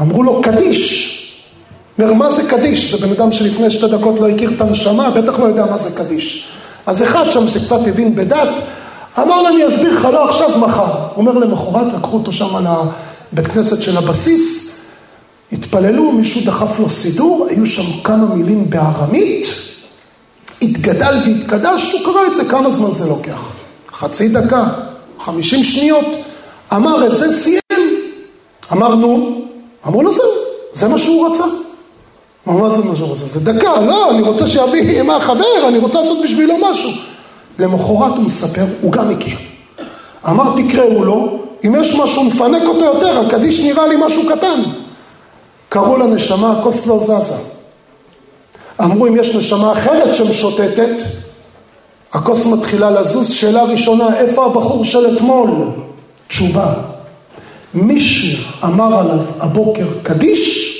אמרו 0.00 0.22
לו, 0.22 0.40
קדיש. 0.42 1.08
אומר, 1.98 2.12
מה 2.12 2.30
זה 2.30 2.42
קדיש? 2.50 2.94
זה 2.94 3.06
בן 3.06 3.12
אדם 3.12 3.32
שלפני 3.32 3.70
שתי 3.70 3.86
דקות 3.88 4.20
לא 4.20 4.28
הכיר 4.28 4.50
את 4.56 4.60
הנשמה, 4.60 5.10
בטח 5.10 5.38
לא 5.38 5.44
יודע 5.44 5.66
מה 5.66 5.78
זה 5.78 5.96
קדיש. 5.96 6.48
אז 6.86 7.02
אחד 7.02 7.30
שם 7.30 7.48
שקצת 7.48 7.86
הבין 7.86 8.14
בדת, 8.14 8.60
אמר 9.18 9.42
לו, 9.42 9.48
אני 9.48 9.66
אסביר 9.66 9.94
לך, 9.94 10.04
לא 10.04 10.28
עכשיו, 10.28 10.58
מחר. 10.58 10.84
הוא 10.84 11.16
אומר 11.16 11.32
למחרת, 11.32 11.94
לקחו 11.96 12.16
אותו 12.16 12.32
שם 12.32 12.66
לבית 13.32 13.46
כנסת 13.46 13.82
של 13.82 13.96
הבסיס, 13.96 14.78
התפללו, 15.52 16.12
מישהו 16.12 16.40
דחף 16.44 16.78
לו 16.78 16.90
סידור, 16.90 17.46
היו 17.50 17.66
שם 17.66 18.02
כמה 18.04 18.26
מילים 18.26 18.70
בארמית, 18.70 19.46
התגדל 20.62 21.18
והתקדש, 21.26 21.92
הוא 21.92 22.00
קרא 22.04 22.26
את 22.26 22.34
זה, 22.34 22.44
כמה 22.44 22.70
זמן 22.70 22.90
זה 22.90 23.06
לוקח? 23.06 23.42
חצי 23.92 24.28
דקה, 24.28 24.64
חמישים 25.18 25.64
שניות. 25.64 26.06
אמר 26.74 27.06
את 27.06 27.16
זה, 27.16 27.32
סיים. 27.32 27.60
אמרנו, 28.72 29.40
אמרו 29.86 30.02
לו 30.02 30.12
זהו, 30.12 30.24
זה 30.72 30.88
מה 30.88 30.98
שהוא 30.98 31.28
רצה. 31.28 31.44
מה 32.46 32.70
זה 32.70 32.84
מה 32.84 32.96
שהוא 32.96 33.12
רצה? 33.12 33.26
זה 33.26 33.52
דקה, 33.52 33.80
לא, 33.80 34.10
אני 34.10 34.22
רוצה 34.22 34.48
שיביא 34.48 35.02
מה 35.02 35.20
חבר, 35.20 35.68
אני 35.68 35.78
רוצה 35.78 36.00
לעשות 36.00 36.18
בשבילו 36.24 36.54
משהו. 36.70 36.90
למחרת 37.62 38.16
הוא 38.16 38.24
מספר, 38.24 38.64
הוא 38.80 38.92
גם 38.92 39.10
הכיר. 39.10 39.36
אמר 40.28 40.52
תקראו 40.56 41.04
לו, 41.04 41.38
אם 41.66 41.74
יש 41.80 41.94
משהו 41.94 42.24
מפנק 42.24 42.62
אותו 42.68 42.84
יותר, 42.84 43.20
הקדיש 43.20 43.60
נראה 43.60 43.86
לי 43.86 43.96
משהו 44.06 44.22
קטן. 44.28 44.62
קראו 45.68 45.96
לנשמה, 45.96 46.58
הכוס 46.58 46.86
לא 46.86 46.98
זזה. 46.98 47.34
אמרו 48.80 49.06
אם 49.06 49.16
יש 49.16 49.34
נשמה 49.34 49.72
אחרת 49.72 50.14
שמשוטטת, 50.14 51.02
הכוס 52.12 52.46
מתחילה 52.46 52.90
לזוז. 52.90 53.30
שאלה 53.30 53.62
ראשונה, 53.62 54.16
איפה 54.16 54.46
הבחור 54.46 54.84
של 54.84 55.16
אתמול? 55.16 55.50
תשובה. 56.28 56.74
מישהו 57.74 58.44
אמר 58.64 58.98
עליו 59.00 59.24
הבוקר 59.40 59.86
קדיש, 60.02 60.72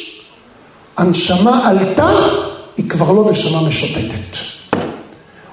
הנשמה 0.97 1.69
עלתה, 1.69 2.17
היא 2.77 2.89
כבר 2.89 3.13
לא 3.13 3.31
נשמה 3.31 3.63
משוטטת. 3.63 4.52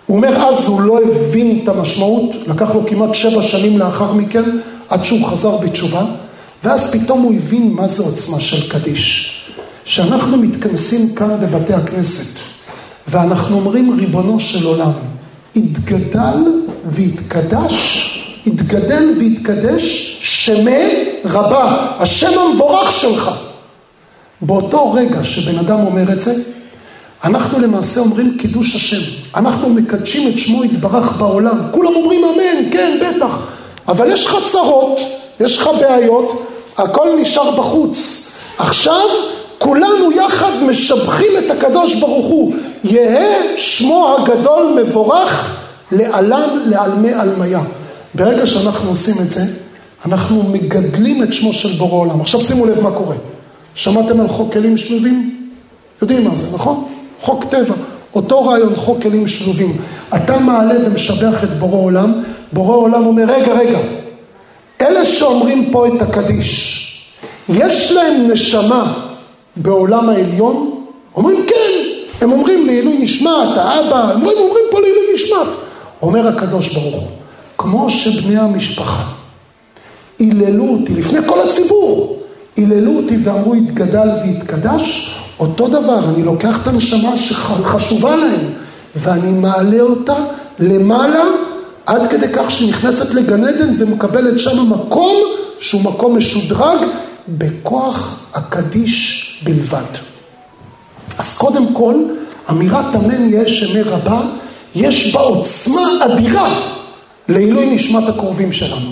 הוא 0.09 0.17
אומר, 0.17 0.47
אז 0.47 0.67
הוא 0.67 0.81
לא 0.81 0.99
הבין 0.99 1.59
את 1.63 1.67
המשמעות, 1.67 2.35
לקח 2.47 2.75
לו 2.75 2.85
כמעט 2.87 3.13
שבע 3.13 3.43
שנים 3.43 3.77
לאחר 3.77 4.13
מכן, 4.13 4.43
עד 4.89 5.05
שהוא 5.05 5.25
חזר 5.25 5.57
בתשובה, 5.57 6.05
ואז 6.63 6.95
פתאום 6.95 7.21
הוא 7.21 7.35
הבין 7.35 7.73
מה 7.73 7.87
זה 7.87 8.03
עוצמה 8.03 8.39
של 8.39 8.69
קדיש. 8.69 9.35
שאנחנו 9.85 10.37
מתכנסים 10.37 11.15
כאן 11.15 11.27
בבתי 11.41 11.73
הכנסת, 11.73 12.39
ואנחנו 13.07 13.55
אומרים, 13.55 13.99
ריבונו 13.99 14.39
של 14.39 14.65
עולם, 14.65 14.91
התגדל 15.55 16.37
והתקדש, 16.85 17.75
התגדל 18.47 19.13
והתקדש 19.19 20.17
שמי 20.21 21.05
רבה, 21.25 21.87
השם 21.99 22.39
המבורך 22.39 22.91
שלך. 22.91 23.31
באותו 24.41 24.91
רגע 24.91 25.23
שבן 25.23 25.57
אדם 25.57 25.79
אומר 25.79 26.11
את 26.11 26.21
זה, 26.21 26.35
אנחנו 27.23 27.59
למעשה 27.59 27.99
אומרים 27.99 28.37
קידוש 28.37 28.75
השם. 28.75 29.11
אנחנו 29.35 29.69
מקדשים 29.69 30.29
את 30.29 30.39
שמו 30.39 30.63
יתברך 30.63 31.11
בעולם. 31.11 31.57
כולם 31.71 31.95
אומרים 31.95 32.23
אמן, 32.23 32.71
כן, 32.71 32.99
בטח. 33.01 33.37
אבל 33.87 34.11
יש 34.11 34.25
לך 34.25 34.37
צרות, 34.45 34.99
יש 35.39 35.57
לך 35.57 35.69
בעיות, 35.79 36.45
הכל 36.77 37.09
נשאר 37.21 37.51
בחוץ. 37.51 38.29
עכשיו 38.57 39.05
כולנו 39.57 40.11
יחד 40.11 40.51
משבחים 40.63 41.31
את 41.37 41.51
הקדוש 41.51 41.95
ברוך 41.95 42.27
הוא. 42.27 42.53
יהא 42.83 43.57
שמו 43.57 44.15
הגדול 44.17 44.81
מבורך 44.83 45.59
לעלם 45.91 46.49
לעלמי 46.65 47.13
עלמיה. 47.13 47.61
ברגע 48.15 48.47
שאנחנו 48.47 48.89
עושים 48.89 49.15
את 49.21 49.29
זה, 49.29 49.41
אנחנו 50.05 50.43
מגדלים 50.43 51.23
את 51.23 51.33
שמו 51.33 51.53
של 51.53 51.69
בורא 51.69 51.99
עולם. 51.99 52.21
עכשיו 52.21 52.41
שימו 52.41 52.65
לב 52.65 52.79
מה 52.81 52.91
קורה. 52.91 53.15
שמעתם 53.75 54.19
על 54.19 54.27
חוק 54.27 54.53
כלים 54.53 54.77
שלובים? 54.77 55.35
יודעים 56.01 56.23
מה 56.23 56.35
זה, 56.35 56.45
נכון? 56.53 56.85
חוק 57.21 57.43
טבע. 57.43 57.75
אותו 58.15 58.45
רעיון, 58.45 58.75
חוק 58.75 59.01
כלים 59.01 59.27
שלובים. 59.27 59.77
אתה 60.15 60.39
מעלה 60.39 60.73
ומשבח 60.85 61.43
את 61.43 61.49
בורא 61.49 61.77
עולם, 61.77 62.13
בורא 62.53 62.75
עולם 62.75 63.05
אומר, 63.05 63.23
רגע, 63.23 63.53
רגע, 63.53 63.79
אלה 64.81 65.05
שאומרים 65.05 65.71
פה 65.71 65.87
את 65.87 66.01
הקדיש, 66.01 66.85
יש 67.49 67.91
להם 67.91 68.31
נשמה 68.31 68.93
בעולם 69.55 70.09
העליון? 70.09 70.83
אומרים 71.15 71.45
כן, 71.47 71.89
הם 72.21 72.31
אומרים 72.31 72.65
לעילוי 72.65 72.97
נשמת, 72.97 73.57
האבא, 73.57 74.11
הם 74.11 74.21
אומרים 74.21 74.65
פה 74.71 74.79
לעילוי 74.79 75.05
נשמת. 75.15 75.47
אומר 76.01 76.27
הקדוש 76.27 76.73
ברוך 76.73 76.95
הוא, 76.95 77.07
כמו 77.57 77.89
שבני 77.89 78.39
המשפחה 78.39 79.03
היללו 80.19 80.67
אותי 80.69 80.93
לפני 80.93 81.19
כל 81.25 81.41
הציבור, 81.41 82.19
היללו 82.55 82.97
אותי 82.97 83.17
ואמרו 83.23 83.53
התגדל 83.53 84.09
והתקדש, 84.09 85.15
אותו 85.39 85.67
דבר, 85.67 86.09
אני 86.09 86.23
לוקח 86.23 86.61
את 86.61 86.67
הנשמה 86.67 87.17
שחשובה 87.17 88.15
להם 88.15 88.53
ואני 88.95 89.31
מעלה 89.31 89.81
אותה 89.81 90.15
למעלה 90.59 91.23
עד 91.85 92.09
כדי 92.09 92.27
כך 92.33 92.51
שהיא 92.51 92.69
נכנסת 92.69 93.13
לגן 93.13 93.43
עדן 93.43 93.73
ומקבלת 93.77 94.39
שם 94.39 94.69
מקום 94.69 95.15
שהוא 95.59 95.81
מקום 95.81 96.17
משודרג 96.17 96.77
בכוח 97.27 98.19
הקדיש 98.33 99.25
בלבד. 99.43 99.97
אז 101.17 101.37
קודם 101.37 101.73
כל, 101.73 101.95
אמירת 102.49 102.95
אמן 102.95 103.29
יש 103.33 103.59
שמי 103.59 103.81
רבה, 103.81 104.21
יש 104.75 105.13
בה 105.15 105.21
עוצמה 105.21 105.81
אדירה 106.05 106.59
לעילוי 107.29 107.75
נשמת 107.75 108.09
הקרובים 108.09 108.51
שלנו. 108.53 108.91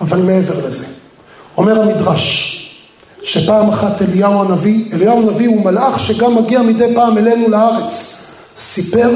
אבל 0.00 0.22
מעבר 0.22 0.66
לזה, 0.66 0.86
אומר 1.56 1.82
המדרש, 1.82 2.55
שפעם 3.26 3.68
אחת 3.68 4.02
אליהו 4.02 4.42
הנביא, 4.42 4.84
אליהו 4.92 5.18
הנביא 5.18 5.48
הוא 5.48 5.64
מלאך 5.64 6.00
שגם 6.00 6.34
מגיע 6.34 6.62
מדי 6.62 6.94
פעם 6.94 7.18
אלינו 7.18 7.48
לארץ, 7.48 8.26
סיפר 8.56 9.10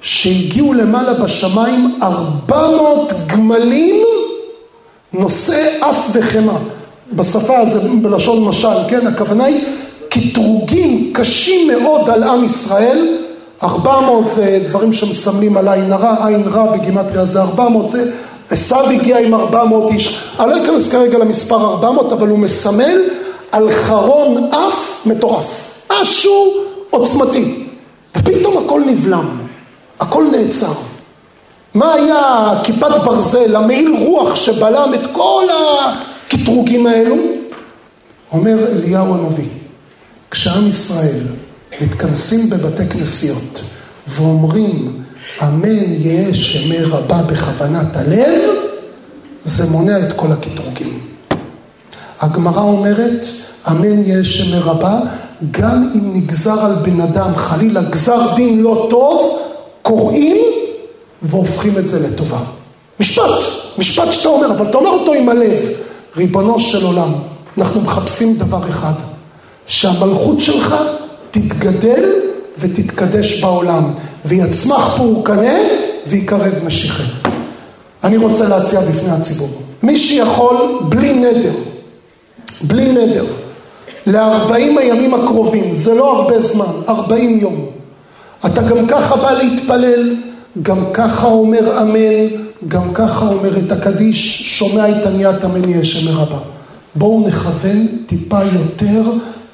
שהגיעו 0.00 0.74
למעלה 0.74 1.14
בשמיים 1.14 1.98
ארבע 2.02 2.70
מאות 2.76 3.12
גמלים 3.26 4.06
נושאי 5.12 5.80
אף 5.80 6.08
וחמא. 6.12 6.52
בשפה 7.12 7.58
הזו 7.58 7.80
בלשון 8.02 8.44
משל, 8.44 8.68
כן? 8.88 9.06
הכוונה 9.06 9.44
היא 9.44 9.64
קטרוגים 10.08 11.10
קשים 11.14 11.68
מאוד 11.68 12.10
על 12.10 12.22
עם 12.22 12.44
ישראל, 12.44 13.16
ארבע 13.62 14.00
מאות 14.00 14.28
זה 14.28 14.60
דברים 14.68 14.92
שמסמלים 14.92 15.56
על 15.56 15.68
עין 15.68 15.92
הרע, 15.92 16.26
עין 16.26 16.42
רע 16.42 16.76
בגימטריה 16.76 17.24
זה 17.24 17.40
ארבע 17.40 17.68
מאות 17.68 17.88
זה, 17.88 18.10
עשו 18.50 18.80
הגיע 18.80 19.18
עם 19.18 19.34
ארבע 19.34 19.64
מאות 19.64 19.90
איש, 19.90 20.20
אני 20.40 20.50
לא 20.50 20.64
אכנס 20.64 20.88
כרגע 20.88 21.18
למספר 21.18 21.64
ארבע 21.64 21.90
מאות 21.90 22.12
אבל 22.12 22.28
הוא 22.28 22.38
מסמל 22.38 23.00
על 23.52 23.70
חרון 23.70 24.50
אף 24.52 25.06
מטורף, 25.06 25.82
משהו 25.92 26.52
עוצמתי, 26.90 27.66
ופתאום 28.16 28.64
הכל 28.64 28.82
נבלם, 28.86 29.38
הכל 30.00 30.24
נעצר. 30.32 30.72
מה 31.74 31.94
היה 31.94 32.50
כיפת 32.64 32.90
ברזל, 33.04 33.56
המעיל 33.56 33.96
רוח 33.98 34.34
שבלם 34.36 34.94
את 34.94 35.00
כל 35.12 35.44
הקטרוגים 36.26 36.86
האלו? 36.86 37.16
אומר 38.32 38.66
אליהו 38.72 39.14
הנביא, 39.14 39.48
כשעם 40.30 40.68
ישראל 40.68 41.22
מתכנסים 41.80 42.50
בבתי 42.50 42.86
כנסיות 42.88 43.60
ואומרים 44.08 45.02
אמן 45.42 45.68
יהיה 45.68 46.34
שמי 46.34 46.78
רבה 46.78 47.22
בכוונת 47.22 47.96
הלב, 47.96 48.40
זה 49.44 49.70
מונע 49.70 49.98
את 49.98 50.12
כל 50.12 50.32
הקטרוגים. 50.32 51.15
הגמרא 52.20 52.62
אומרת, 52.62 53.26
אמן 53.68 54.02
יהיה 54.02 54.24
שמי 54.24 54.58
רבה, 54.58 55.00
גם 55.50 55.90
אם 55.94 56.16
נגזר 56.16 56.60
על 56.64 56.74
בן 56.74 57.00
אדם 57.00 57.36
חלילה 57.36 57.82
גזר 57.82 58.34
דין 58.34 58.62
לא 58.62 58.86
טוב, 58.90 59.38
קוראים 59.82 60.36
והופכים 61.22 61.78
את 61.78 61.88
זה 61.88 62.08
לטובה. 62.08 62.38
משפט, 63.00 63.44
משפט 63.78 64.12
שאתה 64.12 64.28
אומר, 64.28 64.50
אבל 64.50 64.66
אתה 64.66 64.78
אומר 64.78 64.90
אותו 64.90 65.12
עם 65.12 65.28
הלב. 65.28 65.58
ריבונו 66.16 66.60
של 66.60 66.86
עולם, 66.86 67.12
אנחנו 67.58 67.80
מחפשים 67.80 68.34
דבר 68.36 68.70
אחד, 68.70 68.92
שהמלכות 69.66 70.40
שלך 70.40 70.74
תתגדל 71.30 72.12
ותתקדש 72.58 73.40
בעולם, 73.40 73.92
ויצמח 74.24 74.96
פורקנה 74.96 75.58
ויקרב 76.06 76.54
משיחי. 76.64 77.02
אני 78.04 78.16
רוצה 78.16 78.48
להציע 78.48 78.80
בפני 78.80 79.10
הציבור, 79.10 79.48
מי 79.82 79.98
שיכול 79.98 80.78
בלי 80.88 81.12
נדר, 81.12 81.52
בלי 82.62 82.92
נדר, 82.92 83.24
לארבעים 84.06 84.78
הימים 84.78 85.14
הקרובים, 85.14 85.74
זה 85.74 85.94
לא 85.94 86.16
הרבה 86.16 86.40
זמן, 86.40 86.72
ארבעים 86.88 87.38
יום. 87.40 87.66
אתה 88.46 88.62
גם 88.62 88.86
ככה 88.86 89.16
בא 89.16 89.30
להתפלל, 89.30 90.16
גם 90.62 90.78
ככה 90.92 91.26
אומר 91.26 91.82
אמן, 91.82 92.26
גם 92.68 92.94
ככה 92.94 93.28
אומר 93.28 93.58
את 93.58 93.72
הקדיש, 93.72 94.42
שומע 94.58 94.88
את 94.90 95.06
עניית 95.06 95.44
אמן 95.44 95.68
יהיה 95.68 95.84
שמי 95.84 96.10
רבה. 96.10 96.38
בואו 96.94 97.28
נכוון 97.28 97.86
טיפה 98.06 98.38
יותר 98.42 99.02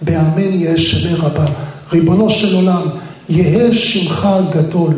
באמן 0.03 0.53
יהיה 0.53 0.79
שמי 0.79 1.15
רבה. 1.15 1.45
ריבונו 1.93 2.31
של 2.31 2.57
עולם, 2.57 2.83
יהא 3.29 3.73
שמך 3.73 4.29
הגדול, 4.31 4.95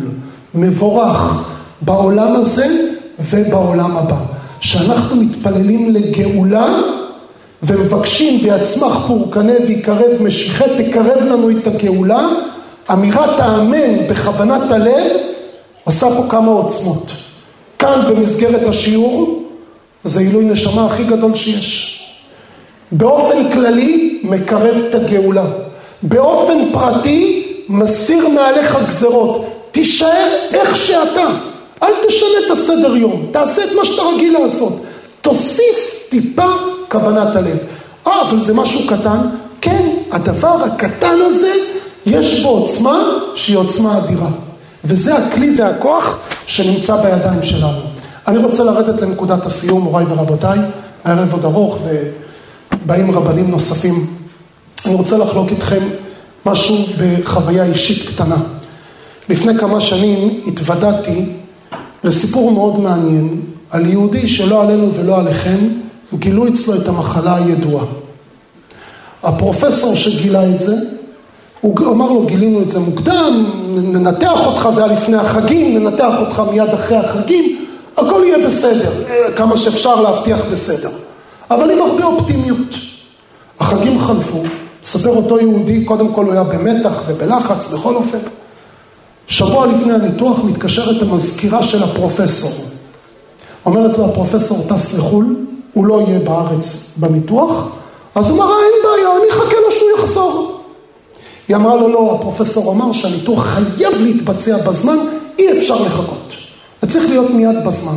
מבורך 0.54 1.50
בעולם 1.80 2.32
הזה 2.34 2.66
ובעולם 3.30 3.96
הבא. 3.96 4.16
שאנחנו 4.60 5.16
מתפללים 5.16 5.94
לגאולה 5.94 6.76
ומבקשים 7.66 8.40
ויצמח 8.42 9.06
פורקנה 9.06 9.52
ויקרב 9.66 10.22
משיחי, 10.22 10.64
תקרב 10.76 11.22
לנו 11.22 11.50
את 11.50 11.66
הגאולה, 11.66 12.28
אמירת 12.92 13.40
האמן 13.40 14.06
בכוונת 14.10 14.72
הלב 14.72 15.06
עושה 15.84 16.06
פה 16.16 16.24
כמה 16.28 16.52
עוצמות. 16.52 17.06
כאן 17.78 18.00
במסגרת 18.08 18.68
השיעור 18.68 19.42
זה 20.04 20.20
עילוי 20.20 20.44
נשמה 20.44 20.86
הכי 20.86 21.04
גדול 21.04 21.34
שיש. 21.34 22.00
באופן 22.92 23.52
כללי 23.52 24.20
מקרב 24.22 24.82
את 24.88 24.94
הגאולה. 24.94 25.44
באופן 26.02 26.58
פרטי 26.72 27.46
מסיר 27.68 28.28
מעליך 28.28 28.78
גזרות. 28.88 29.46
תישאר 29.70 30.28
איך 30.52 30.76
שאתה. 30.76 31.26
אל 31.82 31.92
תשנה 32.06 32.46
את 32.46 32.50
הסדר 32.50 32.96
יום. 32.96 33.26
תעשה 33.30 33.64
את 33.64 33.68
מה 33.76 33.84
שאתה 33.84 34.02
רגיל 34.02 34.38
לעשות. 34.38 34.72
תוסיף 35.20 36.03
טיפה 36.14 36.46
כוונת 36.88 37.36
הלב. 37.36 37.58
אה, 38.06 38.22
אבל 38.22 38.38
זה 38.38 38.54
משהו 38.54 38.80
קטן? 38.86 39.18
כן, 39.60 39.88
הדבר 40.12 40.64
הקטן 40.64 41.16
הזה, 41.26 41.52
יש 42.06 42.42
בו 42.42 42.48
עוצמה 42.48 43.02
שהיא 43.34 43.56
עוצמה 43.56 43.98
אדירה. 43.98 44.28
וזה 44.84 45.16
הכלי 45.16 45.54
והכוח 45.58 46.18
שנמצא 46.46 46.96
בידיים 47.02 47.42
שלנו. 47.42 47.80
אני 48.28 48.38
רוצה 48.38 48.64
לרדת 48.64 49.00
לנקודת 49.00 49.46
הסיום, 49.46 49.82
מוריי 49.82 50.06
ורבותיי, 50.08 50.58
הערב 51.04 51.32
עוד 51.32 51.44
ארוך 51.44 51.78
ובאים 52.84 53.10
רבנים 53.10 53.50
נוספים. 53.50 54.06
אני 54.86 54.94
רוצה 54.94 55.18
לחלוק 55.18 55.50
איתכם 55.50 55.82
משהו 56.46 56.76
בחוויה 56.98 57.64
אישית 57.64 58.08
קטנה. 58.08 58.36
לפני 59.28 59.58
כמה 59.58 59.80
שנים 59.80 60.40
התוודעתי 60.46 61.24
לסיפור 62.04 62.52
מאוד 62.52 62.80
מעניין 62.80 63.40
על 63.70 63.86
יהודי 63.86 64.28
שלא 64.28 64.62
עלינו 64.62 64.94
ולא 64.94 65.18
עליכם, 65.18 65.58
גילו 66.14 66.48
אצלו 66.48 66.74
את 66.74 66.88
המחלה 66.88 67.36
הידועה. 67.36 67.84
הפרופסור 69.22 69.96
שגילה 69.96 70.50
את 70.50 70.60
זה, 70.60 70.76
הוא 71.60 71.92
אמר 71.92 72.08
לו, 72.08 72.26
גילינו 72.26 72.62
את 72.62 72.68
זה 72.68 72.78
מוקדם, 72.78 73.50
ננתח 73.74 74.46
אותך, 74.46 74.68
זה 74.72 74.84
היה 74.84 74.92
לפני 74.92 75.16
החגים, 75.16 75.78
ננתח 75.78 76.14
אותך 76.20 76.42
מיד 76.50 76.68
אחרי 76.68 76.96
החגים, 76.96 77.64
הכל 77.96 78.22
יהיה 78.26 78.46
בסדר, 78.46 78.90
כמה 79.36 79.56
שאפשר 79.56 80.00
להבטיח 80.00 80.40
בסדר. 80.52 80.90
אבל 81.50 81.70
עם 81.70 81.78
הרבה 81.78 82.04
אופטימיות. 82.04 82.74
החגים 83.60 84.00
חלפו, 84.00 84.42
מספר 84.82 85.10
אותו 85.10 85.40
יהודי, 85.40 85.84
קודם 85.84 86.14
כל 86.14 86.24
הוא 86.24 86.32
היה 86.32 86.44
במתח 86.44 87.02
ובלחץ, 87.06 87.74
בכל 87.74 87.94
אופן. 87.94 88.18
שבוע 89.26 89.66
לפני 89.66 89.92
הניתוח 89.92 90.38
מתקשרת 90.44 91.02
המזכירה 91.02 91.62
של 91.62 91.82
הפרופסור. 91.82 92.50
אומרת 93.66 93.98
לו, 93.98 94.04
הפרופסור 94.04 94.58
טס 94.68 94.98
לחו"ל, 94.98 95.36
הוא 95.74 95.86
לא 95.86 96.00
יהיה 96.06 96.18
בארץ 96.18 96.94
בניתוח, 96.96 97.68
אז 98.14 98.30
הוא 98.30 98.36
אמר, 98.36 98.52
אה, 98.52 98.58
אין 98.58 98.82
בעיה, 98.84 99.16
אני 99.16 99.30
אחכה 99.30 99.56
לו 99.64 99.72
שהוא 99.72 99.90
יחזור. 99.98 100.60
היא 101.48 101.56
אמרה 101.56 101.76
לו, 101.76 101.88
לא, 101.88 102.16
הפרופסור 102.18 102.72
אמר 102.72 102.92
שהניתוח 102.92 103.44
חייב 103.44 103.94
להתבצע 104.00 104.56
בזמן, 104.56 104.96
אי 105.38 105.58
אפשר 105.58 105.82
לחכות. 105.82 106.34
זה 106.82 106.88
צריך 106.88 107.10
להיות 107.10 107.30
מיד 107.30 107.64
בזמן. 107.66 107.96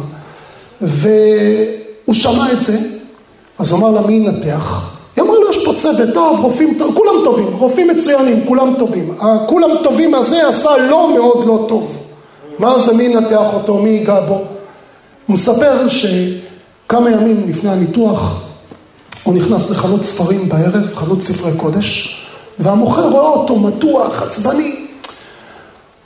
והוא 0.82 2.13
שמע 2.13 2.51
את 2.51 2.61
זה, 2.61 2.78
אז 3.59 3.71
הוא 3.71 3.80
אמר 3.80 3.91
לה, 3.91 4.07
מי 4.07 4.13
ינתח? 4.13 4.89
היא 5.15 5.23
אמרה 5.23 5.39
לו, 5.39 5.49
יש 5.49 5.65
פה 5.65 5.73
צוות 5.73 6.09
טוב, 6.13 6.39
רופאים 6.39 6.80
כולם 6.95 7.15
טובים, 7.23 7.47
רופאים 7.47 7.88
מצוינים, 7.88 8.43
כולם 8.47 8.73
טובים. 8.80 9.13
הכולם 9.19 9.69
טובים 9.84 10.15
הזה 10.15 10.47
עשה 10.47 10.78
לא 10.78 11.13
מאוד 11.13 11.45
לא 11.45 11.65
טוב. 11.67 11.97
מה 12.59 12.80
זה, 12.80 12.93
מי 12.93 13.03
ינתח 13.03 13.53
אותו, 13.53 13.78
מי 13.78 13.89
ייגע 13.89 14.19
בו? 14.19 14.34
הוא 14.34 14.43
מספר 15.34 15.88
שכמה 16.88 17.11
ימים 17.11 17.49
לפני 17.49 17.69
הניתוח, 17.69 18.41
הוא 19.23 19.33
נכנס 19.33 19.71
לחנות 19.71 20.03
ספרים 20.03 20.49
בערב, 20.49 20.95
חנות 20.95 21.21
ספרי 21.21 21.51
קודש, 21.57 22.17
והמוכר 22.59 23.09
רואה 23.09 23.27
אותו 23.27 23.55
מתוח, 23.55 24.21
עצבני. 24.21 24.75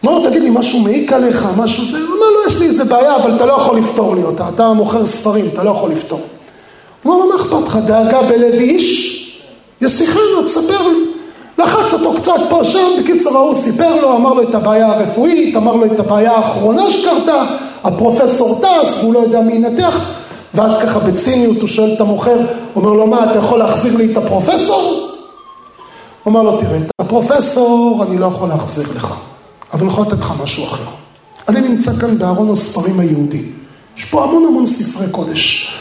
אמר 0.04 0.14
לו, 0.14 0.30
תגיד 0.30 0.42
לי, 0.42 0.50
משהו 0.50 0.80
מעיק 0.80 1.14
עליך, 1.14 1.48
משהו 1.58 1.86
זה? 1.86 1.98
הוא 1.98 2.06
אומר 2.06 2.26
לו, 2.26 2.48
יש 2.48 2.60
לי 2.60 2.68
איזה 2.68 2.84
בעיה, 2.84 3.16
אבל 3.16 3.36
אתה 3.36 3.46
לא 3.46 3.54
יכול 3.54 3.78
לפתור 3.78 4.16
לי 4.16 4.24
אותה. 4.24 4.50
אתה 4.56 4.74
מוכר 4.74 5.06
ספרים, 5.06 5.46
אתה 5.54 5.64
לא 5.64 5.70
יכול 5.70 5.92
לפתור. 5.92 6.22
הוא 7.04 7.14
אמר 7.14 7.26
לו, 7.26 7.30
מה 7.30 7.36
אכפת 7.36 7.68
לך? 7.68 7.76
דאגה 7.76 8.22
בלב 8.22 8.54
איש? 8.54 9.18
ישיחנה, 9.82 10.44
תספר 10.46 10.88
לי. 10.88 10.98
לחץ 11.58 11.94
אותו 11.94 12.14
קצת 12.14 12.40
פה, 12.50 12.66
שם, 12.66 12.88
בקיצר 13.00 13.38
ההוא 13.38 13.56
סיפר 13.56 14.02
לו, 14.02 14.16
אמר 14.16 14.34
לו 14.34 14.44
את 14.44 14.56
הבעיה 14.56 14.88
הרפואית, 14.88 15.56
אמר 15.56 15.76
לו 15.76 15.86
את 15.86 16.00
הבעיה 16.00 16.32
האחרונה 16.32 16.90
שקרתה, 16.90 17.44
הפרופסור 17.84 18.62
טס, 18.62 18.98
והוא 19.00 19.14
לא 19.14 19.20
יודע 19.20 19.42
מי 19.42 19.54
ינתח, 19.54 20.21
ואז 20.54 20.78
ככה 20.82 21.00
בציניות 21.00 21.62
הוא 21.62 21.68
שואל 21.68 21.94
את 21.94 22.02
המוכר, 22.02 22.38
אומר 22.76 22.90
לו, 22.90 23.08
מה, 23.08 23.32
אתה 23.32 23.40
יכול 23.40 23.60
להחזיר 23.60 23.98
לי 23.98 24.12
את 24.12 24.18
הפרופסור? 24.18 24.82
הוא 26.24 26.34
אומר 26.34 26.42
לו, 26.42 26.58
תראה, 26.58 26.78
את 26.78 26.92
הפרופסור 27.00 28.04
אני 28.08 28.18
לא 28.18 28.26
יכול 28.26 28.50
להחזיר 28.50 28.86
לך, 28.96 29.14
אבל 29.74 29.82
אני 29.82 29.92
יכול 29.92 30.06
לתת 30.08 30.20
לך 30.20 30.34
משהו 30.44 30.64
אחר. 30.64 30.84
אני 31.48 31.62
נמצא 31.62 31.92
כאן 31.94 32.18
בארון 32.18 32.52
הספרים 32.52 33.00
היהודי. 33.00 33.44
יש 33.98 34.06
פה 34.06 34.24
המון 34.24 34.46
המון 34.46 34.66
ספרי 34.66 35.10
קודש, 35.12 35.74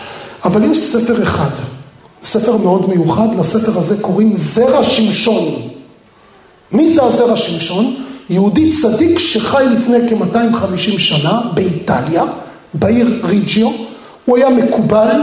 אבל 0.45 0.64
יש 0.64 0.79
ספר 0.79 1.23
אחד, 1.23 1.51
ספר 2.23 2.57
מאוד 2.57 2.89
מיוחד, 2.89 3.29
לספר 3.39 3.79
הזה 3.79 4.03
קוראים 4.03 4.35
זרע 4.35 4.85
שמשון. 4.85 5.45
מי 6.73 6.91
זה 6.91 7.03
הזרע 7.03 7.37
שמשון? 7.37 7.95
יהודי 8.31 8.73
צדיק 8.73 9.18
שחי 9.18 9.64
לפני 9.71 9.99
כ-250 10.09 10.99
שנה 10.99 11.41
באיטליה, 11.55 12.25
בעיר 12.75 13.21
ריג'יו. 13.25 13.89
הוא 14.31 14.37
היה 14.37 14.51
מקובל, 14.51 15.20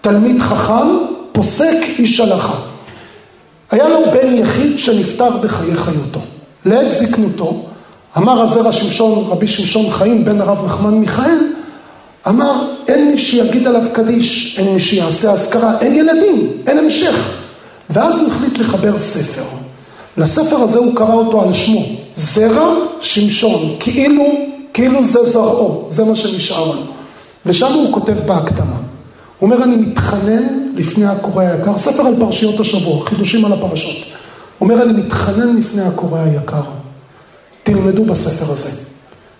תלמיד 0.00 0.40
חכם, 0.40 0.98
פוסק 1.32 1.76
איש 1.98 2.20
הלכה. 2.20 2.54
היה 3.70 3.88
לו 3.88 3.98
בן 4.12 4.36
יחיד 4.36 4.78
שנפטר 4.78 5.30
בחיי 5.36 5.76
חיותו. 5.76 6.20
לעת 6.64 6.92
זקנותו, 6.92 7.62
אמר 8.16 8.42
הזרע 8.42 8.72
שמשון, 8.72 9.24
רבי 9.28 9.46
שמשון 9.46 9.90
חיים, 9.90 10.24
בן 10.24 10.40
הרב 10.40 10.66
נחמן 10.66 10.94
מיכאל, 10.94 11.38
אמר, 12.28 12.52
אין 12.88 13.10
מי 13.10 13.18
שיגיד 13.18 13.66
עליו 13.66 13.82
קדיש, 13.92 14.58
אין 14.58 14.74
מי 14.74 14.80
שיעשה 14.80 15.32
אזכרה, 15.32 15.80
אין 15.80 15.94
ילדים, 15.94 16.48
אין 16.66 16.78
המשך. 16.78 17.30
ואז 17.90 18.20
הוא 18.20 18.28
החליט 18.28 18.58
לחבר 18.58 18.98
ספר. 18.98 19.44
לספר 20.16 20.56
הזה 20.56 20.78
הוא 20.78 20.96
קרא 20.96 21.14
אותו 21.14 21.42
על 21.42 21.52
שמו, 21.52 21.82
זרע 22.16 22.74
שמשון, 23.00 23.76
כאילו, 23.80 24.24
כאילו 24.72 25.04
זה 25.04 25.24
זרעו, 25.24 25.86
זה 25.88 26.04
מה 26.04 26.16
שנשאר 26.16 26.66
לו. 26.66 26.93
ושם 27.46 27.72
הוא 27.72 27.92
כותב 27.92 28.16
בהקדמה. 28.26 28.76
הוא 29.38 29.50
אומר, 29.50 29.64
אני 29.64 29.76
מתחנן 29.76 30.42
לפני 30.74 31.06
הקורא 31.06 31.42
היקר, 31.42 31.78
ספר 31.78 32.02
על 32.02 32.14
פרשיות 32.20 32.60
השבוע, 32.60 33.06
חידושים 33.06 33.44
על 33.44 33.52
הפרשות. 33.52 33.96
הוא 34.58 34.70
אומר, 34.70 34.82
אני 34.82 34.92
מתחנן 34.92 35.56
לפני 35.56 35.82
הקורא 35.82 36.18
היקר. 36.18 36.62
תלמדו 37.62 38.04
בספר 38.04 38.52
הזה. 38.52 38.70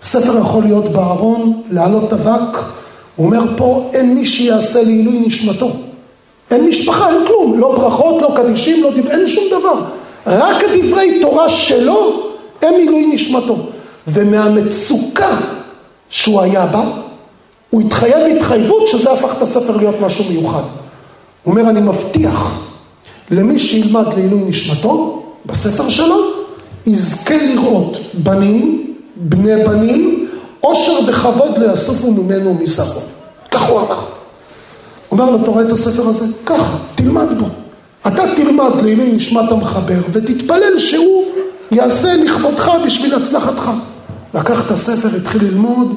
ספר 0.01 0.39
יכול 0.39 0.63
להיות 0.63 0.89
בארון, 0.89 1.61
להעלות 1.71 2.13
אבק. 2.13 2.57
הוא 3.15 3.25
אומר 3.25 3.57
פה, 3.57 3.89
אין 3.93 4.15
מי 4.15 4.25
שיעשה 4.25 4.83
לעילוי 4.83 5.23
נשמתו. 5.27 5.71
אין 6.51 6.67
משפחה, 6.67 7.09
אין 7.09 7.27
כלום. 7.27 7.59
לא 7.59 7.75
ברכות, 7.75 8.21
לא 8.21 8.31
קדישים, 8.35 8.83
לא 8.83 8.91
דברי, 8.91 9.11
אין 9.11 9.27
שום 9.27 9.43
דבר. 9.59 9.81
רק 10.27 10.63
הדברי 10.63 11.21
תורה 11.21 11.49
שלו 11.49 12.29
הם 12.61 12.73
עילוי 12.73 13.07
נשמתו. 13.13 13.57
ומהמצוקה 14.07 15.37
שהוא 16.09 16.41
היה 16.41 16.65
בה, 16.65 16.83
הוא 17.75 17.81
התחייב 17.81 18.37
התחייבות 18.37 18.87
שזה 18.87 19.11
הפך 19.11 19.33
את 19.37 19.41
הספר 19.41 19.77
להיות 19.77 19.95
משהו 20.01 20.25
מיוחד. 20.29 20.61
הוא 21.43 21.51
אומר, 21.51 21.69
אני 21.69 21.81
מבטיח 21.81 22.59
למי 23.31 23.59
שילמד 23.59 24.05
לעילוי 24.15 24.41
נשמתו, 24.47 25.23
בספר 25.45 25.89
שלו, 25.89 26.15
יזכה 26.85 27.37
לראות 27.37 27.97
בנים, 28.13 28.93
בני 29.15 29.65
בנים, 29.65 30.27
עושר 30.61 30.91
וכבוד 31.07 31.57
לא 31.57 31.73
יסופו 31.73 32.11
ממנו 32.11 32.49
ומזרעו. 32.49 33.01
כך 33.51 33.61
הוא 33.61 33.79
אמר. 33.79 33.99
אומר 35.11 35.29
לו, 35.29 35.41
אתה 35.41 35.51
רואה 35.51 35.63
את 35.63 35.71
הספר 35.71 36.09
הזה? 36.09 36.25
כך, 36.45 36.77
תלמד 36.95 37.27
בו. 37.39 37.45
אתה 38.07 38.23
תלמד 38.35 38.71
לעילוי 38.83 39.11
נשמת 39.11 39.51
המחבר 39.51 39.99
ותתפלל 40.11 40.79
שהוא 40.79 41.23
יעשה 41.71 42.15
לכבודך 42.15 42.71
בשביל 42.85 43.15
הצלחתך. 43.15 43.71
לקח 44.33 44.65
את 44.65 44.71
הספר, 44.71 45.17
התחיל 45.17 45.43
ללמוד, 45.43 45.95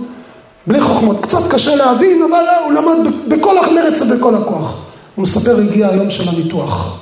בלי 0.68 0.80
חוכמות. 0.80 1.20
קצת 1.20 1.50
קשה 1.50 1.76
להבין, 1.76 2.22
אבל 2.30 2.44
הוא 2.64 2.72
למד 2.72 3.12
בכל 3.28 3.58
המרץ 3.58 4.00
ובכל 4.00 4.34
הכוח. 4.34 4.74
הוא 5.14 5.22
מספר, 5.22 5.58
הגיע 5.60 5.88
היום 5.88 6.10
של 6.10 6.28
הניתוח. 6.28 6.98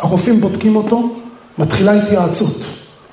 הרופאים 0.00 0.40
בודקים 0.40 0.76
אותו, 0.76 1.10
מתחילה 1.58 1.92
התייעצות. 1.92 2.64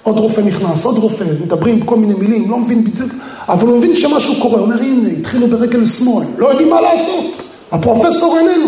עוד 0.04 0.18
רופא 0.18 0.42
נכנס, 0.42 0.86
עוד 0.86 0.98
רופא, 0.98 1.24
מדברים 1.42 1.82
כל 1.82 1.96
מיני 1.96 2.14
מילים, 2.14 2.52
לא 2.52 2.58
מבין 2.58 2.84
בדיוק, 2.84 3.12
אבל 3.50 3.68
הוא 3.68 3.78
מבין 3.78 3.96
שמשהו 3.96 4.34
קורה. 4.42 4.60
הוא 4.60 4.66
אומר, 4.66 4.82
הנה, 4.82 5.10
התחילו 5.10 5.48
ברגל 5.48 5.86
שמאל, 5.86 6.26
לא 6.38 6.48
יודעים 6.48 6.70
מה 6.70 6.82
לעשות. 6.82 7.26
הפרופסור 7.72 8.38
איננו. 8.38 8.68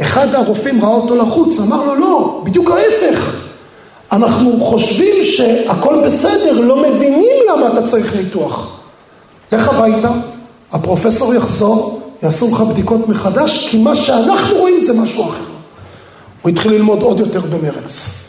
אחד 0.00 0.34
הרופאים 0.34 0.84
ראה 0.84 0.94
אותו 0.94 1.16
לחוץ, 1.16 1.60
אמר 1.60 1.84
לו, 1.84 1.94
לא, 1.94 2.42
בדיוק 2.44 2.70
ההפך. 2.70 3.36
אנחנו 4.12 4.60
חושבים 4.60 5.24
שהכל 5.24 6.02
בסדר, 6.06 6.60
לא 6.60 6.90
מבינים 6.90 7.36
למה 7.48 7.72
אתה 7.72 7.82
צריך 7.82 8.16
ניתוח. 8.16 8.79
לך 9.52 9.68
הביתה, 9.68 10.10
הפרופסור 10.72 11.34
יחזור, 11.34 12.00
יעשו 12.22 12.48
לך 12.52 12.60
בדיקות 12.60 13.08
מחדש, 13.08 13.68
כי 13.68 13.82
מה 13.82 13.94
שאנחנו 13.94 14.56
רואים 14.56 14.80
זה 14.80 15.00
משהו 15.00 15.24
אחר. 15.28 15.42
הוא 16.42 16.50
התחיל 16.50 16.72
ללמוד 16.72 17.02
עוד 17.02 17.20
יותר 17.20 17.40
במרץ. 17.40 18.20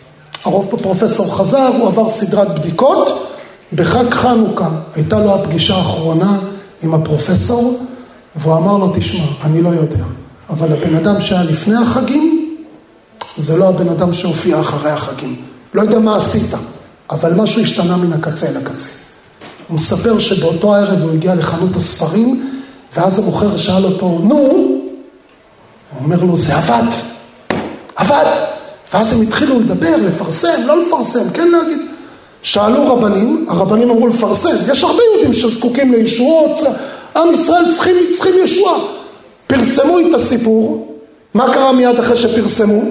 הרוב 0.45 0.75
פרופסור 0.81 1.37
חזר, 1.37 1.67
הוא 1.77 1.87
עבר 1.87 2.09
סדרת 2.09 2.59
בדיקות. 2.59 3.27
בחג 3.73 4.13
חנוכה 4.13 4.69
הייתה 4.95 5.19
לו 5.19 5.35
הפגישה 5.35 5.75
האחרונה 5.75 6.37
עם 6.83 6.93
הפרופסור, 6.93 7.79
והוא 8.35 8.57
אמר 8.57 8.77
לו, 8.77 8.91
תשמע, 8.95 9.25
אני 9.43 9.61
לא 9.61 9.69
יודע, 9.69 10.03
אבל 10.49 10.73
הבן 10.73 10.95
אדם 10.95 11.21
שהיה 11.21 11.43
לפני 11.43 11.75
החגים, 11.75 12.55
זה 13.37 13.57
לא 13.57 13.69
הבן 13.69 13.89
אדם 13.89 14.13
שהופיע 14.13 14.59
אחרי 14.59 14.91
החגים. 14.91 15.35
לא 15.73 15.81
יודע 15.81 15.99
מה 15.99 16.15
עשית, 16.15 16.53
אבל 17.09 17.33
משהו 17.33 17.61
השתנה 17.61 17.97
מן 17.97 18.13
הקצה 18.13 18.47
אל 18.49 18.57
הקצה. 18.57 19.00
הוא 19.71 19.75
מספר 19.75 20.19
שבאותו 20.19 20.75
הערב 20.75 21.03
הוא 21.03 21.11
הגיע 21.11 21.35
לחנות 21.35 21.75
הספרים, 21.75 22.51
ואז 22.95 23.19
המוכר 23.19 23.57
שאל 23.57 23.85
אותו, 23.85 24.19
נו? 24.23 24.35
הוא 24.35 24.79
אומר 26.03 26.23
לו, 26.23 26.37
זה 26.37 26.55
עבד. 26.55 26.83
עבד. 27.95 28.25
ואז 28.93 29.13
הם 29.13 29.21
התחילו 29.21 29.59
לדבר, 29.59 29.95
לפרסם, 29.95 30.61
לא 30.65 30.81
לפרסם, 30.81 31.29
כן 31.33 31.47
להגיד. 31.47 31.79
שאלו 32.41 32.93
רבנים, 32.93 33.45
הרבנים 33.49 33.89
אמרו 33.89 34.07
לפרסם. 34.07 34.55
יש 34.71 34.83
הרבה 34.83 34.99
יהודים 35.13 35.33
שזקוקים 35.33 35.93
לישועות, 35.93 36.59
עם 37.15 37.33
ישראל 37.33 37.71
צריכים, 37.73 37.95
צריכים 38.13 38.33
ישועה. 38.43 38.79
פרסמו 39.47 39.99
את 39.99 40.13
הסיפור, 40.13 40.95
מה 41.33 41.53
קרה 41.53 41.71
מיד 41.71 41.99
אחרי 41.99 42.15
שפרסמו? 42.15 42.81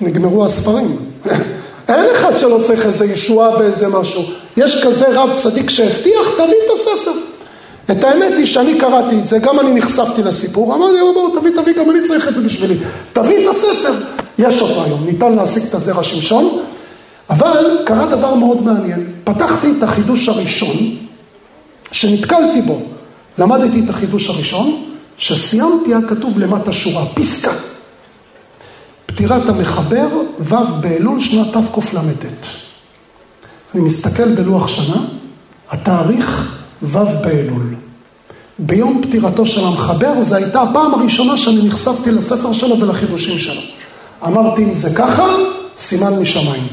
נגמרו 0.00 0.44
הספרים. 0.44 0.96
אין 1.94 2.10
אחד 2.12 2.38
שלא 2.38 2.58
צריך 2.62 2.86
איזה 2.86 3.04
ישועה 3.06 3.58
באיזה 3.58 3.88
משהו. 3.88 4.22
יש 4.56 4.84
כזה 4.84 5.06
רב 5.08 5.30
צדיק 5.36 5.70
שהבטיח, 5.70 6.28
תביא 6.34 6.44
את 6.66 6.70
הספר. 6.74 7.12
את 7.90 8.04
האמת 8.04 8.32
היא 8.36 8.46
שאני 8.46 8.78
קראתי 8.78 9.18
את 9.18 9.26
זה, 9.26 9.38
גם 9.38 9.60
אני 9.60 9.72
נחשפתי 9.74 10.22
לסיפור, 10.22 10.74
אמרתי, 10.74 10.98
בואו 11.14 11.40
תביא, 11.40 11.50
תביא, 11.50 11.74
גם 11.74 11.90
אני 11.90 12.02
צריך 12.02 12.28
את 12.28 12.34
זה 12.34 12.40
בשבילי. 12.40 12.76
תביא 13.12 13.44
את 13.44 13.50
הספר. 13.50 13.92
יש 14.38 14.62
אותו 14.62 14.82
היום, 14.84 15.04
ניתן 15.04 15.32
להשיג 15.32 15.62
את 15.68 15.74
הזרע 15.74 16.04
שמשון, 16.04 16.58
אבל 17.30 17.78
קרה 17.84 18.06
דבר 18.06 18.34
מאוד 18.34 18.62
מעניין. 18.62 19.06
פתחתי 19.24 19.72
את 19.78 19.82
החידוש 19.82 20.28
הראשון, 20.28 20.76
שנתקלתי 21.92 22.62
בו. 22.62 22.80
למדתי 23.38 23.80
את 23.84 23.90
החידוש 23.90 24.28
הראשון, 24.28 24.82
שסיימתי 25.16 25.94
הכתוב 25.94 26.38
למטה 26.38 26.72
שורה, 26.72 27.04
פסקה. 27.14 27.52
פטירת 29.14 29.48
המחבר, 29.48 30.06
ו' 30.40 30.54
באלול, 30.80 31.20
שנת 31.20 31.56
תקל"ט. 31.56 32.24
אני 33.74 33.82
מסתכל 33.82 34.34
בלוח 34.34 34.68
שנה, 34.68 34.96
התאריך 35.70 36.58
ו' 36.82 36.98
באלול. 37.22 37.74
ביום 38.58 39.02
פטירתו 39.02 39.46
של 39.46 39.64
המחבר, 39.64 40.22
זו 40.22 40.34
הייתה 40.34 40.62
הפעם 40.62 40.94
הראשונה 40.94 41.36
שאני 41.36 41.66
נחשפתי 41.66 42.10
לספר 42.10 42.52
שלו 42.52 42.80
ולחידושים 42.80 43.38
שלו. 43.38 43.60
אמרתי, 44.26 44.64
אם 44.64 44.74
זה 44.74 44.96
ככה, 44.96 45.26
סימן 45.78 46.18
משמיים. 46.18 46.66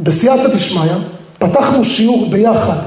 בסייעתא 0.00 0.48
דשמיא, 0.48 0.92
פתחנו 1.38 1.84
שיעור 1.84 2.30
ביחד 2.30 2.78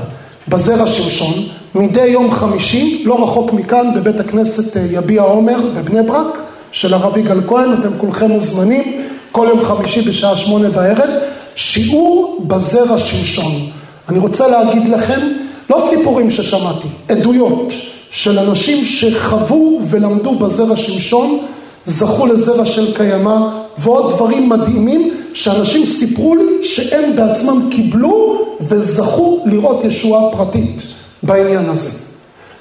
בזרע 0.48 0.88
שמשון, 0.88 1.34
מדי 1.76 2.06
יום 2.06 2.32
חמישי, 2.32 3.04
לא 3.06 3.24
רחוק 3.24 3.54
מכאן, 3.54 3.92
בבית 3.96 4.20
הכנסת 4.20 4.78
אה, 4.78 4.82
יביע 4.92 5.22
עומר 5.22 5.58
בבני 5.76 6.04
ברק, 6.04 6.38
של 6.74 6.94
הרב 6.94 7.18
יגאל 7.18 7.42
כהן, 7.48 7.74
אתם 7.74 7.90
כולכם 7.98 8.32
מוזמנים, 8.32 9.02
כל 9.32 9.48
יום 9.50 9.64
חמישי 9.64 10.02
בשעה 10.02 10.38
שמונה 10.38 10.70
בערב, 10.70 11.10
שיעור 11.56 12.44
בזרע 12.48 12.98
שמשון. 12.98 13.52
אני 14.10 14.20
רוצה 14.20 14.48
להגיד 14.48 14.88
לכם, 14.88 15.20
לא 15.70 15.80
סיפורים 15.80 16.32
ששמעתי, 16.32 16.88
עדויות 17.10 17.74
של 18.12 18.40
אנשים 18.40 18.86
שחוו 18.86 19.82
ולמדו 19.90 20.36
בזרע 20.36 20.78
שמשון, 20.78 21.40
זכו 21.86 22.26
לזרע 22.26 22.66
של 22.66 22.96
קיימא 22.96 23.38
ועוד 23.78 24.14
דברים 24.14 24.50
מדהימים 24.50 25.14
שאנשים 25.34 25.86
סיפרו 25.86 26.36
לי 26.36 26.64
שהם 26.64 27.16
בעצמם 27.16 27.70
קיבלו 27.72 28.46
וזכו 28.62 29.44
לראות 29.46 29.84
ישועה 29.84 30.38
פרטית 30.38 30.84
בעניין 31.24 31.70
הזה. 31.70 31.90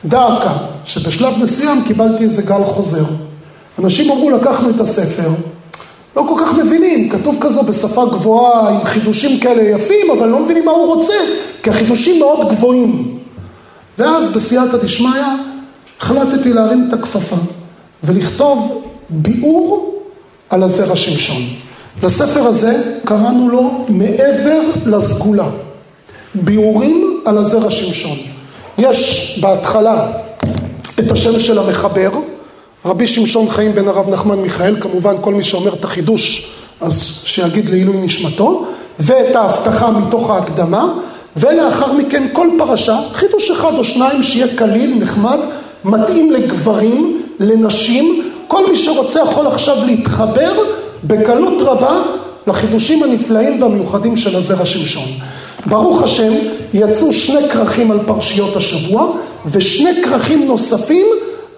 דאקה, 0.05 0.53
שבשלב 0.85 1.39
מסוים 1.43 1.83
קיבלתי 1.87 2.25
איזה 2.25 2.43
גל 2.43 2.65
חוזר. 2.65 3.05
אנשים 3.79 4.11
אמרו, 4.11 4.31
לקחנו 4.31 4.71
את 4.71 4.81
הספר, 4.81 5.29
לא 6.17 6.25
כל 6.29 6.35
כך 6.39 6.55
מבינים, 6.55 7.09
כתוב 7.09 7.37
כזו 7.41 7.63
בשפה 7.63 8.05
גבוהה 8.05 8.69
עם 8.69 8.85
חידושים 8.85 9.41
כאלה 9.41 9.63
יפים, 9.63 10.11
אבל 10.11 10.29
לא 10.29 10.41
מבינים 10.41 10.65
מה 10.65 10.73
הוא 10.73 10.95
רוצה, 10.95 11.15
כי 11.63 11.71
החידושים 11.71 12.19
מאוד 12.19 12.49
גבוהים. 12.49 13.19
ואז 13.99 14.29
בסייעתא 14.29 14.77
דשמיא 14.77 15.23
החלטתי 16.01 16.53
להרים 16.53 16.89
את 16.89 16.93
הכפפה 16.93 17.37
ולכתוב 18.05 18.83
ביאור 19.11 20.03
על 20.51 20.63
הזרע 20.63 20.97
שמשון. 20.97 21.43
לספר 22.03 22.41
הזה 22.41 22.83
קראנו 23.05 23.49
לו 23.49 23.85
מעבר 23.89 24.61
לסגולה. 24.87 25.49
ביאורים 26.35 27.21
על 27.25 27.39
הזרע 27.39 27.71
שמשון. 27.71 28.19
יש 28.79 29.39
בהתחלה 29.43 30.07
את 30.99 31.13
השם 31.13 31.41
של 31.41 31.59
המחבר, 31.59 32.11
רבי 32.85 33.07
שמשון 33.07 33.51
חיים 33.51 33.73
בן 33.73 33.89
הרב 33.89 34.09
נחמן 34.09 34.39
מיכאל, 34.39 34.77
כמובן 34.81 35.15
כל 35.21 35.35
מי 35.35 35.43
שאומר 35.43 35.75
את 35.75 35.85
החידוש 35.85 36.53
אז 36.81 37.23
שיגיד 37.25 37.71
לעילוי 37.71 37.97
נשמתו, 37.97 38.67
ואת 39.01 39.37
ההבטחה 39.37 39.91
מתוך 39.91 40.31
ההקדמה, 40.31 40.93
ולאחר 41.37 41.93
מכן 41.93 42.27
כל 42.33 42.49
פרשה, 42.59 42.99
חידוש 43.13 43.51
אחד 43.51 43.75
או 43.75 43.85
שניים 43.85 44.23
שיהיה 44.23 44.57
קליל, 44.57 44.95
נחמד, 45.01 45.39
מתאים 45.85 46.33
לגברים, 46.33 47.23
לנשים, 47.41 48.23
כל 48.49 48.71
מי 48.71 48.77
שרוצה 48.77 49.21
יכול 49.21 49.47
עכשיו 49.47 49.77
להתחבר 49.87 50.53
בקלות 51.05 51.63
רבה 51.63 52.03
לחידושים 52.47 53.03
הנפלאים 53.03 53.63
והמיוחדים 53.63 54.17
של 54.17 54.37
הזרע 54.37 54.67
שמשון. 54.67 55.09
ברוך 55.67 56.03
השם, 56.03 56.33
יצאו 56.75 57.13
שני 57.13 57.49
כרכים 57.49 57.91
על 57.91 57.99
פרשיות 58.07 58.57
השבוע 58.57 59.13
ושני 59.47 60.03
כרכים 60.03 60.47
נוספים 60.47 61.07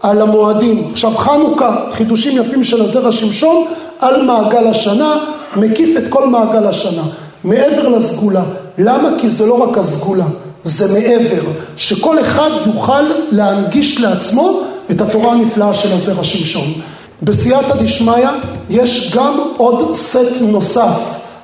על 0.01 0.23
המועדים. 0.23 0.89
עכשיו 0.93 1.11
חנוכה, 1.11 1.77
חידושים 1.93 2.43
יפים 2.43 2.65
של 2.65 2.83
הזרע 2.83 3.13
שמשון 3.13 3.65
על 3.99 4.23
מעגל 4.23 4.67
השנה, 4.67 5.17
מקיף 5.57 5.97
את 5.99 6.09
כל 6.09 6.29
מעגל 6.29 6.67
השנה. 6.67 7.03
מעבר 7.45 7.89
לסגולה. 7.89 8.43
למה? 8.79 9.09
כי 9.19 9.29
זה 9.29 9.47
לא 9.47 9.63
רק 9.63 9.79
הסגולה, 9.79 10.25
זה 10.65 11.01
מעבר. 11.01 11.43
שכל 11.77 12.21
אחד 12.21 12.51
יוכל 12.67 13.03
להנגיש 13.31 14.01
לעצמו 14.01 14.61
את 14.91 15.01
התורה 15.01 15.33
הנפלאה 15.33 15.75
של 15.75 15.93
הזרע 15.93 16.25
שמשון. 16.25 16.73
בסייעתא 17.23 17.83
דשמיא 17.83 18.29
יש 18.71 19.15
גם 19.17 19.41
עוד 19.57 19.95
סט 19.95 20.43
נוסף, 20.43 20.99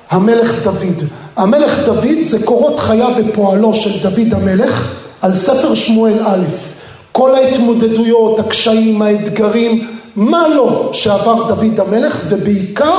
המלך 0.09 0.63
דוד. 0.63 1.03
המלך 1.35 1.77
דוד 1.85 2.21
זה 2.21 2.45
קורות 2.45 2.79
חייו 2.79 3.11
ופועלו 3.17 3.73
של 3.73 4.09
דוד 4.09 4.33
המלך 4.33 4.93
על 5.21 5.35
ספר 5.35 5.73
שמואל 5.73 6.19
א', 6.25 6.43
כל 7.11 7.35
ההתמודדויות, 7.35 8.39
הקשיים, 8.39 9.01
האתגרים, 9.01 9.87
מה 10.15 10.47
לא 10.47 10.89
שעבר 10.93 11.47
דוד 11.47 11.79
המלך 11.79 12.19
ובעיקר 12.29 12.97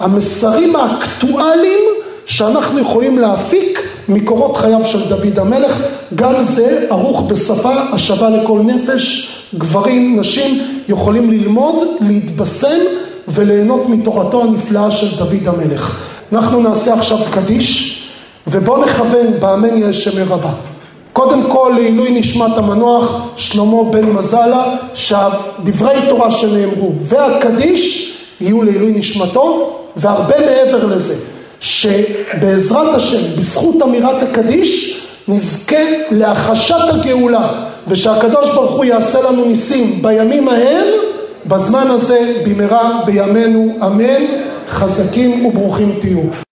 המסרים 0.00 0.76
האקטואליים 0.76 1.80
שאנחנו 2.26 2.78
יכולים 2.80 3.18
להפיק 3.18 3.80
מקורות 4.08 4.56
חייו 4.56 4.80
של 4.84 5.08
דוד 5.08 5.38
המלך, 5.38 5.82
גם 6.14 6.42
זה 6.42 6.86
ערוך 6.90 7.22
בשפה 7.30 7.72
השווה 7.92 8.30
לכל 8.30 8.60
נפש, 8.64 9.30
גברים, 9.54 10.20
נשים, 10.20 10.62
יכולים 10.88 11.30
ללמוד, 11.30 11.76
להתבשם 12.00 12.78
וליהנות 13.28 13.88
מתורתו 13.88 14.42
הנפלאה 14.42 14.90
של 14.90 15.16
דוד 15.16 15.48
המלך. 15.48 16.04
אנחנו 16.32 16.60
נעשה 16.62 16.94
עכשיו 16.94 17.18
קדיש, 17.30 18.00
ובואו 18.46 18.84
נכוון 18.84 19.26
באמן 19.40 19.76
יהיה 19.76 19.92
שמי 19.92 20.22
רבה. 20.22 20.73
קודם 21.14 21.42
כל 21.48 21.72
לעילוי 21.76 22.10
נשמת 22.10 22.56
המנוח 22.56 23.22
שלמה 23.36 23.84
בן 23.90 24.04
מזלה, 24.04 24.76
שהדברי 24.94 25.94
תורה 26.08 26.30
שנאמרו 26.30 26.92
והקדיש 27.02 28.14
יהיו 28.40 28.62
לעילוי 28.62 28.92
נשמתו, 28.92 29.76
והרבה 29.96 30.34
מעבר 30.40 30.86
לזה. 30.86 31.14
שבעזרת 31.60 32.94
השם, 32.94 33.36
בזכות 33.38 33.82
אמירת 33.82 34.22
הקדיש, 34.22 35.00
נזכה 35.28 35.84
להחשת 36.10 36.88
הגאולה, 36.88 37.48
ושהקדוש 37.88 38.50
ברוך 38.50 38.72
הוא 38.72 38.84
יעשה 38.84 39.20
לנו 39.22 39.44
ניסים 39.44 40.02
בימים 40.02 40.48
ההם, 40.48 40.86
בזמן 41.46 41.86
הזה, 41.90 42.32
במהרה 42.46 43.00
בימינו, 43.06 43.76
אמן, 43.82 44.24
חזקים 44.68 45.46
וברוכים 45.46 45.98
תהיו. 46.00 46.43